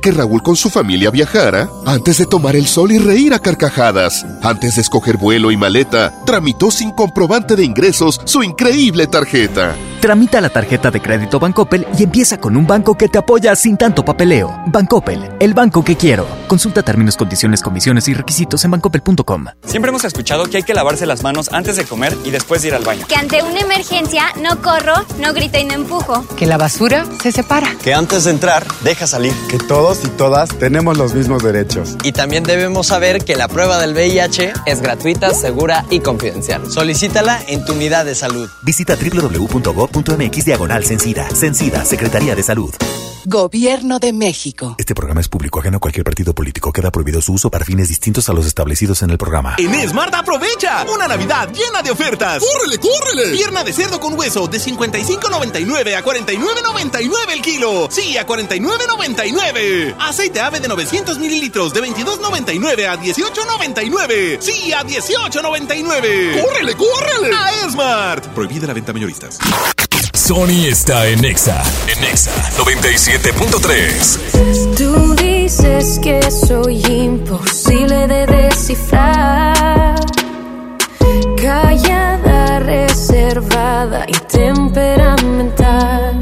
que 0.00 0.10
Raúl 0.10 0.42
con 0.42 0.56
su 0.56 0.70
familia 0.70 1.10
viajara, 1.10 1.68
antes 1.86 2.18
de 2.18 2.26
tomar 2.26 2.56
el 2.56 2.66
sol 2.66 2.92
y 2.92 2.98
reír 2.98 3.34
a 3.34 3.38
carcajadas, 3.38 4.26
antes 4.42 4.76
de 4.76 4.82
escoger 4.82 5.16
vuelo 5.16 5.50
y 5.50 5.56
maleta, 5.56 6.12
tramitó 6.26 6.70
sin 6.70 6.90
comprobante 6.90 7.56
de 7.56 7.64
ingresos 7.64 8.20
su 8.24 8.42
increíble 8.42 9.06
tarjeta. 9.06 9.76
Tramita 10.00 10.40
la 10.40 10.48
tarjeta 10.48 10.90
de 10.90 10.98
crédito 10.98 11.38
Bancoppel 11.38 11.86
y 11.98 12.04
empieza 12.04 12.40
con 12.40 12.56
un 12.56 12.66
banco 12.66 12.96
que 12.96 13.08
te 13.08 13.18
apoya 13.18 13.54
sin 13.54 13.76
tanto 13.76 14.02
papeleo. 14.02 14.62
Bancoppel, 14.68 15.28
el 15.38 15.52
banco 15.52 15.84
que 15.84 15.94
quiero. 15.94 16.26
Consulta 16.48 16.82
términos, 16.82 17.18
condiciones, 17.18 17.60
comisiones 17.60 18.08
y 18.08 18.14
requisitos 18.14 18.64
en 18.64 18.70
bancoppel.com. 18.70 19.44
Siempre 19.66 19.90
hemos 19.90 20.02
escuchado 20.04 20.44
que 20.46 20.56
hay 20.56 20.62
que 20.62 20.72
lavarse 20.72 21.04
las 21.04 21.22
manos 21.22 21.50
antes 21.52 21.76
de 21.76 21.84
comer 21.84 22.16
y 22.24 22.30
después 22.30 22.62
de 22.62 22.68
ir 22.68 22.74
al 22.74 22.82
baño. 22.82 23.06
Que 23.08 23.14
ante 23.14 23.42
una 23.42 23.60
emergencia 23.60 24.24
no 24.40 24.62
corro, 24.62 24.94
no 25.18 25.34
grito 25.34 25.58
y 25.58 25.64
no 25.64 25.74
empujo. 25.74 26.26
Que 26.34 26.46
la 26.46 26.56
basura 26.56 27.04
se 27.22 27.30
separa. 27.30 27.76
Que 27.82 27.92
antes 27.92 28.24
de 28.24 28.30
entrar, 28.30 28.66
deja 28.82 29.06
salir. 29.06 29.34
Que 29.50 29.58
todos 29.58 30.02
y 30.02 30.08
todas 30.08 30.48
tenemos 30.48 30.96
los 30.96 31.12
mismos 31.12 31.42
derechos. 31.42 31.96
Y 32.04 32.12
también 32.12 32.44
debemos 32.44 32.86
saber 32.86 33.22
que 33.22 33.36
la 33.36 33.48
prueba 33.48 33.78
del 33.78 33.92
VIH 33.92 34.54
es 34.64 34.80
gratuita, 34.80 35.34
segura 35.34 35.84
y 35.90 36.00
confidencial. 36.00 36.72
Solicítala 36.72 37.38
en 37.48 37.66
tu 37.66 37.74
unidad 37.74 38.06
de 38.06 38.14
salud. 38.14 38.48
Visita 38.62 38.96
www.gov.mx 38.96 39.89
diagonal 40.44 40.84
Censida. 40.84 41.28
Censida, 41.30 41.84
Secretaría 41.84 42.34
de 42.34 42.42
Salud. 42.42 42.74
Gobierno 43.24 43.98
de 43.98 44.12
México. 44.12 44.74
Este 44.78 44.94
programa 44.94 45.20
es 45.20 45.28
público 45.28 45.60
ajeno 45.60 45.76
a 45.76 45.80
cualquier 45.80 46.04
partido 46.04 46.34
político. 46.34 46.72
Queda 46.72 46.90
prohibido 46.90 47.20
su 47.20 47.32
uso 47.32 47.50
para 47.50 47.64
fines 47.64 47.88
distintos 47.88 48.28
a 48.28 48.32
los 48.32 48.46
establecidos 48.46 49.02
en 49.02 49.10
el 49.10 49.18
programa. 49.18 49.56
En 49.58 49.88
Smart 49.88 50.14
aprovecha 50.14 50.84
una 50.94 51.06
Navidad 51.06 51.52
llena 51.52 51.82
de 51.82 51.90
ofertas. 51.90 52.42
¡Córrele, 52.42 52.78
córrele! 52.78 53.36
Pierna 53.36 53.64
de 53.64 53.72
cerdo 53.72 54.00
con 54.00 54.18
hueso 54.18 54.46
de 54.46 54.58
55.99 54.58 55.94
a 55.94 56.04
49.99 56.04 57.30
el 57.32 57.42
kilo. 57.42 57.88
Sí, 57.90 58.16
a 58.16 58.26
49.99. 58.26 59.96
Aceite 59.98 60.40
ave 60.40 60.60
de 60.60 60.68
900 60.68 61.18
mililitros 61.18 61.72
de 61.74 61.82
22.99 61.82 62.86
a 62.86 62.98
18.99. 63.00 64.40
Sí, 64.40 64.72
a 64.72 64.82
18.99. 64.84 66.42
¡Córrele, 66.42 66.74
córrele! 66.74 67.34
A 67.34 67.70
Smart. 67.70 68.26
Prohibida 68.28 68.66
la 68.66 68.74
venta 68.74 68.92
mayoristas. 68.92 69.38
Sony 70.30 70.62
está 70.68 71.08
en 71.08 71.24
Exa. 71.24 71.60
En 71.88 72.04
Exa 72.04 72.30
97.3. 72.56 74.76
Tú 74.76 75.16
dices 75.16 75.98
que 76.00 76.20
soy 76.30 76.80
imposible 76.86 78.06
de 78.06 78.26
descifrar. 78.26 79.96
Callada, 81.36 82.60
reservada 82.60 84.04
y 84.06 84.12
temperamental. 84.28 86.20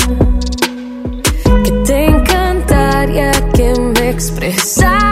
Que 1.64 1.70
te 1.84 2.06
encantaría 2.06 3.32
que 3.52 3.74
me 3.78 4.08
expresara 4.08 5.07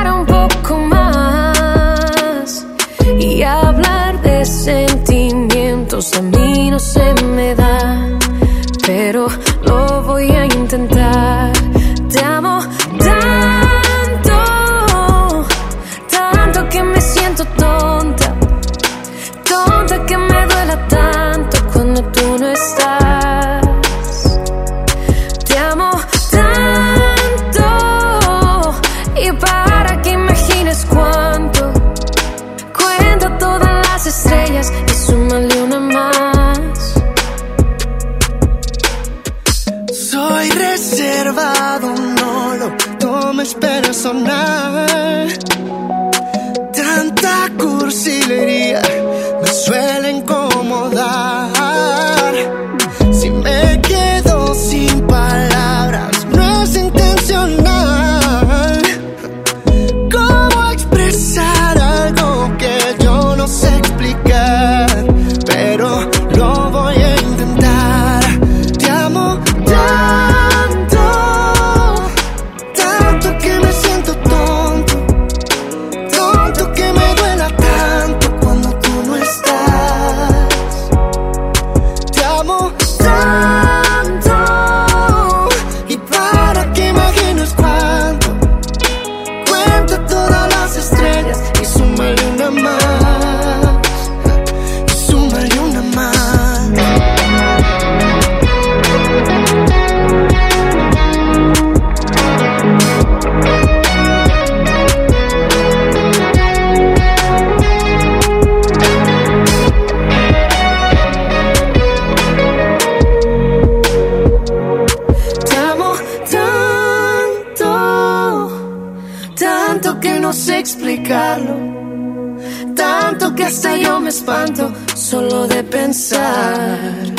solo 124.95 125.47
de 125.47 125.63
pensar 125.65 127.15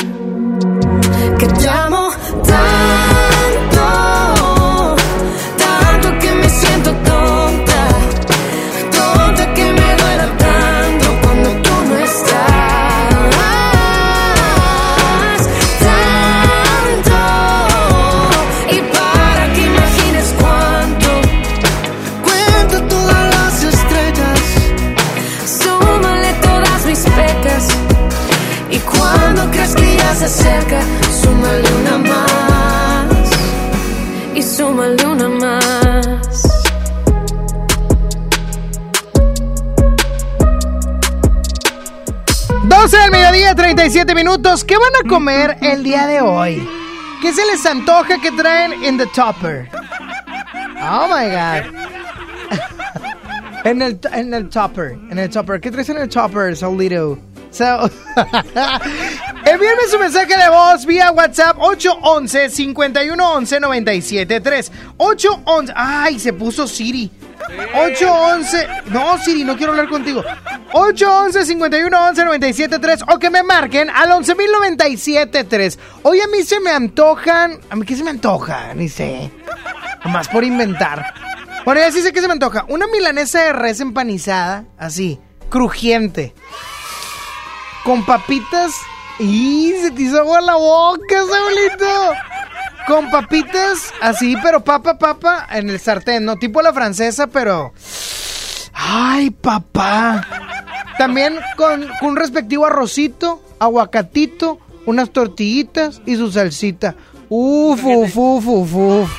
que 1.39 1.47
te 1.47 1.69
amo 1.69 2.06
37 44.07 44.15
minutos. 44.15 44.63
¿Qué 44.63 44.75
van 44.77 44.91
a 45.03 45.09
comer 45.09 45.57
el 45.61 45.83
día 45.83 46.07
de 46.07 46.21
hoy? 46.21 46.67
¿Qué 47.21 47.33
se 47.33 47.45
les 47.45 47.65
antoja 47.65 48.19
que 48.21 48.31
traen 48.31 48.71
en 48.83 48.97
the 48.97 49.05
topper? 49.07 49.69
Oh 50.81 51.07
my 51.07 51.29
god. 51.29 51.65
en 53.65 53.81
el 53.81 53.99
en 54.13 54.33
el 54.33 54.49
topper, 54.49 54.97
en 55.09 55.19
el 55.19 55.29
topper. 55.29 55.59
¿Qué 55.59 55.71
traes 55.71 55.89
en 55.89 55.97
el 55.97 56.07
topper, 56.07 56.55
Saulito? 56.55 57.19
So, 57.51 57.63
envíenme 59.45 59.87
su 59.89 59.99
mensaje 59.99 60.37
de 60.37 60.49
voz 60.49 60.85
vía 60.85 61.11
WhatsApp 61.11 61.57
811 61.59 62.49
511 62.49 63.59
973 63.59 64.71
811 64.97 65.73
Ay, 65.75 66.19
se 66.19 66.33
puso 66.33 66.67
Siri. 66.67 67.11
811 67.73 68.67
No, 68.87 69.17
Siri, 69.17 69.43
no 69.43 69.55
quiero 69.55 69.71
hablar 69.71 69.87
contigo. 69.89 70.23
811 70.73 71.45
511 71.53 72.25
973 72.25 73.03
o 73.13 73.19
que 73.19 73.29
me 73.29 73.43
marquen 73.43 73.89
al 73.89 74.09
11097.3. 74.09 75.77
Hoy 76.03 76.21
a 76.21 76.27
mí 76.27 76.43
se 76.43 76.59
me 76.59 76.71
antojan, 76.71 77.59
a 77.69 77.75
mí 77.75 77.85
qué 77.85 77.95
se 77.95 78.03
me 78.03 78.09
antoja, 78.11 78.73
ni 78.73 78.89
sé. 78.89 79.31
Nomás 80.03 80.27
por 80.27 80.43
inventar. 80.43 81.13
Bueno, 81.65 81.81
ya 81.81 81.91
sí 81.91 82.01
sé 82.01 82.13
que 82.13 82.21
se 82.21 82.27
me 82.27 82.33
antoja. 82.33 82.65
Una 82.69 82.87
milanesa 82.87 83.41
de 83.43 83.53
res 83.53 83.79
empanizada, 83.79 84.65
así, 84.77 85.19
crujiente. 85.49 86.33
Con 87.83 88.05
papitas. 88.05 88.73
¡Y 89.19 89.73
se 89.81 89.89
te 89.91 90.03
hizo 90.03 90.19
agua 90.19 90.41
la 90.41 90.55
boca, 90.55 91.15
Saulito! 91.15 92.13
Con 92.87 93.11
papitas 93.11 93.93
así, 94.01 94.37
pero 94.41 94.63
papa, 94.63 94.97
papa 94.97 95.45
en 95.51 95.69
el 95.69 95.77
sartén, 95.77 96.23
¿no? 96.23 96.37
Tipo 96.37 96.61
la 96.61 96.71
francesa, 96.71 97.27
pero. 97.27 97.73
¡Ay, 98.73 99.29
papá! 99.29 100.25
También 100.97 101.37
con, 101.57 101.85
con 101.99 102.09
un 102.11 102.15
respectivo 102.15 102.65
arrocito, 102.65 103.41
aguacatito, 103.59 104.59
unas 104.85 105.11
tortillitas 105.11 106.01
y 106.05 106.15
su 106.15 106.31
salsita. 106.31 106.95
Uf, 107.27 107.83
uf, 107.83 108.17
uf, 108.17 108.47
uf, 108.47 108.73
uf. 108.73 109.11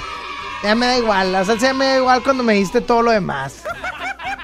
Ya 0.63 0.75
me 0.75 0.87
da 0.87 0.99
igual, 0.99 1.33
la 1.33 1.45
salsa 1.45 1.67
ya 1.67 1.75
me 1.75 1.85
da 1.85 1.97
igual 1.99 2.23
cuando 2.23 2.43
me 2.43 2.55
diste 2.55 2.81
todo 2.81 3.03
lo 3.03 3.11
demás. 3.11 3.57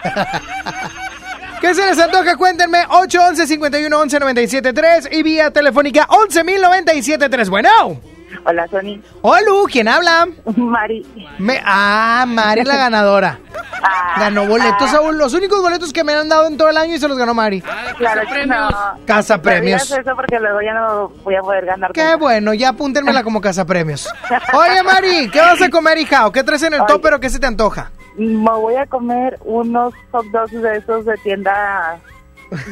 ¿Qué 1.63 1.75
se 1.75 1.87
les 1.87 1.99
antoja? 1.99 2.37
Cuéntenme 2.37 2.85
811 2.91 3.47
51 3.47 3.99
11 3.99 4.21
97 4.21 4.73
3 4.75 5.09
y 5.13 5.23
vía 5.23 5.51
telefónica 5.51 6.07
11 6.11 6.45
097 6.45 7.29
3. 7.31 7.49
Bueno. 7.49 8.14
Hola, 8.44 8.66
Sony. 8.69 9.01
Hola, 9.23 9.51
¿quién 9.70 9.89
habla? 9.89 10.28
Mari. 10.56 11.06
Me- 11.39 11.61
ah, 11.65 12.24
Mari 12.27 12.65
la 12.65 12.77
ganadora. 12.77 13.39
Ganó 14.19 14.47
boletos, 14.47 14.90
Saúl. 14.90 15.19
Los 15.19 15.35
únicos 15.35 15.61
boletos 15.61 15.93
que 15.93 16.05
me 16.05 16.15
han 16.15 16.28
dado 16.28 16.47
en 16.47 16.56
todo 16.56 16.69
el 16.70 16.77
año 16.77 16.94
y 16.94 16.98
se 16.98 17.06
los 17.09 17.19
ganó 17.19 17.35
Mari. 17.35 17.61
Claro 17.98 18.23
que 18.32 18.47
no. 18.47 18.69
Casa 19.05 19.36
No 19.36 19.43
premios. 19.43 19.90
eso 19.90 20.16
porque 20.16 20.39
luego 20.40 20.61
ya 20.62 20.73
no 20.73 21.09
voy 21.23 21.35
a 21.35 21.40
poder 21.40 21.66
ganar. 21.66 21.93
Qué 21.93 22.15
bueno, 22.16 22.55
ya 22.55 22.70
apúntenmela 22.70 23.23
como 23.24 23.40
casa 23.40 23.65
premios. 23.65 24.09
Oye, 24.52 24.82
Mari, 24.82 25.28
¿qué 25.31 25.40
vas 25.40 25.61
a 25.61 25.69
comer, 25.69 25.98
hija? 25.98 26.27
¿O 26.27 26.32
qué 26.32 26.43
traes 26.43 26.62
en 26.62 26.74
el 26.74 26.86
topper 26.86 27.15
o 27.15 27.20
qué 27.20 27.28
se 27.28 27.39
te 27.39 27.47
antoja? 27.47 27.90
Me 28.16 28.51
voy 28.52 28.77
a 28.77 28.86
comer 28.86 29.39
unos 29.44 29.93
hot 30.12 30.27
dogs 30.27 30.52
de 30.52 30.77
esos 30.77 31.05
de 31.05 31.16
tienda 31.19 31.98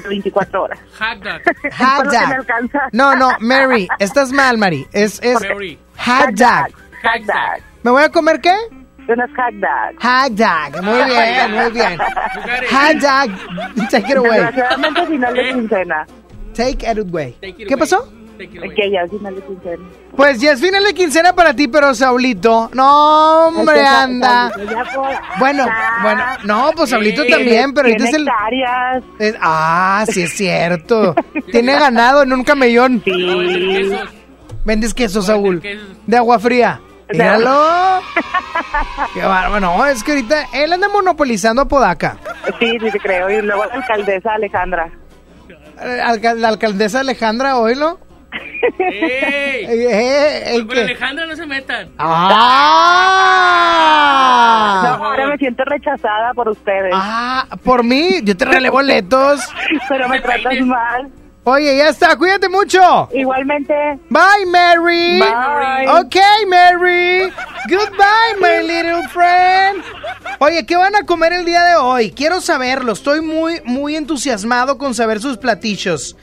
24 0.05 0.63
horas. 0.63 0.79
Dog. 1.23 2.15
alcanza. 2.15 2.89
No, 2.93 3.15
no, 3.17 3.31
Mary, 3.41 3.89
estás 3.99 4.33
mal, 4.33 4.59
Mari. 4.59 4.87
Es, 4.93 5.21
es 5.23 5.41
Mary. 5.41 5.79
hot 5.99 6.31
dog. 6.35 6.73
Hot 7.03 7.23
dog. 7.27 7.63
¿Me 7.83 7.91
voy 7.91 8.03
a 8.05 8.09
comer 8.11 8.41
qué? 8.41 8.55
Dogs. 9.55 9.97
Hot 10.01 10.33
dog. 10.33 10.83
Muy 10.83 11.05
bien, 11.05 11.51
muy 11.53 11.71
bien. 11.73 11.99
Hot 12.71 12.97
dog. 13.01 13.89
Take 13.91 14.13
it 14.13 14.17
away. 14.17 14.41
Desgraciadamente 14.41 15.07
final 15.07 15.35
de 15.35 15.53
quincena. 15.53 16.07
Take 16.55 16.91
it 16.91 16.99
away. 16.99 17.37
¿Qué 17.41 17.77
pasó? 17.77 18.13
Que 18.39 18.91
ya 18.91 19.03
es 19.03 19.11
final 19.11 19.35
de 19.37 19.43
quincena. 19.43 19.85
Pues 20.17 20.41
ya 20.41 20.53
es 20.53 20.61
final 20.61 20.83
de 20.85 20.95
quincena 20.95 21.33
para 21.35 21.55
ti, 21.55 21.69
pero 21.69 21.95
Saulito. 21.95 22.71
No, 22.75 23.47
hombre, 23.49 23.77
Es 23.77 23.81
que 23.83 23.87
Sa- 23.87 24.03
anda. 24.03 24.51
Saulito 24.51 24.73
ya 24.73 24.85
por- 24.95 25.39
Bueno, 25.39 25.67
bueno, 26.03 26.23
no, 26.45 26.71
pues 26.77 26.91
Saulito 26.91 27.25
también, 27.27 27.73
pero 27.73 27.89
ahorita 27.89 28.05
es 28.05 28.11
Tiene 28.11 28.23
el. 28.25 28.29
hectáreas. 28.29 29.05
es- 29.19 29.37
ah, 29.41 30.05
sí 30.09 30.23
es 30.23 30.33
cierto. 30.37 31.15
Tiene 31.53 31.73
ganado 31.75 32.23
en 32.23 32.33
un 32.33 32.43
camellón. 32.45 33.03
Sí. 33.05 33.91
Vendes 34.65 34.95
queso, 34.95 35.23
Saúl. 35.23 35.63
De 36.07 36.17
agua 36.17 36.39
fría. 36.39 36.81
Míralo. 37.13 38.01
Qué 39.15 39.23
bárbaro. 39.23 39.61
No, 39.61 39.87
es 39.87 40.03
que 40.03 40.13
ahorita 40.13 40.47
él 40.55 40.73
anda 40.73 40.89
monopolizando 40.89 41.63
a 41.63 41.69
Podaca. 41.69 42.17
Sí, 42.59 42.79
sí, 42.81 42.91
te 42.91 42.99
creo. 42.99 43.29
Y 43.31 43.43
luego 43.43 43.65
la 43.67 43.75
alcaldesa 43.75 44.33
Alejandra. 44.35 44.91
Eh, 45.81 46.01
alca- 46.03 46.35
La 46.35 46.49
alcaldesa 46.49 47.01
Alejandra, 47.01 47.57
oílo. 47.59 47.99
¡Ey! 48.79 49.65
Eh, 49.65 49.67
eh, 49.69 50.43
eh, 50.47 50.59
Con 50.59 50.69
¿qué? 50.69 50.81
Alejandra 50.81 51.27
no 51.27 51.37
se 51.37 51.47
metan. 51.47 51.91
¡Ah! 53.43 54.97
No, 54.99 55.05
ahora 55.05 55.27
me 55.27 55.37
siento 55.39 55.65
rechazada 55.65 56.33
por 56.35 56.49
ustedes. 56.49 56.93
Ah, 56.95 57.47
por 57.65 57.85
mí, 57.85 58.21
yo 58.23 58.37
te 58.37 58.45
regalé 58.45 58.71
boletos. 58.71 59.41
Pero 59.89 60.09
me 60.09 60.21
tratas 60.21 60.61
mal. 60.61 61.11
Oye, 61.45 61.77
ya 61.77 61.89
está, 61.89 62.17
cuídate 62.17 62.49
mucho. 62.49 63.09
Igualmente. 63.13 63.75
Bye, 64.09 64.47
Mary. 64.47 65.19
Bye. 65.19 65.89
Ok, 65.89 66.15
Mary. 66.49 67.33
Goodbye, 67.69 68.37
my 68.41 68.63
little 68.65 69.09
friend. 69.09 69.83
Oye, 70.39 70.65
¿qué 70.65 70.77
van 70.77 70.95
a 70.95 71.05
comer 71.05 71.33
el 71.33 71.45
día 71.45 71.65
de 71.65 71.75
hoy? 71.77 72.13
Quiero 72.13 72.41
saberlo. 72.41 72.93
Estoy 72.93 73.23
muy, 73.23 73.61
muy 73.65 73.97
entusiasmado 73.97 74.79
con 74.79 74.95
saber 74.95 75.19
sus 75.21 75.37
platillos. 75.37 76.17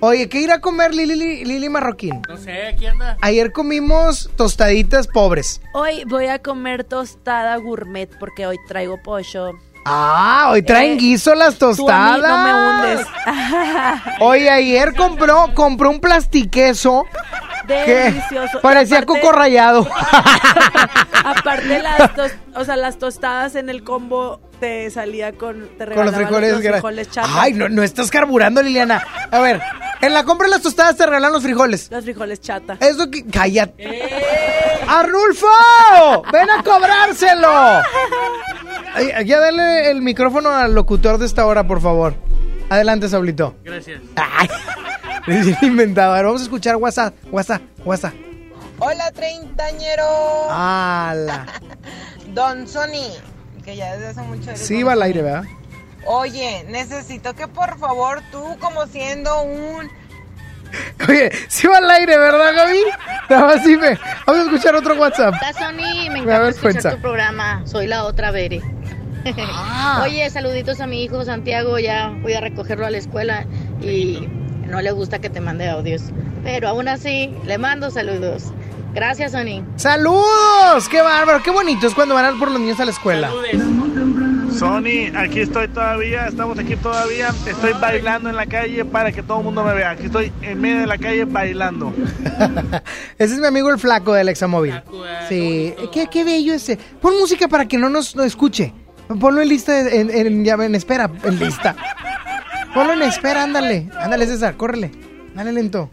Oye, 0.00 0.28
¿qué 0.28 0.40
irá 0.40 0.54
a 0.56 0.60
comer 0.60 0.94
Lili, 0.94 1.14
Lili, 1.16 1.44
Lili 1.44 1.68
Marroquín? 1.68 2.22
No 2.28 2.36
sé, 2.36 2.74
¿quién 2.78 2.92
anda? 2.92 3.16
Ayer 3.22 3.52
comimos 3.52 4.30
tostaditas 4.36 5.06
pobres. 5.06 5.60
Hoy 5.72 6.04
voy 6.06 6.26
a 6.26 6.38
comer 6.40 6.84
tostada 6.84 7.56
gourmet 7.56 8.08
porque 8.18 8.46
hoy 8.46 8.56
traigo 8.68 9.02
pollo. 9.02 9.52
Ah, 9.88 10.48
hoy 10.50 10.62
traen 10.62 10.92
Eh, 10.92 10.96
guiso 10.96 11.34
las 11.34 11.56
Tú 11.58 11.66
a 11.66 11.68
mí 11.70 11.76
tostadas. 11.76 12.20
no 12.20 12.44
me 12.44 12.54
hundes. 12.96 13.06
Oye, 14.20 14.50
ayer 14.50 14.94
compró, 14.94 15.54
compró 15.54 15.90
un 15.90 16.00
plastiqueso. 16.00 17.04
que 17.66 17.74
Delicioso. 17.94 18.60
Parecía 18.60 18.98
aparte- 18.98 19.20
coco 19.20 19.32
rallado. 19.32 19.88
Aparte 21.24 21.78
las 21.82 22.14
tos- 22.14 22.32
o 22.54 22.64
sea, 22.64 22.76
las 22.76 22.98
tostadas 22.98 23.54
en 23.56 23.68
el 23.68 23.82
combo 23.82 24.40
te 24.60 24.88
salía 24.90 25.32
con 25.32 25.68
te 25.76 25.84
Con 25.86 26.06
los 26.06 26.14
frijoles. 26.14 26.52
los 26.52 26.60
frijoles. 26.62 27.08
Ay, 27.22 27.52
no, 27.52 27.68
no 27.68 27.82
estás 27.82 28.10
carburando, 28.10 28.62
Liliana. 28.62 29.02
A 29.32 29.38
ver, 29.40 29.60
en 30.00 30.12
la 30.14 30.24
compra 30.24 30.46
de 30.46 30.52
las 30.52 30.62
tostadas 30.62 30.96
te 30.96 31.06
regalan 31.06 31.32
los 31.32 31.42
frijoles. 31.42 31.90
Los 31.90 32.04
frijoles 32.04 32.40
chata. 32.40 32.76
Eso 32.80 33.10
que. 33.10 33.26
Cállate. 33.26 34.08
¡Arnulfo! 34.88 35.46
¡Ven 36.32 36.48
a 36.50 36.62
cobrárselo! 36.62 37.48
Ay, 38.94 39.26
ya 39.26 39.40
dale 39.40 39.90
el 39.90 40.00
micrófono 40.00 40.50
al 40.50 40.74
locutor 40.74 41.18
de 41.18 41.26
esta 41.26 41.44
hora, 41.44 41.66
por 41.66 41.80
favor. 41.80 42.14
Adelante, 42.70 43.08
Saulito. 43.08 43.56
Gracias. 43.64 44.00
Ay, 44.16 44.48
inventado. 45.62 46.12
A 46.12 46.16
ver, 46.16 46.24
vamos 46.26 46.40
a 46.40 46.44
escuchar 46.44 46.76
WhatsApp. 46.76 47.14
WhatsApp, 47.30 47.62
WhatsApp. 47.84 48.14
Hola, 48.78 49.10
treintañero. 49.12 50.50
¡Hala! 50.50 51.46
Don 52.28 52.66
Sony, 52.68 53.12
que 53.64 53.76
ya 53.76 53.92
desde 53.96 54.08
hace 54.08 54.20
mucho 54.22 54.50
Sí, 54.54 54.82
va 54.82 54.92
al 54.92 55.02
aire, 55.02 55.22
¿verdad? 55.22 55.44
Oye, 56.06 56.64
necesito 56.68 57.34
que 57.34 57.48
por 57.48 57.78
favor 57.78 58.22
tú, 58.30 58.56
como 58.60 58.86
siendo 58.86 59.42
un... 59.42 59.88
Oye, 61.08 61.30
sí 61.48 61.66
va 61.66 61.78
al 61.78 61.90
aire, 61.90 62.18
¿verdad, 62.18 62.54
Gaby? 62.54 62.80
Nada 63.30 63.46
más 63.46 63.62
sí 63.64 63.76
me- 63.76 63.98
Vamos 64.26 64.42
a 64.42 64.44
escuchar 64.44 64.74
otro 64.74 64.94
WhatsApp. 64.94 65.34
Hola 65.40 65.52
Sony, 65.52 66.10
me 66.10 66.18
encanta 66.20 66.48
escuchar 66.48 66.72
vergüenza. 66.74 66.90
tu 66.96 67.00
programa. 67.00 67.62
Soy 67.66 67.86
la 67.86 68.04
otra 68.04 68.30
Bere. 68.30 68.60
Ah. 69.52 70.02
Oye, 70.04 70.28
saluditos 70.30 70.80
a 70.80 70.86
mi 70.86 71.02
hijo 71.02 71.24
Santiago. 71.24 71.78
Ya 71.78 72.12
voy 72.22 72.34
a 72.34 72.40
recogerlo 72.40 72.86
a 72.86 72.90
la 72.90 72.98
escuela 72.98 73.44
y 73.82 74.28
no 74.66 74.80
le 74.80 74.90
gusta 74.92 75.18
que 75.18 75.30
te 75.30 75.40
mande 75.40 75.68
audios. 75.68 76.02
Pero 76.44 76.68
aún 76.68 76.86
así, 76.88 77.34
le 77.44 77.58
mando 77.58 77.90
saludos. 77.90 78.52
Gracias, 78.96 79.32
Sony. 79.32 79.62
¡Saludos! 79.76 80.88
¡Qué 80.90 81.02
bárbaro! 81.02 81.42
¡Qué 81.42 81.50
bonito 81.50 81.86
es 81.86 81.94
cuando 81.94 82.14
van 82.14 82.24
a 82.24 82.38
por 82.38 82.50
los 82.50 82.58
niños 82.58 82.80
a 82.80 82.86
la 82.86 82.92
escuela! 82.92 83.30
Sony, 84.58 85.14
aquí 85.14 85.40
estoy 85.40 85.68
todavía, 85.68 86.28
estamos 86.28 86.58
aquí 86.58 86.76
todavía. 86.76 87.28
Estoy 87.46 87.74
bailando 87.74 88.30
en 88.30 88.36
la 88.36 88.46
calle 88.46 88.86
para 88.86 89.12
que 89.12 89.22
todo 89.22 89.38
el 89.40 89.44
mundo 89.44 89.62
me 89.62 89.74
vea. 89.74 89.90
Aquí 89.90 90.06
estoy 90.06 90.32
en 90.40 90.58
medio 90.62 90.80
de 90.80 90.86
la 90.86 90.96
calle 90.96 91.26
bailando. 91.26 91.92
Ese 93.18 93.34
es 93.34 93.38
mi 93.38 93.46
amigo 93.46 93.68
el 93.68 93.78
flaco 93.78 94.14
del 94.14 94.30
Examóvil. 94.30 94.80
Sí, 95.28 95.74
qué, 95.92 96.06
qué 96.10 96.24
bello 96.24 96.54
ese. 96.54 96.78
Pon 97.02 97.18
música 97.18 97.48
para 97.48 97.68
que 97.68 97.76
no 97.76 97.90
nos 97.90 98.16
no 98.16 98.22
escuche. 98.22 98.72
Ponlo 99.20 99.42
en 99.42 99.48
lista, 99.50 99.78
en, 99.78 100.08
en- 100.10 100.42
ya 100.42 100.54
en 100.54 100.74
espera, 100.74 101.10
en 101.22 101.38
lista. 101.38 101.76
Ponlo 102.72 102.94
en 102.94 103.02
espera, 103.02 103.42
ándale. 103.42 103.90
Ándale, 104.00 104.26
César, 104.26 104.56
córrele. 104.56 104.90
Dale 105.34 105.52
lento. 105.52 105.90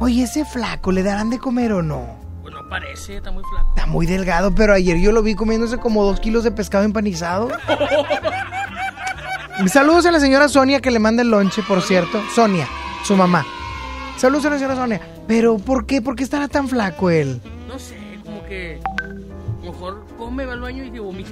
Oye, 0.00 0.22
ese 0.22 0.44
flaco, 0.44 0.92
¿le 0.92 1.02
darán 1.02 1.28
de 1.28 1.38
comer 1.38 1.72
o 1.72 1.82
no? 1.82 2.06
Pues 2.42 2.54
no 2.54 2.68
parece, 2.68 3.16
está 3.16 3.32
muy 3.32 3.42
flaco. 3.42 3.68
Está 3.74 3.86
muy 3.86 4.06
delgado, 4.06 4.54
pero 4.54 4.72
ayer 4.72 4.96
yo 4.98 5.10
lo 5.10 5.22
vi 5.22 5.34
comiéndose 5.34 5.78
como 5.78 6.04
dos 6.04 6.20
kilos 6.20 6.44
de 6.44 6.52
pescado 6.52 6.84
empanizado. 6.84 7.48
Saludos 9.66 10.06
a 10.06 10.12
la 10.12 10.20
señora 10.20 10.48
Sonia 10.48 10.80
que 10.80 10.92
le 10.92 11.00
manda 11.00 11.22
el 11.22 11.30
lonche, 11.30 11.64
por 11.64 11.82
cierto. 11.82 12.22
Sonia, 12.32 12.68
su 13.02 13.16
mamá. 13.16 13.44
Saludos 14.16 14.46
a 14.46 14.50
la 14.50 14.56
señora 14.56 14.76
Sonia. 14.76 15.00
Pero, 15.26 15.58
¿por 15.58 15.84
qué? 15.84 16.00
¿Por 16.00 16.14
qué 16.14 16.22
estará 16.22 16.46
tan 16.46 16.68
flaco 16.68 17.10
él? 17.10 17.40
No 17.66 17.76
sé, 17.78 17.96
como 18.24 18.44
que 18.44 18.80
mejor 19.60 20.06
come, 20.16 20.46
va 20.46 20.52
al 20.52 20.60
baño 20.60 20.84
y 20.84 20.92
se 20.92 21.00
vomita. 21.00 21.30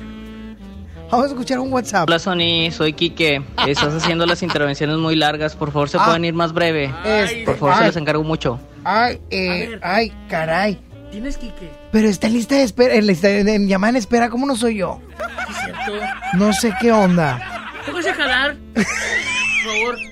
Vamos 1.10 1.26
a 1.26 1.28
escuchar 1.30 1.58
un 1.60 1.72
WhatsApp. 1.72 2.08
Hola 2.08 2.18
Sony, 2.18 2.70
soy 2.72 2.92
Quique. 2.92 3.42
Estás 3.66 3.94
haciendo 3.94 4.26
las 4.26 4.42
intervenciones 4.42 4.96
muy 4.96 5.14
largas. 5.16 5.54
Por 5.54 5.70
favor, 5.72 5.88
se 5.88 5.98
Ah. 5.98 6.04
pueden 6.06 6.24
ir 6.24 6.34
más 6.34 6.52
breve. 6.52 6.92
Este, 7.04 7.44
Por 7.44 7.56
favor, 7.58 7.76
se 7.78 7.84
les 7.84 7.96
encargo 7.96 8.24
mucho. 8.24 8.58
Ay, 8.84 9.20
eh, 9.30 9.78
ay, 9.82 10.12
caray. 10.28 10.78
¿Tienes 11.10 11.38
Quique? 11.38 11.70
Pero 11.92 12.08
está 12.08 12.26
en 12.26 12.32
lista 12.34 12.56
de 12.56 12.62
espera, 12.64 12.94
en, 12.94 13.06
lista 13.06 13.28
de- 13.28 13.54
en 13.54 13.68
llamada 13.68 13.90
en 13.90 13.96
espera, 13.96 14.28
¿cómo 14.28 14.46
no 14.46 14.56
soy 14.56 14.76
yo? 14.78 15.00
Sí, 15.16 15.24
es 15.50 15.56
cierto. 15.86 16.06
No 16.34 16.52
sé 16.52 16.74
qué 16.80 16.92
onda. 16.92 17.40
Póngase 17.86 18.10
a 18.10 18.14
jalar. 18.14 18.56
Por 18.74 18.84
favor. 18.84 19.96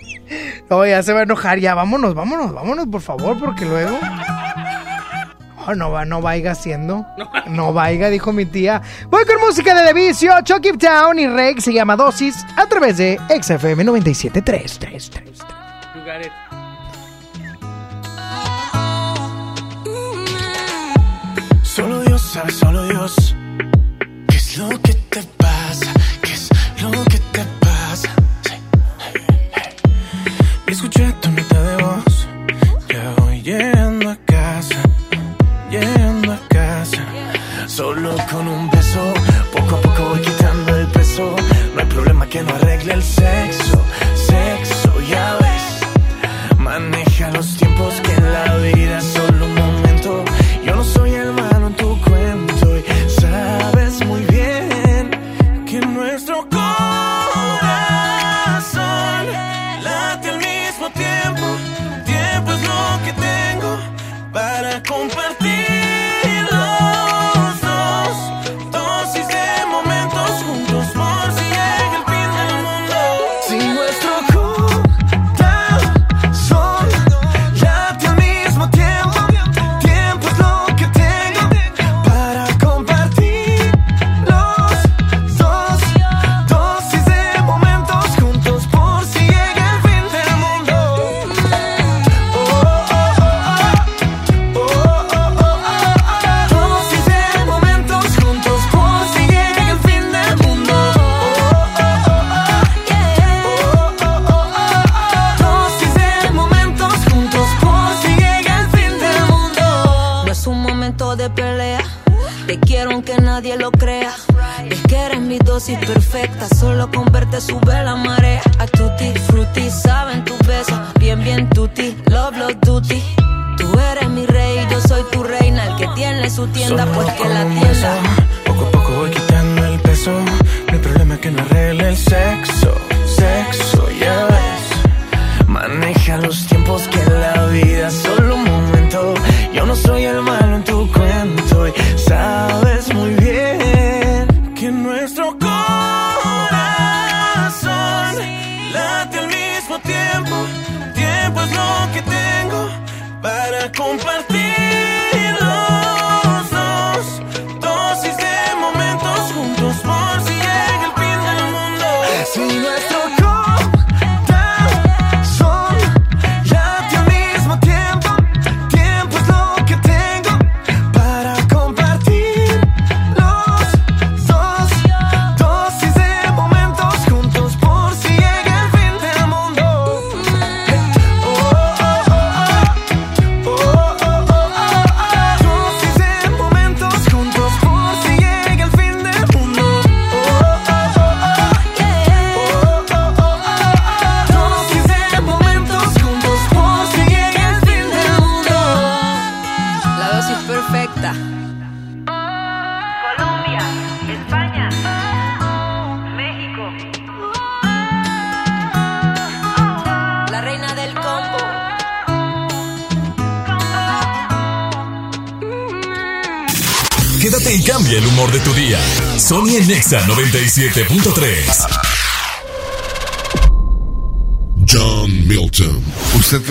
No, 0.71 0.87
ya 0.87 1.03
se 1.03 1.13
va 1.13 1.21
a 1.21 1.23
enojar, 1.25 1.59
ya, 1.59 1.75
vámonos, 1.75 2.15
vámonos, 2.15 2.53
vámonos, 2.55 2.87
por 2.89 3.03
favor, 3.03 3.39
porque 3.39 3.67
luego... 3.67 3.99
Oh, 5.67 5.75
no 5.75 5.91
va, 5.91 6.05
no 6.05 6.21
vaya 6.21 6.53
haciendo. 6.53 7.07
No 7.47 7.73
vaya, 7.73 8.11
dijo 8.11 8.33
mi 8.33 8.45
tía. 8.45 8.83
Voy 9.09 9.25
con 9.25 9.41
música 9.41 9.75
de 9.75 9.87
The 9.87 9.95
Vicio, 9.95 10.33
Chucky 10.43 10.77
Town 10.77 11.19
y 11.19 11.27
Reg 11.27 11.61
se 11.61 11.73
llama 11.73 11.97
Dosis 11.97 12.45
a 12.57 12.67
través 12.67 12.99
de 12.99 13.19
XFM 13.29 13.85
97.3. 13.85 14.79
3, 14.79 15.11
3. 15.11 15.39
You. 16.05 17.55
Solo 21.63 22.01
Dios 22.03 22.23
sabe, 22.23 22.53
solo 22.53 22.87
Dios. 22.87 23.35
¿Qué 24.29 24.37
es 24.37 24.59
lo 24.59 24.69
que 24.69 24.95
te 24.95 25.23
pasa? 25.39 25.93
¿Qué 26.23 26.33
es 26.33 26.51
lo 26.81 26.91
que 27.05 27.19
te 27.33 27.45
pasa? 27.59 28.11
Escuché 30.67 31.13
tu 31.21 31.31
nota 31.31 31.63
de 31.63 31.83
voz. 31.83 32.29
Ya 32.89 33.15
voy 33.19 33.43
llegando 33.43 34.17
Solo 37.75 38.15
con 38.31 38.47
un 38.47 38.71
beso. 38.71 39.03
Poco 39.51 39.75
a 39.75 39.81
poco 39.81 40.11
voy 40.11 40.21
quitando 40.21 40.77
el 40.77 40.87
peso. 40.87 41.35
No 41.75 41.81
hay 41.81 41.87
problema 41.87 42.25
que 42.25 42.41
no 42.41 42.55
arregle 42.55 42.95
el 42.95 43.03
sexo. 43.03 43.84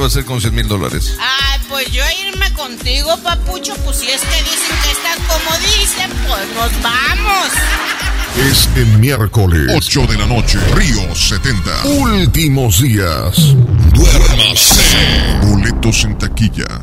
Va 0.03 0.07
a 0.07 0.09
hacer 0.09 0.25
con 0.25 0.41
100 0.41 0.53
mil 0.53 0.67
dólares? 0.67 1.15
Ay, 1.17 1.61
pues 1.69 1.89
yo 1.93 2.03
irme 2.27 2.51
contigo, 2.53 3.15
papucho, 3.23 3.73
pues 3.85 3.99
si 3.99 4.09
es 4.09 4.19
que 4.19 4.43
dicen 4.43 4.75
que 4.83 4.91
estás 4.91 5.17
como 5.29 5.57
dicen, 5.59 6.11
pues 6.27 6.45
nos 6.55 6.83
vamos. 6.83 7.47
Es 8.37 8.67
el 8.75 8.97
miércoles 8.99 9.71
8 9.73 10.07
de 10.07 10.17
la 10.17 10.25
noche, 10.25 10.59
Río 10.75 11.15
70. 11.15 11.85
Últimos 11.85 12.81
días. 12.81 13.55
Duérmase. 13.93 15.39
Boletos 15.43 16.03
en 16.03 16.17
taquilla. 16.17 16.82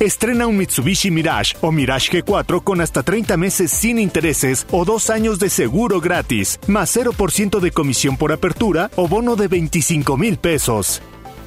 Estrena 0.00 0.46
un 0.46 0.56
Mitsubishi 0.56 1.10
Mirage 1.10 1.56
o 1.60 1.70
Mirage 1.70 2.22
G4 2.22 2.62
con 2.62 2.80
hasta 2.80 3.02
30 3.02 3.36
meses 3.36 3.70
sin 3.70 3.98
intereses 3.98 4.66
o 4.70 4.84
dos 4.84 5.10
años 5.10 5.38
de 5.38 5.50
seguro 5.50 6.00
gratis, 6.00 6.58
más 6.66 6.96
0% 6.96 7.60
de 7.60 7.70
comisión 7.70 8.16
por 8.16 8.32
apertura 8.32 8.90
o 8.96 9.06
bono 9.08 9.36
de 9.36 9.48
25 9.48 10.16
mil 10.16 10.38
pesos. 10.38 11.00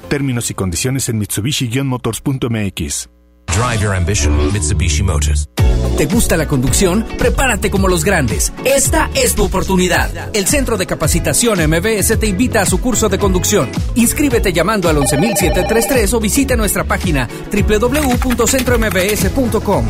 Términos 0.08 0.50
y 0.50 0.54
condiciones 0.54 1.08
en 1.08 1.20
Mitsubishi-motors.mx. 1.20 3.17
Drive 3.54 3.80
your 3.82 3.94
ambition, 3.94 4.52
Mitsubishi 4.52 5.02
Motors. 5.02 5.48
¿Te 5.96 6.04
gusta 6.06 6.36
la 6.36 6.46
conducción? 6.46 7.04
Prepárate 7.18 7.70
como 7.70 7.88
los 7.88 8.04
grandes. 8.04 8.52
Esta 8.64 9.10
es 9.14 9.34
tu 9.34 9.44
oportunidad. 9.44 10.10
El 10.34 10.46
Centro 10.46 10.76
de 10.76 10.86
Capacitación 10.86 11.58
MBS 11.68 12.18
te 12.20 12.26
invita 12.26 12.60
a 12.60 12.66
su 12.66 12.80
curso 12.80 13.08
de 13.08 13.18
conducción. 13.18 13.68
Inscríbete 13.96 14.52
llamando 14.52 14.88
al 14.88 14.96
11733 14.98 16.14
o 16.14 16.20
visita 16.20 16.54
nuestra 16.56 16.84
página 16.84 17.28
www.centrombs.com. 17.50 19.86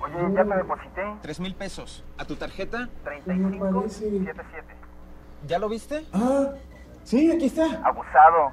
Oye, 0.00 0.34
ya 0.34 0.44
te 0.44 0.56
deposité. 0.56 1.02
Tres 1.22 1.40
mil 1.40 1.54
pesos. 1.54 2.02
¿A 2.16 2.24
tu 2.24 2.36
tarjeta? 2.36 2.88
3577. 3.04 4.64
¿Ya 5.46 5.58
lo 5.58 5.68
viste? 5.68 6.04
Ah, 6.14 6.52
sí, 7.04 7.30
aquí 7.30 7.44
está. 7.46 7.64
Abusado. 7.84 8.52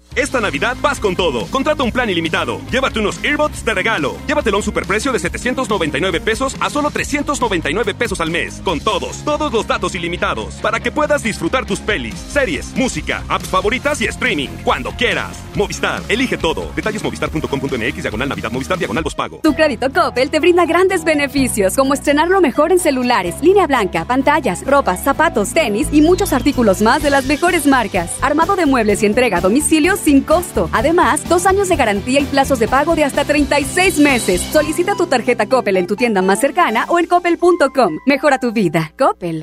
Esta 0.15 0.41
Navidad 0.41 0.75
vas 0.81 0.99
con 0.99 1.15
todo. 1.15 1.45
Contrata 1.47 1.83
un 1.83 1.91
plan 1.91 2.09
ilimitado. 2.09 2.59
Llévate 2.69 2.99
unos 2.99 3.23
earbuds 3.23 3.63
de 3.63 3.73
regalo. 3.73 4.17
Llévatelo 4.27 4.57
a 4.57 4.59
un 4.59 4.63
superprecio 4.63 5.13
de 5.13 5.19
799 5.19 6.19
pesos 6.19 6.57
a 6.59 6.69
solo 6.69 6.91
399 6.91 7.93
pesos 7.93 8.19
al 8.19 8.29
mes. 8.29 8.61
Con 8.63 8.81
todos, 8.81 9.23
todos 9.23 9.53
los 9.53 9.65
datos 9.65 9.95
ilimitados. 9.95 10.55
Para 10.55 10.81
que 10.81 10.91
puedas 10.91 11.23
disfrutar 11.23 11.65
tus 11.65 11.79
pelis, 11.79 12.15
series, 12.15 12.75
música, 12.75 13.23
apps 13.29 13.47
favoritas 13.47 14.01
y 14.01 14.05
streaming. 14.05 14.49
Cuando 14.65 14.91
quieras. 14.91 15.37
Movistar, 15.55 16.01
elige 16.09 16.37
todo. 16.37 16.71
Detalles 16.75 17.03
movistar.com.mx, 17.03 18.01
diagonal 18.01 18.29
Navidad, 18.29 18.51
Movistar, 18.51 18.77
diagonal 18.77 19.05
pago. 19.15 19.39
Tu 19.41 19.53
crédito 19.53 19.91
Coppel 19.91 20.29
te 20.29 20.39
brinda 20.39 20.65
grandes 20.65 21.03
beneficios, 21.03 21.75
como 21.75 21.93
estrenar 21.93 22.27
lo 22.27 22.41
mejor 22.41 22.71
en 22.71 22.79
celulares, 22.79 23.35
línea 23.41 23.65
blanca, 23.67 24.05
pantallas, 24.05 24.65
ropa, 24.65 24.97
zapatos, 24.97 25.53
tenis 25.53 25.87
y 25.91 26.01
muchos 26.01 26.33
artículos 26.33 26.81
más 26.81 27.01
de 27.01 27.09
las 27.09 27.25
mejores 27.25 27.65
marcas. 27.65 28.11
Armado 28.21 28.55
de 28.55 28.65
muebles 28.65 29.03
y 29.03 29.05
entrega 29.05 29.37
a 29.37 29.41
domicilio 29.41 29.95
sin 30.03 30.21
costo. 30.21 30.69
Además, 30.71 31.27
dos 31.29 31.45
años 31.45 31.69
de 31.69 31.75
garantía 31.75 32.19
y 32.19 32.25
plazos 32.25 32.59
de 32.59 32.67
pago 32.67 32.95
de 32.95 33.03
hasta 33.03 33.23
36 33.23 33.99
meses. 33.99 34.41
Solicita 34.51 34.95
tu 34.95 35.07
tarjeta 35.07 35.47
Coppel 35.47 35.77
en 35.77 35.87
tu 35.87 35.95
tienda 35.95 36.21
más 36.21 36.39
cercana 36.39 36.85
o 36.89 36.99
en 36.99 37.07
coppel.com. 37.07 37.97
Mejora 38.05 38.39
tu 38.39 38.51
vida. 38.51 38.93
Coppel. 38.97 39.41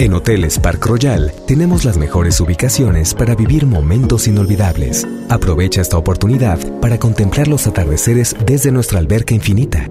En 0.00 0.14
Hoteles 0.14 0.58
Park 0.58 0.86
Royal 0.86 1.30
tenemos 1.46 1.84
las 1.84 1.98
mejores 1.98 2.40
ubicaciones 2.40 3.12
para 3.12 3.34
vivir 3.34 3.66
momentos 3.66 4.26
inolvidables. 4.28 5.06
Aprovecha 5.28 5.82
esta 5.82 5.98
oportunidad 5.98 6.58
para 6.80 6.98
contemplar 6.98 7.48
los 7.48 7.66
atardeceres 7.66 8.34
desde 8.46 8.72
nuestra 8.72 8.98
alberca 8.98 9.34
infinita 9.34 9.90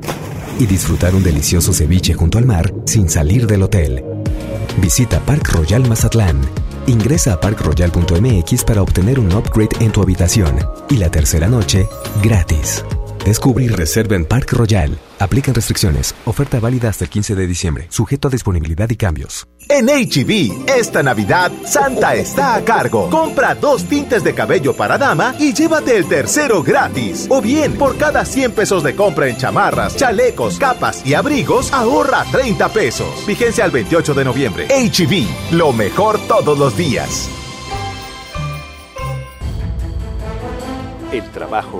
y 0.57 0.65
disfrutar 0.65 1.13
un 1.13 1.21
delicioso 1.21 1.73
ceviche 1.73 2.15
junto 2.15 2.39
al 2.39 2.47
mar 2.47 2.73
sin 2.85 3.07
salir 3.07 3.45
del 3.45 3.61
hotel. 3.61 4.03
Visita 4.81 5.19
Park 5.19 5.51
Royal 5.53 5.87
Mazatlán. 5.87 6.41
Ingresa 6.89 7.33
a 7.33 7.39
parkroyal.mx 7.39 8.63
para 8.63 8.81
obtener 8.81 9.19
un 9.19 9.31
upgrade 9.31 9.75
en 9.79 9.91
tu 9.91 10.01
habitación 10.01 10.57
y 10.89 10.97
la 10.97 11.11
tercera 11.11 11.47
noche 11.47 11.87
gratis. 12.23 12.83
Descubre 13.25 13.65
y 13.65 13.67
reserva 13.67 14.15
en 14.15 14.25
Park 14.25 14.53
Royal. 14.53 14.97
Aplican 15.19 15.53
restricciones. 15.53 16.15
Oferta 16.25 16.59
válida 16.59 16.89
hasta 16.89 17.03
el 17.03 17.09
15 17.09 17.35
de 17.35 17.47
diciembre. 17.47 17.87
Sujeto 17.89 18.27
a 18.27 18.31
disponibilidad 18.31 18.89
y 18.89 18.95
cambios. 18.95 19.47
En 19.67 19.87
HB, 19.87 20.67
esta 20.67 21.03
Navidad, 21.03 21.51
Santa 21.65 22.15
está 22.15 22.55
a 22.55 22.63
cargo. 22.63 23.09
Compra 23.09 23.53
dos 23.53 23.85
tintes 23.85 24.23
de 24.23 24.33
cabello 24.33 24.75
para 24.75 24.97
dama 24.97 25.35
y 25.37 25.53
llévate 25.53 25.97
el 25.97 26.07
tercero 26.07 26.63
gratis. 26.63 27.27
O 27.29 27.41
bien, 27.41 27.73
por 27.73 27.97
cada 27.97 28.25
100 28.25 28.53
pesos 28.53 28.83
de 28.83 28.95
compra 28.95 29.27
en 29.27 29.37
chamarras, 29.37 29.95
chalecos, 29.95 30.57
capas 30.57 31.05
y 31.05 31.13
abrigos, 31.13 31.71
ahorra 31.73 32.25
30 32.31 32.69
pesos. 32.69 33.25
Vigencia 33.27 33.65
al 33.65 33.71
28 33.71 34.13
de 34.13 34.25
noviembre. 34.25 34.67
HB, 34.67 35.53
lo 35.55 35.73
mejor 35.73 36.19
todos 36.27 36.57
los 36.57 36.75
días. 36.75 37.29
El 41.11 41.29
trabajo 41.31 41.79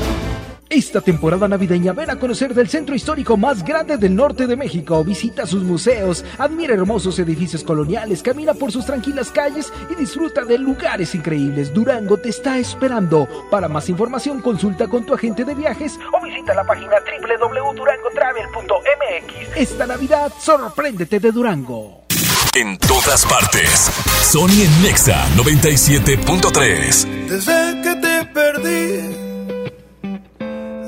Esta 0.71 1.01
temporada 1.01 1.47
navideña 1.49 1.91
ven 1.91 2.11
a 2.11 2.15
conocer 2.15 2.53
del 2.53 2.69
centro 2.69 2.95
histórico 2.95 3.35
más 3.35 3.61
grande 3.61 3.97
del 3.97 4.15
norte 4.15 4.47
de 4.47 4.55
México. 4.55 5.03
Visita 5.03 5.45
sus 5.45 5.63
museos, 5.63 6.23
admira 6.37 6.73
hermosos 6.73 7.19
edificios 7.19 7.65
coloniales, 7.65 8.23
camina 8.23 8.53
por 8.53 8.71
sus 8.71 8.85
tranquilas 8.85 9.31
calles 9.31 9.73
y 9.89 9.95
disfruta 9.95 10.45
de 10.45 10.57
lugares 10.57 11.13
increíbles. 11.13 11.73
Durango 11.73 12.19
te 12.19 12.29
está 12.29 12.57
esperando. 12.57 13.27
Para 13.51 13.67
más 13.67 13.89
información 13.89 14.41
consulta 14.41 14.87
con 14.87 15.05
tu 15.05 15.13
agente 15.13 15.43
de 15.43 15.55
viajes 15.55 15.99
o 16.13 16.21
visita 16.23 16.53
la 16.53 16.63
página 16.63 16.93
www.durangotravel.mx. 17.01 19.57
Esta 19.57 19.85
Navidad 19.85 20.31
sorpréndete 20.39 21.19
de 21.19 21.33
Durango. 21.33 22.05
En 22.55 22.77
todas 22.77 23.25
partes. 23.25 23.91
Sony 24.21 24.61
en 24.63 24.83
Nexa 24.83 25.27
97.3. 25.35 27.27
Desde 27.27 27.81
que 27.81 27.93
te 27.95 28.25
perdí 28.27 29.30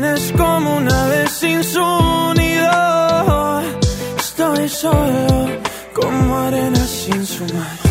tienes 0.00 0.32
como 0.32 0.76
una 0.76 1.08
vez 1.08 1.30
sin 1.30 1.62
su 1.62 2.34
nido. 2.34 3.60
Estoy 4.16 4.68
solo 4.68 5.46
como 5.94 6.38
arena 6.38 6.86
sin 6.86 7.26
su 7.26 7.44
mar. 7.54 7.89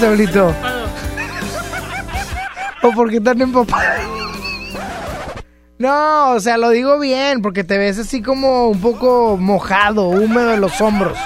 Lloviendo 0.00 0.48
o 0.48 0.52
qué, 0.52 0.54
Saulito? 0.54 0.54
¿O 2.82 2.92
por 2.92 3.10
qué 3.10 3.16
están 3.18 3.40
empapados? 3.40 4.00
No, 5.78 6.32
o 6.32 6.40
sea, 6.40 6.58
lo 6.58 6.70
digo 6.70 6.98
bien, 6.98 7.40
porque 7.40 7.64
te 7.64 7.78
ves 7.78 7.98
así 7.98 8.22
como 8.22 8.68
un 8.68 8.80
poco 8.80 9.36
mojado, 9.38 10.08
húmedo 10.08 10.54
en 10.54 10.60
los 10.60 10.80
hombros. 10.80 11.16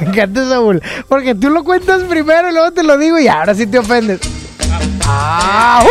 Me 0.00 0.06
encanta, 0.06 0.48
Saúl. 0.48 0.82
Porque 1.08 1.34
tú 1.34 1.50
lo 1.50 1.62
cuentas 1.62 2.02
primero 2.04 2.48
y 2.48 2.52
luego 2.52 2.72
te 2.72 2.82
lo 2.82 2.96
digo 2.96 3.18
y 3.18 3.28
ahora 3.28 3.54
sí 3.54 3.66
te 3.66 3.78
ofendes. 3.78 4.20
Ah, 5.04 5.84
uh. 5.84 5.88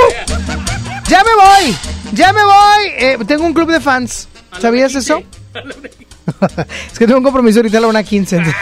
¡Ya 1.07 1.23
me 1.23 1.35
voy! 1.35 1.77
¡Ya 2.13 2.33
me 2.33 2.43
voy! 2.43 2.87
Eh, 2.97 3.17
tengo 3.27 3.45
un 3.45 3.53
club 3.53 3.71
de 3.71 3.79
fans. 3.79 4.27
¿Sabías 4.59 4.95
eso? 4.95 5.21
Que 6.99 7.05
tengo 7.05 7.19
un 7.19 7.23
compromiso 7.23 7.59
ahorita 7.59 7.77
a 7.77 7.81
la 7.81 7.87
1.15. 7.87 8.55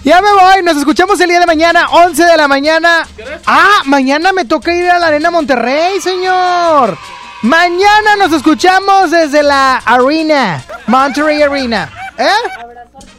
ya 0.02 0.22
me 0.22 0.32
voy, 0.32 0.62
nos 0.64 0.78
escuchamos 0.78 1.20
el 1.20 1.28
día 1.28 1.40
de 1.40 1.44
mañana, 1.44 1.90
11 1.90 2.24
de 2.24 2.36
la 2.38 2.48
mañana. 2.48 3.06
Ah, 3.46 3.82
mañana 3.84 4.32
me 4.32 4.46
toca 4.46 4.74
ir 4.74 4.88
a 4.90 4.98
la 4.98 5.08
Arena 5.08 5.30
Monterrey, 5.30 6.00
señor. 6.00 6.96
Mañana 7.42 8.16
nos 8.18 8.32
escuchamos 8.32 9.10
desde 9.10 9.42
la 9.42 9.76
Arena, 9.76 10.64
Monterrey 10.86 11.42
Arena. 11.42 11.90
¿Eh? 12.16 12.28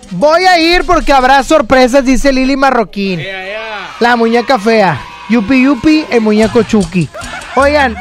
Voy 0.10 0.44
a 0.46 0.58
ir 0.58 0.86
porque 0.86 1.14
habrá 1.14 1.44
sorpresas, 1.44 2.04
dice 2.04 2.34
Lili 2.34 2.58
Marroquín. 2.58 3.22
La 4.00 4.16
muñeca 4.16 4.58
fea. 4.58 5.00
Yupi 5.30 5.66
Yupi, 5.66 6.06
el 6.10 6.22
muñeco 6.22 6.64
Chucky. 6.64 7.08
Oigan, 7.54 7.96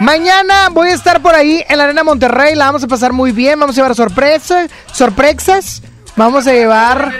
mañana 0.00 0.68
voy 0.70 0.88
a 0.88 0.94
estar 0.94 1.20
por 1.20 1.34
ahí 1.34 1.64
en 1.68 1.78
la 1.78 1.84
Arena 1.84 2.04
Monterrey. 2.04 2.54
La 2.54 2.66
vamos 2.66 2.82
a 2.84 2.88
pasar 2.88 3.12
muy 3.12 3.32
bien. 3.32 3.58
Vamos 3.58 3.76
a 3.76 3.78
llevar 3.78 3.94
sorpresas. 3.94 4.70
Sorpresas. 4.92 5.82
Vamos 6.16 6.46
a 6.46 6.52
llevar. 6.52 7.12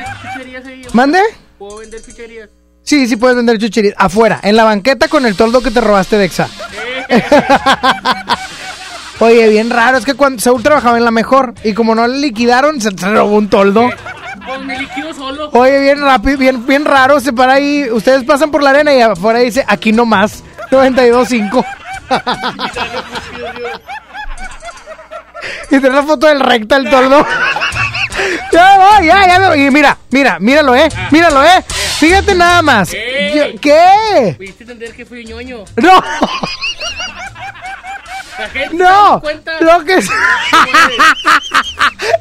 ¿Mande? 0.93 1.21
¿Puedo 1.59 1.79
vender 1.79 2.03
chucherías? 2.03 2.49
Sí, 2.83 3.07
sí 3.07 3.17
puedes 3.17 3.37
vender 3.37 3.59
chucherías. 3.59 3.95
Afuera, 3.99 4.41
en 4.43 4.57
la 4.57 4.65
banqueta 4.65 5.09
con 5.09 5.27
el 5.27 5.37
toldo 5.37 5.61
que 5.61 5.71
te 5.71 5.81
robaste 5.81 6.17
de 6.17 6.25
Exa. 6.25 6.49
Oye, 9.21 9.49
bien 9.49 9.71
raro. 9.71 9.99
Es 9.99 10.05
que 10.05 10.15
cuando 10.15 10.41
Saúl 10.41 10.63
trabajaba 10.63 10.97
en 10.97 11.05
la 11.05 11.11
mejor 11.11 11.55
y 11.65 11.75
como 11.75 11.95
no 11.95 12.07
le 12.07 12.19
liquidaron, 12.19 12.81
se, 12.81 12.91
se 12.97 13.11
robó 13.11 13.37
un 13.37 13.49
toldo. 13.49 13.91
Pues 14.47 14.61
me 14.63 14.79
liquido 14.79 15.13
solo. 15.13 15.51
Oye, 15.53 15.81
bien 15.81 16.01
rápido, 16.01 16.39
bien, 16.39 16.67
bien 16.67 16.85
raro. 16.85 17.21
Se 17.21 17.33
para 17.33 17.55
ahí. 17.55 17.89
Ustedes 17.91 18.25
pasan 18.25 18.51
por 18.51 18.63
la 18.63 18.71
arena 18.71 18.95
y 18.95 19.01
afuera 19.01 19.41
dice 19.41 19.65
aquí 19.67 19.93
no 19.93 20.07
más. 20.07 20.43
92.5. 20.71 21.65
y 25.66 25.68
tiene 25.80 25.90
la 25.90 26.02
foto 26.02 26.26
del 26.26 26.40
recta 26.40 26.76
el 26.76 26.89
toldo. 26.90 27.24
ya 28.52 28.78
va, 28.78 29.01
ya, 29.02 29.26
ya 29.26 29.48
voy. 29.48 29.66
Y 29.66 29.70
mira, 29.70 29.97
mira, 30.10 30.39
míralo, 30.40 30.74
eh. 30.74 30.89
Míralo, 31.10 31.44
eh. 31.44 31.62
Fíjate 31.98 32.35
nada 32.35 32.62
más. 32.62 32.90
Yo- 32.90 33.60
¿Qué? 33.60 34.35
¿Pudiste 34.36 34.64
entender 34.64 34.93
que 34.94 35.05
fui 35.06 35.24
ñoño? 35.24 35.64
No. 35.76 36.02
La 38.39 38.48
gente 38.51 38.68
se 38.70 38.74
No, 38.76 39.20
lo 39.60 39.85
que 39.85 39.94
es. 39.97 40.09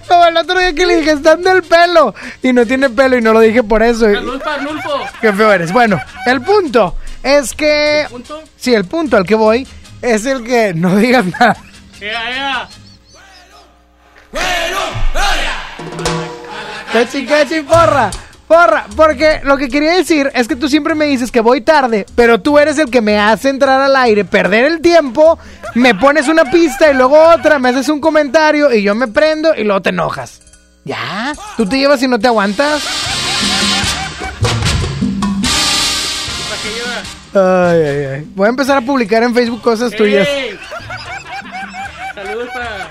Como 0.07 0.25
el 0.25 0.35
otro 0.37 0.59
día 0.59 0.73
que 0.73 0.85
le 0.87 0.97
dije, 0.97 1.11
están 1.11 1.43
del 1.43 1.61
pelo. 1.63 2.15
Y 2.41 2.53
no 2.53 2.65
tiene 2.65 2.89
pelo 2.89 3.17
y 3.17 3.21
no 3.21 3.33
lo 3.33 3.39
dije 3.39 3.61
por 3.63 3.83
eso. 3.83 4.07
Para 4.43 4.57
Nulfo. 4.61 4.99
Qué 5.21 5.31
feo 5.31 5.53
eres. 5.53 5.71
Bueno, 5.71 5.99
el 6.25 6.41
punto 6.41 6.95
es 7.21 7.53
que. 7.53 8.07
punto? 8.09 8.41
Sí, 8.55 8.73
el 8.73 8.85
punto 8.85 9.15
al 9.15 9.25
que 9.27 9.35
voy 9.35 9.67
es 10.01 10.25
el 10.25 10.43
que 10.43 10.73
no 10.73 10.95
digas 10.97 11.25
nada. 11.25 11.57
Ea, 11.99 12.31
ea. 12.31 12.69
Cachi, 16.93 17.25
cachi, 17.25 17.61
porra. 17.61 18.09
Porra, 18.47 18.85
porque 18.95 19.41
lo 19.43 19.57
que 19.57 19.67
quería 19.67 19.97
decir 19.97 20.31
es 20.33 20.47
que 20.47 20.55
tú 20.55 20.69
siempre 20.69 20.95
me 20.95 21.05
dices 21.05 21.31
que 21.31 21.41
voy 21.41 21.59
tarde, 21.59 22.05
pero 22.15 22.39
tú 22.39 22.57
eres 22.57 22.77
el 22.77 22.89
que 22.89 23.01
me 23.01 23.19
hace 23.19 23.49
entrar 23.49 23.81
al 23.81 23.95
aire, 23.97 24.23
perder 24.23 24.63
el 24.63 24.79
tiempo, 24.79 25.37
me 25.75 25.93
pones 25.95 26.29
una 26.29 26.45
pista 26.45 26.89
y 26.89 26.93
luego 26.93 27.21
otra, 27.21 27.59
me 27.59 27.69
haces 27.69 27.89
un 27.89 27.99
comentario 27.99 28.73
y 28.73 28.83
yo 28.83 28.95
me 28.95 29.09
prendo 29.09 29.53
y 29.53 29.65
luego 29.65 29.81
te 29.81 29.89
enojas. 29.89 30.41
¿Ya? 30.85 31.33
¿Tú 31.57 31.67
te 31.67 31.77
llevas 31.77 32.01
y 32.03 32.07
no 32.07 32.17
te 32.17 32.27
aguantas? 32.27 33.16
Ay, 37.37 37.81
ay, 37.81 38.05
ay. 38.05 38.27
Voy 38.35 38.47
a 38.47 38.49
empezar 38.49 38.77
a 38.77 38.81
publicar 38.81 39.23
en 39.23 39.33
Facebook 39.33 39.61
cosas 39.61 39.91
tuyas. 39.95 40.27
Saludos 42.15 42.47
para. 42.53 42.87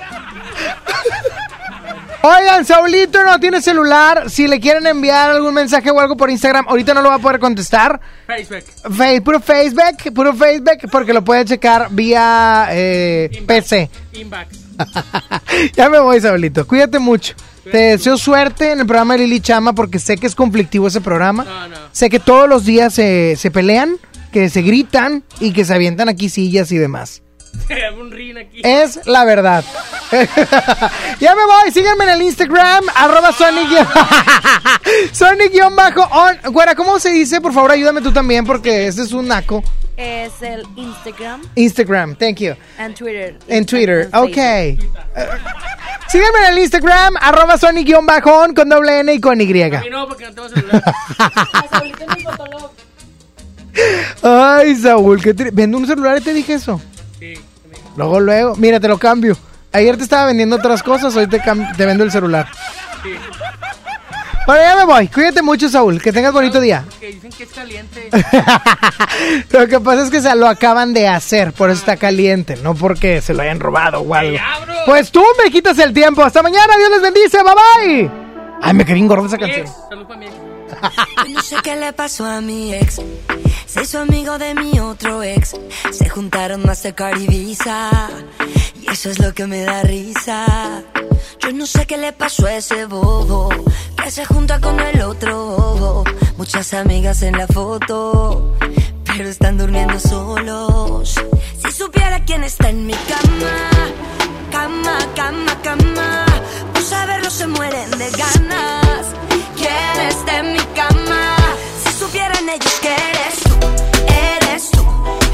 Oigan, 2.22 2.64
Saulito 2.64 3.22
no 3.22 3.38
tiene 3.38 3.60
celular. 3.62 4.28
Si 4.30 4.48
le 4.48 4.58
quieren 4.58 4.84
enviar 4.86 5.30
algún 5.30 5.54
mensaje 5.54 5.90
o 5.92 6.00
algo 6.00 6.16
por 6.16 6.28
Instagram, 6.28 6.66
ahorita 6.68 6.92
no 6.92 7.00
lo 7.02 7.08
va 7.10 7.16
a 7.16 7.18
poder 7.20 7.38
contestar. 7.38 8.00
Facebook. 8.26 8.64
Fe- 8.96 9.20
puro 9.20 9.40
Facebook, 9.40 10.12
puro 10.14 10.34
Facebook, 10.34 10.90
porque 10.90 11.12
lo 11.12 11.22
puede 11.22 11.44
checar 11.44 11.88
vía 11.90 12.66
eh, 12.70 13.44
PC. 13.46 13.88
Inbox. 14.14 14.46
ya 15.76 15.88
me 15.88 16.00
voy, 16.00 16.20
Saulito. 16.20 16.66
Cuídate 16.66 16.98
mucho. 16.98 17.34
Te 17.70 17.78
deseo 17.78 18.16
suerte 18.16 18.72
en 18.72 18.80
el 18.80 18.86
programa 18.86 19.14
de 19.14 19.20
Lili 19.20 19.40
Chama 19.40 19.72
porque 19.72 19.98
sé 19.98 20.16
que 20.16 20.26
es 20.26 20.34
conflictivo 20.34 20.86
ese 20.88 21.00
programa. 21.00 21.44
No, 21.44 21.68
no. 21.68 21.76
Sé 21.92 22.08
que 22.10 22.18
todos 22.20 22.48
los 22.48 22.64
días 22.64 22.92
se, 22.94 23.34
se 23.36 23.50
pelean, 23.50 23.96
que 24.36 24.50
se 24.50 24.60
gritan 24.60 25.24
y 25.40 25.54
que 25.54 25.64
se 25.64 25.72
avientan 25.72 26.10
aquí 26.10 26.28
sillas 26.28 26.70
y 26.70 26.76
demás. 26.76 27.22
Hago 27.88 28.02
un 28.02 28.10
rin 28.10 28.36
aquí. 28.36 28.60
Es 28.62 29.06
la 29.06 29.24
verdad. 29.24 29.64
ya 31.20 31.34
me 31.34 31.46
voy, 31.46 31.72
síganme 31.72 32.04
en 32.04 32.10
el 32.10 32.20
Instagram, 32.20 32.84
arroba 32.94 33.32
Sonic. 33.32 33.66
Sonic-on. 35.12 36.52
Güera, 36.52 36.74
¿cómo 36.74 36.98
se 36.98 37.12
dice? 37.12 37.40
Por 37.40 37.54
favor, 37.54 37.70
ayúdame 37.70 38.02
tú 38.02 38.12
también 38.12 38.44
porque 38.44 38.88
este 38.88 39.04
es 39.04 39.12
un 39.12 39.26
naco. 39.26 39.64
Es 39.96 40.42
el 40.42 40.66
Instagram 40.76 41.40
Instagram, 41.54 42.14
thank 42.16 42.36
you. 42.40 42.52
and 42.76 42.94
Twitter. 42.94 43.38
En 43.48 43.64
Twitter, 43.64 44.10
ok. 44.12 44.36
Síganme 46.08 46.38
en 46.44 46.52
el 46.52 46.58
Instagram, 46.58 47.14
arroba 47.18 47.56
Sonic-on 47.56 48.54
con 48.54 48.68
doble 48.68 48.98
N 48.98 49.14
y 49.14 49.18
con 49.18 49.40
Y. 49.40 49.62
A 49.62 49.80
mí 49.80 49.88
no, 49.90 50.06
porque 50.06 50.26
no 50.26 50.34
tengo 50.34 50.48
celular. 50.50 50.84
Ay, 54.22 54.74
Saúl, 54.76 55.22
¿qué 55.22 55.34
te... 55.34 55.50
vendo 55.50 55.78
un 55.78 55.86
celular 55.86 56.18
y 56.18 56.20
te 56.20 56.32
dije 56.32 56.54
eso. 56.54 56.80
Sí. 57.18 57.34
Luego, 57.96 58.20
luego, 58.20 58.56
mira, 58.56 58.80
te 58.80 58.88
lo 58.88 58.98
cambio. 58.98 59.36
Ayer 59.72 59.96
te 59.96 60.04
estaba 60.04 60.26
vendiendo 60.26 60.56
otras 60.56 60.82
cosas, 60.82 61.14
hoy 61.16 61.26
te, 61.26 61.40
cam- 61.40 61.74
te 61.76 61.84
vendo 61.86 62.02
el 62.04 62.10
celular. 62.10 62.46
Sí. 63.02 63.10
Bueno, 64.46 64.62
ya 64.62 64.76
me 64.76 64.84
voy. 64.84 65.08
Cuídate 65.08 65.42
mucho, 65.42 65.68
Saúl. 65.68 66.00
Que 66.00 66.12
tengas 66.12 66.32
bonito 66.32 66.60
día. 66.60 66.84
Que 67.00 67.08
dicen 67.08 67.30
que 67.36 67.42
es 67.42 67.50
caliente. 67.50 68.08
Lo 69.50 69.66
que 69.66 69.80
pasa 69.80 70.04
es 70.04 70.10
que 70.10 70.20
se 70.20 70.34
lo 70.36 70.46
acaban 70.46 70.94
de 70.94 71.08
hacer, 71.08 71.52
por 71.52 71.68
eso 71.70 71.80
está 71.80 71.96
caliente, 71.96 72.56
no 72.62 72.74
porque 72.74 73.20
se 73.20 73.34
lo 73.34 73.42
hayan 73.42 73.58
robado 73.58 74.00
o 74.02 74.14
algo. 74.14 74.38
Pues 74.86 75.10
tú 75.10 75.22
me 75.42 75.50
quitas 75.50 75.78
el 75.80 75.92
tiempo. 75.92 76.22
Hasta 76.22 76.42
mañana, 76.42 76.76
Dios 76.78 76.90
les 76.90 77.02
bendice, 77.02 77.38
bye 77.42 77.52
bye. 78.04 78.10
Ay, 78.62 78.72
me 78.74 78.84
quería 78.84 79.02
engordar 79.02 79.26
esa 79.26 79.38
canción. 79.38 79.66
Salud 79.88 80.06
no 81.28 81.42
sé 81.42 81.56
qué 81.62 81.76
le 81.76 81.92
pasó 81.92 82.24
a 82.24 82.40
mi 82.40 82.74
ex. 82.74 83.00
Se 83.66 83.82
hizo 83.82 84.00
amigo 84.00 84.38
de 84.38 84.54
mi 84.54 84.78
otro 84.80 85.22
ex. 85.22 85.56
Se 85.90 86.08
juntaron 86.08 86.64
Mastercard 86.64 87.20
y 87.20 87.26
Visa. 87.26 88.08
Y 88.80 88.90
eso 88.90 89.10
es 89.10 89.18
lo 89.18 89.34
que 89.34 89.46
me 89.46 89.62
da 89.62 89.82
risa. 89.82 90.82
Yo 91.40 91.52
no 91.52 91.66
sé 91.66 91.86
qué 91.86 91.96
le 91.96 92.12
pasó 92.12 92.46
a 92.46 92.54
ese 92.54 92.86
bobo. 92.86 93.48
Que 94.02 94.10
se 94.10 94.24
junta 94.24 94.60
con 94.60 94.78
el 94.80 95.00
otro 95.02 95.46
bobo. 95.46 96.04
Muchas 96.36 96.72
amigas 96.74 97.22
en 97.22 97.36
la 97.36 97.46
foto. 97.46 98.56
Pero 99.04 99.28
están 99.28 99.58
durmiendo 99.58 99.98
solos. 99.98 101.14
Si 101.64 101.72
supiera 101.72 102.24
quién 102.24 102.44
está 102.44 102.70
en 102.70 102.86
mi 102.86 102.94
cama. 102.94 103.70
Cama, 104.50 104.98
cama, 105.14 105.62
cama. 105.62 106.26
Por 106.72 106.82
saberlo 106.82 107.30
se 107.30 107.46
mueren 107.46 107.90
de 107.90 108.10
ganas. 108.10 109.06
¿Quién 109.56 110.06
está 110.08 110.38
en 110.38 110.52
mi 110.52 110.65
supieran 112.46 112.48
ellos 112.48 112.80
que 112.80 112.88
eres 112.88 113.40
tú, 113.42 113.56
eres 114.06 114.70
tú, 114.70 114.84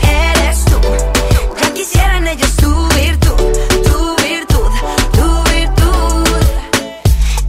eres 0.03 0.65
tú. 0.65 0.81
Ya 1.61 1.75
quisieran 1.75 2.29
ellos 2.29 2.57
tu 2.57 2.89
virtud, 2.89 3.37
tu 3.85 4.17
virtud, 4.23 4.71
tu 5.13 5.51
virtud. 5.51 6.27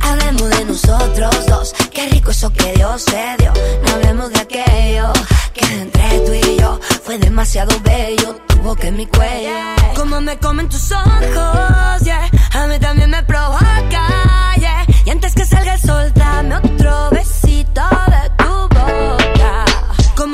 Hablemos 0.02 0.50
de 0.50 0.66
nosotros 0.66 1.46
dos, 1.48 1.76
qué 1.92 2.10
rico 2.10 2.32
eso 2.32 2.52
que 2.52 2.74
Dios 2.74 3.06
te 3.06 3.36
dio. 3.38 3.54
No 3.86 3.94
hablemos 3.94 4.32
de 4.32 4.40
aquello 4.40 5.14
que 5.54 5.66
entre 5.66 6.20
tú 6.26 6.34
y 6.34 6.58
yo 6.60 6.80
fue 7.04 7.18
demasiado 7.18 7.80
bello. 7.82 8.36
Tu 8.48 8.58
boca 8.58 8.88
en 8.88 8.98
mi 8.98 9.06
cuello, 9.06 9.56
como 9.96 10.22
me 10.22 10.38
comen 10.40 10.68
tus 10.70 10.92
ojos, 10.92 12.02
yeah. 12.04 12.30
A 12.54 12.68
mí 12.68 12.80
también 12.80 13.10
me 13.10 13.24
provoca, 13.24 14.56
yeah. 14.58 14.86
Y 15.06 15.10
antes 15.10 15.34
que 15.34 15.46
salga 15.46 15.74
el 15.76 15.82
sol, 15.82 16.12
dame 16.16 16.56
otro 16.58 17.10
besito 17.12 17.33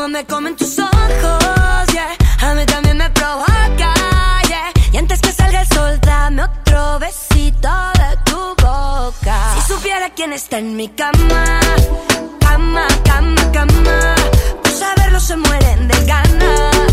me 0.10 0.26
comen 0.26 0.56
tus 0.56 0.80
ojos, 0.80 1.88
yeah. 1.94 2.15
A 2.41 2.53
mí 2.56 2.65
también 2.65 2.98
me 2.98 3.10
provoca, 3.11 3.94
yeah. 4.48 4.72
Y 4.91 4.98
antes 4.98 5.22
que 5.22 5.31
salga 5.31 5.61
el 5.61 5.68
sol, 5.68 5.99
dame 6.02 6.44
otro 6.44 6.99
besito 6.99 7.69
de 7.94 8.18
tu 8.26 8.38
boca. 8.38 9.56
Si 9.56 9.73
supiera 9.73 10.10
quién 10.15 10.34
está 10.34 10.57
en 10.57 10.76
mi 10.76 10.88
cama. 10.90 11.60
Cama, 12.40 12.88
cama, 13.03 13.52
cama. 13.52 14.15
Por 14.64 14.72
saberlo 14.72 15.19
se 15.19 15.36
mueren 15.38 15.88
de 15.88 16.06
ganas. 16.06 16.91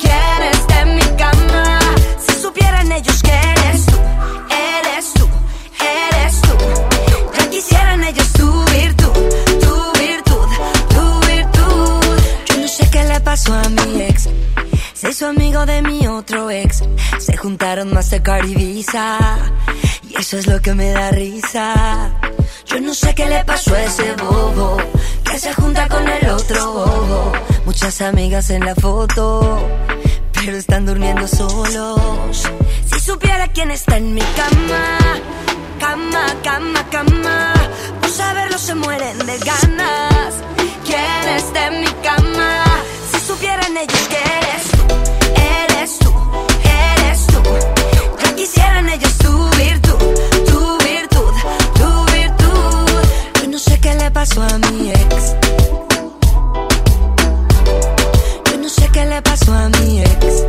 ¿Quién 0.00 0.42
está 0.52 0.82
en 0.82 0.94
mi 0.96 1.16
cama? 1.16 1.80
Si 2.24 2.40
supieran 2.40 2.92
ellos 2.92 3.22
que 3.22 3.32
eres 3.32 3.86
pasó 13.32 13.54
a 13.54 13.66
mi 13.70 14.02
ex. 14.02 14.28
Se 14.92 15.08
hizo 15.08 15.26
amigo 15.26 15.64
de 15.64 15.80
mi 15.80 16.06
otro 16.06 16.50
ex. 16.50 16.82
Se 17.18 17.34
juntaron 17.34 17.90
Mastercard 17.90 18.46
y 18.46 18.54
Visa. 18.54 19.38
Y 20.06 20.20
eso 20.20 20.36
es 20.36 20.46
lo 20.46 20.60
que 20.60 20.74
me 20.74 20.90
da 20.90 21.10
risa. 21.12 22.10
Yo 22.66 22.78
no 22.82 22.92
sé 22.92 23.14
qué 23.14 23.24
le 23.24 23.42
pasó 23.46 23.74
a 23.74 23.84
ese 23.84 24.12
bobo. 24.16 24.76
Que 25.24 25.38
se 25.38 25.54
junta 25.54 25.88
con 25.88 26.06
el 26.06 26.28
otro 26.28 26.72
bobo. 26.74 27.32
Muchas 27.64 28.02
amigas 28.02 28.50
en 28.50 28.66
la 28.66 28.74
foto. 28.74 29.66
Pero 30.34 30.58
están 30.58 30.84
durmiendo 30.84 31.26
solos. 31.26 32.42
Si 32.84 33.00
supiera 33.00 33.48
quién 33.48 33.70
está 33.70 33.96
en 33.96 34.12
mi 34.12 34.26
cama. 34.40 34.98
Cama, 35.80 36.26
cama, 36.44 36.90
cama. 36.90 37.54
Por 37.98 38.10
saberlo 38.10 38.58
se 38.58 38.74
mueren 38.74 39.16
de 39.20 39.38
ganas. 39.38 40.34
¿Quién 40.84 41.28
está 41.34 41.68
en 41.68 41.80
mi 41.80 41.92
cama? 42.02 42.71
Supieran 43.42 43.76
ellos 43.76 44.08
que 44.08 44.18
eres 44.38 44.70
tú, 44.70 44.84
eres 45.34 45.98
tú, 45.98 46.12
eres 46.62 47.26
tú. 47.26 47.42
Ya 48.22 48.36
quisieran 48.36 48.88
ellos 48.88 49.18
tu 49.18 49.32
virtud, 49.56 49.98
tu 50.46 50.78
virtud, 50.78 51.34
tu 51.74 52.12
virtud. 52.12 52.86
Yo 53.42 53.48
no 53.48 53.58
sé 53.58 53.80
qué 53.80 53.96
le 53.96 54.12
pasó 54.12 54.42
a 54.42 54.58
mi 54.58 54.90
ex. 54.90 55.34
Yo 58.48 58.58
no 58.58 58.68
sé 58.68 58.88
qué 58.92 59.06
le 59.06 59.20
pasó 59.22 59.52
a 59.52 59.68
mi 59.70 60.02
ex. 60.02 60.44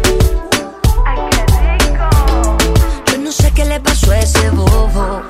Yo 3.12 3.18
no 3.18 3.32
sé 3.32 3.52
qué 3.56 3.66
le 3.66 3.80
pasó 3.80 4.12
a 4.12 4.20
ese 4.20 4.52
bobo. 4.52 5.24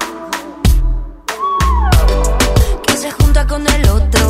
Que 2.87 2.97
se 2.97 3.09
junta 3.11 3.47
con 3.47 3.65
el 3.65 3.89
otro 3.89 4.22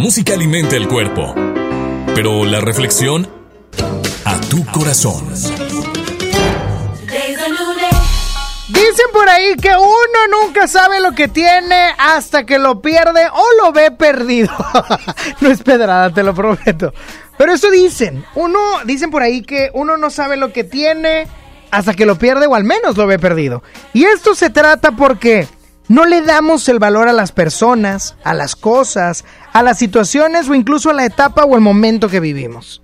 La 0.00 0.04
música 0.04 0.32
alimenta 0.32 0.76
el 0.76 0.88
cuerpo, 0.88 1.34
pero 2.14 2.46
la 2.46 2.62
reflexión 2.62 3.28
a 4.24 4.40
tu 4.40 4.64
corazón. 4.64 5.28
Dicen 8.68 9.06
por 9.12 9.28
ahí 9.28 9.56
que 9.56 9.68
uno 9.68 10.40
nunca 10.40 10.66
sabe 10.68 11.00
lo 11.00 11.12
que 11.12 11.28
tiene 11.28 11.90
hasta 11.98 12.46
que 12.46 12.58
lo 12.58 12.80
pierde 12.80 13.28
o 13.30 13.44
lo 13.62 13.72
ve 13.72 13.90
perdido. 13.90 14.50
no 15.42 15.50
es 15.50 15.62
pedrada, 15.62 16.10
te 16.10 16.22
lo 16.22 16.34
prometo. 16.34 16.94
Pero 17.36 17.52
eso 17.52 17.70
dicen. 17.70 18.24
Uno, 18.36 18.58
dicen 18.86 19.10
por 19.10 19.22
ahí 19.22 19.42
que 19.42 19.68
uno 19.74 19.98
no 19.98 20.08
sabe 20.08 20.38
lo 20.38 20.50
que 20.50 20.64
tiene 20.64 21.28
hasta 21.70 21.92
que 21.92 22.06
lo 22.06 22.16
pierde 22.16 22.46
o 22.46 22.54
al 22.54 22.64
menos 22.64 22.96
lo 22.96 23.06
ve 23.06 23.18
perdido. 23.18 23.62
Y 23.92 24.04
esto 24.04 24.34
se 24.34 24.48
trata 24.48 24.92
porque 24.92 25.46
no 25.90 26.06
le 26.06 26.22
damos 26.22 26.68
el 26.68 26.78
valor 26.78 27.08
a 27.08 27.12
las 27.12 27.32
personas, 27.32 28.14
a 28.22 28.32
las 28.32 28.54
cosas, 28.54 29.24
a 29.52 29.64
las 29.64 29.76
situaciones 29.76 30.48
o 30.48 30.54
incluso 30.54 30.88
a 30.88 30.92
la 30.92 31.04
etapa 31.04 31.42
o 31.42 31.56
el 31.56 31.60
momento 31.62 32.08
que 32.08 32.20
vivimos. 32.20 32.80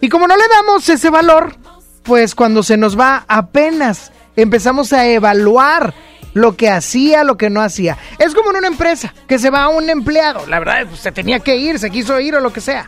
Y 0.00 0.08
como 0.08 0.28
no 0.28 0.36
le 0.36 0.46
damos 0.46 0.88
ese 0.88 1.10
valor, 1.10 1.56
pues 2.04 2.36
cuando 2.36 2.62
se 2.62 2.76
nos 2.76 2.96
va 2.96 3.24
apenas 3.26 4.12
empezamos 4.36 4.92
a 4.92 5.04
evaluar 5.08 5.94
lo 6.32 6.54
que 6.54 6.70
hacía, 6.70 7.24
lo 7.24 7.36
que 7.36 7.50
no 7.50 7.60
hacía. 7.60 7.98
Es 8.20 8.36
como 8.36 8.50
en 8.50 8.58
una 8.58 8.68
empresa, 8.68 9.12
que 9.26 9.40
se 9.40 9.50
va 9.50 9.64
a 9.64 9.68
un 9.68 9.90
empleado. 9.90 10.46
La 10.46 10.60
verdad, 10.60 10.86
pues, 10.88 11.00
se 11.00 11.10
tenía 11.10 11.40
que 11.40 11.56
ir, 11.56 11.80
se 11.80 11.90
quiso 11.90 12.20
ir 12.20 12.36
o 12.36 12.40
lo 12.40 12.52
que 12.52 12.60
sea. 12.60 12.86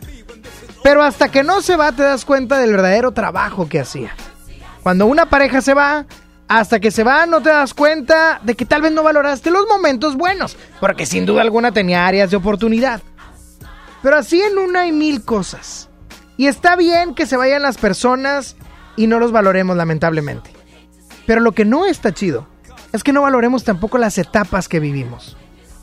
Pero 0.81 1.03
hasta 1.03 1.27
que 1.27 1.43
no 1.43 1.61
se 1.61 1.75
va, 1.75 1.91
te 1.91 2.03
das 2.03 2.23
cuenta 2.23 2.57
del 2.57 2.71
verdadero 2.71 3.11
trabajo 3.11 3.67
que 3.67 3.81
hacía. 3.81 4.15
Cuando 4.81 5.07
una 5.07 5.25
pareja 5.25 5.59
se 5.59 5.73
va, 5.73 6.05
hasta 6.47 6.79
que 6.79 6.91
se 6.91 7.03
va, 7.03 7.25
no 7.25 7.41
te 7.41 7.49
das 7.49 7.73
cuenta 7.73 8.39
de 8.43 8.55
que 8.55 8.65
tal 8.65 8.81
vez 8.81 8.91
no 8.91 9.03
valoraste 9.03 9.51
los 9.51 9.67
momentos 9.67 10.15
buenos, 10.15 10.57
porque 10.79 11.05
sin 11.05 11.25
duda 11.25 11.41
alguna 11.41 11.71
tenía 11.71 12.07
áreas 12.07 12.31
de 12.31 12.37
oportunidad. 12.37 13.01
Pero 14.01 14.17
así 14.17 14.41
en 14.41 14.57
una 14.57 14.81
hay 14.81 14.91
mil 14.91 15.23
cosas. 15.23 15.89
Y 16.37 16.47
está 16.47 16.75
bien 16.75 17.15
que 17.15 17.25
se 17.25 17.35
vayan 17.35 17.63
las 17.63 17.77
personas 17.77 18.55
y 18.95 19.07
no 19.07 19.19
los 19.19 19.31
valoremos, 19.31 19.75
lamentablemente. 19.75 20.51
Pero 21.25 21.41
lo 21.41 21.51
que 21.51 21.65
no 21.65 21.85
está 21.85 22.13
chido 22.13 22.47
es 22.93 23.03
que 23.03 23.11
no 23.11 23.23
valoremos 23.23 23.63
tampoco 23.63 23.97
las 23.97 24.17
etapas 24.17 24.69
que 24.69 24.79
vivimos. 24.79 25.35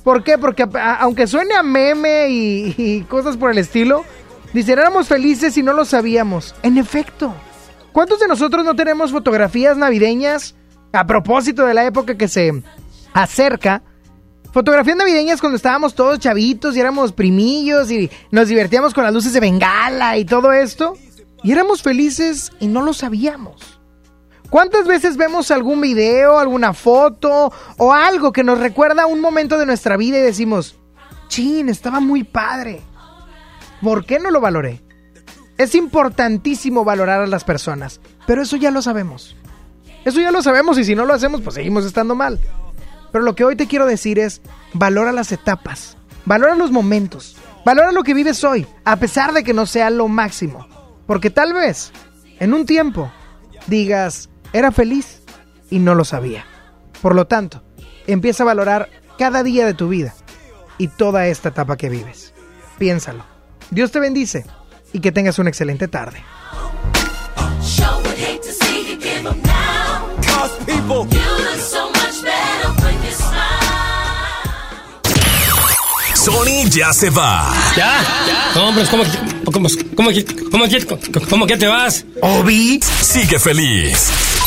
¿Por 0.03 0.23
qué? 0.23 0.39
Porque 0.39 0.67
aunque 0.99 1.27
suene 1.27 1.55
a 1.55 1.63
meme 1.63 2.29
y, 2.29 2.75
y 2.77 3.03
cosas 3.03 3.37
por 3.37 3.51
el 3.51 3.59
estilo, 3.59 4.05
dicen 4.53 4.79
éramos 4.79 5.09
felices 5.09 5.57
y 5.59 5.63
no 5.63 5.73
lo 5.73 5.85
sabíamos. 5.85 6.55
En 6.63 6.79
efecto, 6.79 7.35
¿cuántos 7.95 8.21
de 8.21 8.29
nosotros 8.29 8.63
no 8.65 8.77
tenemos 8.77 9.13
fotografías 9.13 9.79
navideñas 9.79 10.55
a 10.93 11.07
propósito 11.07 11.65
de 11.65 11.73
la 11.73 11.87
época 11.87 12.19
que 12.19 12.29
se 12.29 12.63
acerca? 13.15 13.83
Fotografías 14.53 14.97
navideñas 14.97 15.41
cuando 15.41 15.57
estábamos 15.57 15.95
todos 15.95 16.19
chavitos 16.19 16.77
y 16.77 16.81
éramos 16.81 17.13
primillos 17.13 17.91
y 17.91 18.11
nos 18.31 18.49
divertíamos 18.49 18.93
con 18.93 19.05
las 19.05 19.15
luces 19.15 19.33
de 19.33 19.41
bengala 19.41 20.19
y 20.19 20.25
todo 20.25 20.53
esto. 20.53 20.97
Y 21.43 21.53
éramos 21.53 21.83
felices 21.83 22.53
y 22.61 22.67
no 22.67 22.83
lo 22.83 22.93
sabíamos. 22.93 23.81
¿Cuántas 24.51 24.87
veces 24.87 25.17
vemos 25.17 25.51
algún 25.51 25.81
video, 25.81 26.39
alguna 26.39 26.75
foto 26.75 27.53
o 27.77 27.93
algo 27.93 28.33
que 28.33 28.45
nos 28.45 28.59
recuerda 28.59 29.07
un 29.07 29.21
momento 29.21 29.59
de 29.59 29.67
nuestra 29.67 29.97
vida 29.97 30.19
y 30.19 30.23
decimos, 30.23 30.79
chin, 31.29 31.69
estaba 31.69 32.01
muy 32.01 32.25
padre? 32.25 32.81
¿Por 33.83 34.05
qué 34.05 34.19
no 34.19 34.31
lo 34.31 34.41
valoré? 34.41 34.85
Es 35.57 35.75
importantísimo 35.75 36.85
valorar 36.85 37.21
a 37.21 37.27
las 37.27 37.45
personas, 37.45 38.01
pero 38.27 38.43
eso 38.43 38.57
ya 38.57 38.71
lo 38.71 38.83
sabemos. 38.83 39.37
Eso 40.05 40.21
ya 40.21 40.33
lo 40.33 40.43
sabemos 40.43 40.79
y 40.79 40.85
si 40.85 40.95
no 40.95 41.07
lo 41.07 41.15
hacemos, 41.15 41.41
pues 41.41 41.55
seguimos 41.55 41.85
estando 41.85 42.15
mal. 42.15 42.41
Pero 43.13 43.25
lo 43.25 43.35
que 43.35 43.45
hoy 43.45 43.55
te 43.55 43.69
quiero 43.69 43.87
decir 43.87 44.19
es, 44.19 44.43
valora 44.73 45.13
las 45.13 45.31
etapas, 45.31 45.97
valora 46.25 46.57
los 46.57 46.73
momentos, 46.73 47.37
valora 47.65 47.93
lo 47.93 48.03
que 48.03 48.15
vives 48.15 48.43
hoy, 48.43 48.67
a 48.85 48.97
pesar 48.97 49.33
de 49.33 49.45
que 49.45 49.55
no 49.55 49.67
sea 49.67 49.91
lo 49.91 50.09
máximo. 50.09 50.67
Porque 51.07 51.31
tal 51.31 51.53
vez, 51.53 51.93
en 52.41 52.53
un 52.53 52.67
tiempo, 52.67 53.13
digas, 53.69 54.29
era 54.53 54.73
feliz 54.73 55.23
y 55.71 55.79
no 55.79 55.95
lo 55.95 56.05
sabía. 56.05 56.45
Por 57.01 57.15
lo 57.15 57.27
tanto, 57.27 57.63
empieza 58.09 58.43
a 58.43 58.47
valorar 58.47 58.89
cada 59.19 59.45
día 59.45 59.67
de 59.67 59.75
tu 59.75 59.89
vida 59.89 60.15
y 60.79 60.89
toda 60.89 61.29
esta 61.29 61.51
etapa 61.51 61.77
que 61.77 61.89
vives. 61.89 62.35
Piénsalo. 62.79 63.25
Dios 63.71 63.93
te 63.93 64.01
bendice 64.01 64.45
y 64.95 65.01
que 65.01 65.13
tengas 65.13 65.39
una 65.39 65.51
excelente 65.51 65.89
tarde. 65.89 66.25
Sony 76.15 76.65
ya 76.71 76.93
se 76.93 77.11
va. 77.11 77.53
¿Ya? 77.77 78.53
No, 78.55 78.69
hombre, 78.69 78.85
¿cómo, 78.91 79.03
que- 79.05 79.45
cómo, 79.45 79.69
cómo, 79.95 80.09
cómo 81.29 81.47
que 81.47 81.57
te 81.57 81.67
vas? 81.67 82.05
Obi 82.23 82.81
sigue 83.03 83.39
feliz. 83.39 84.11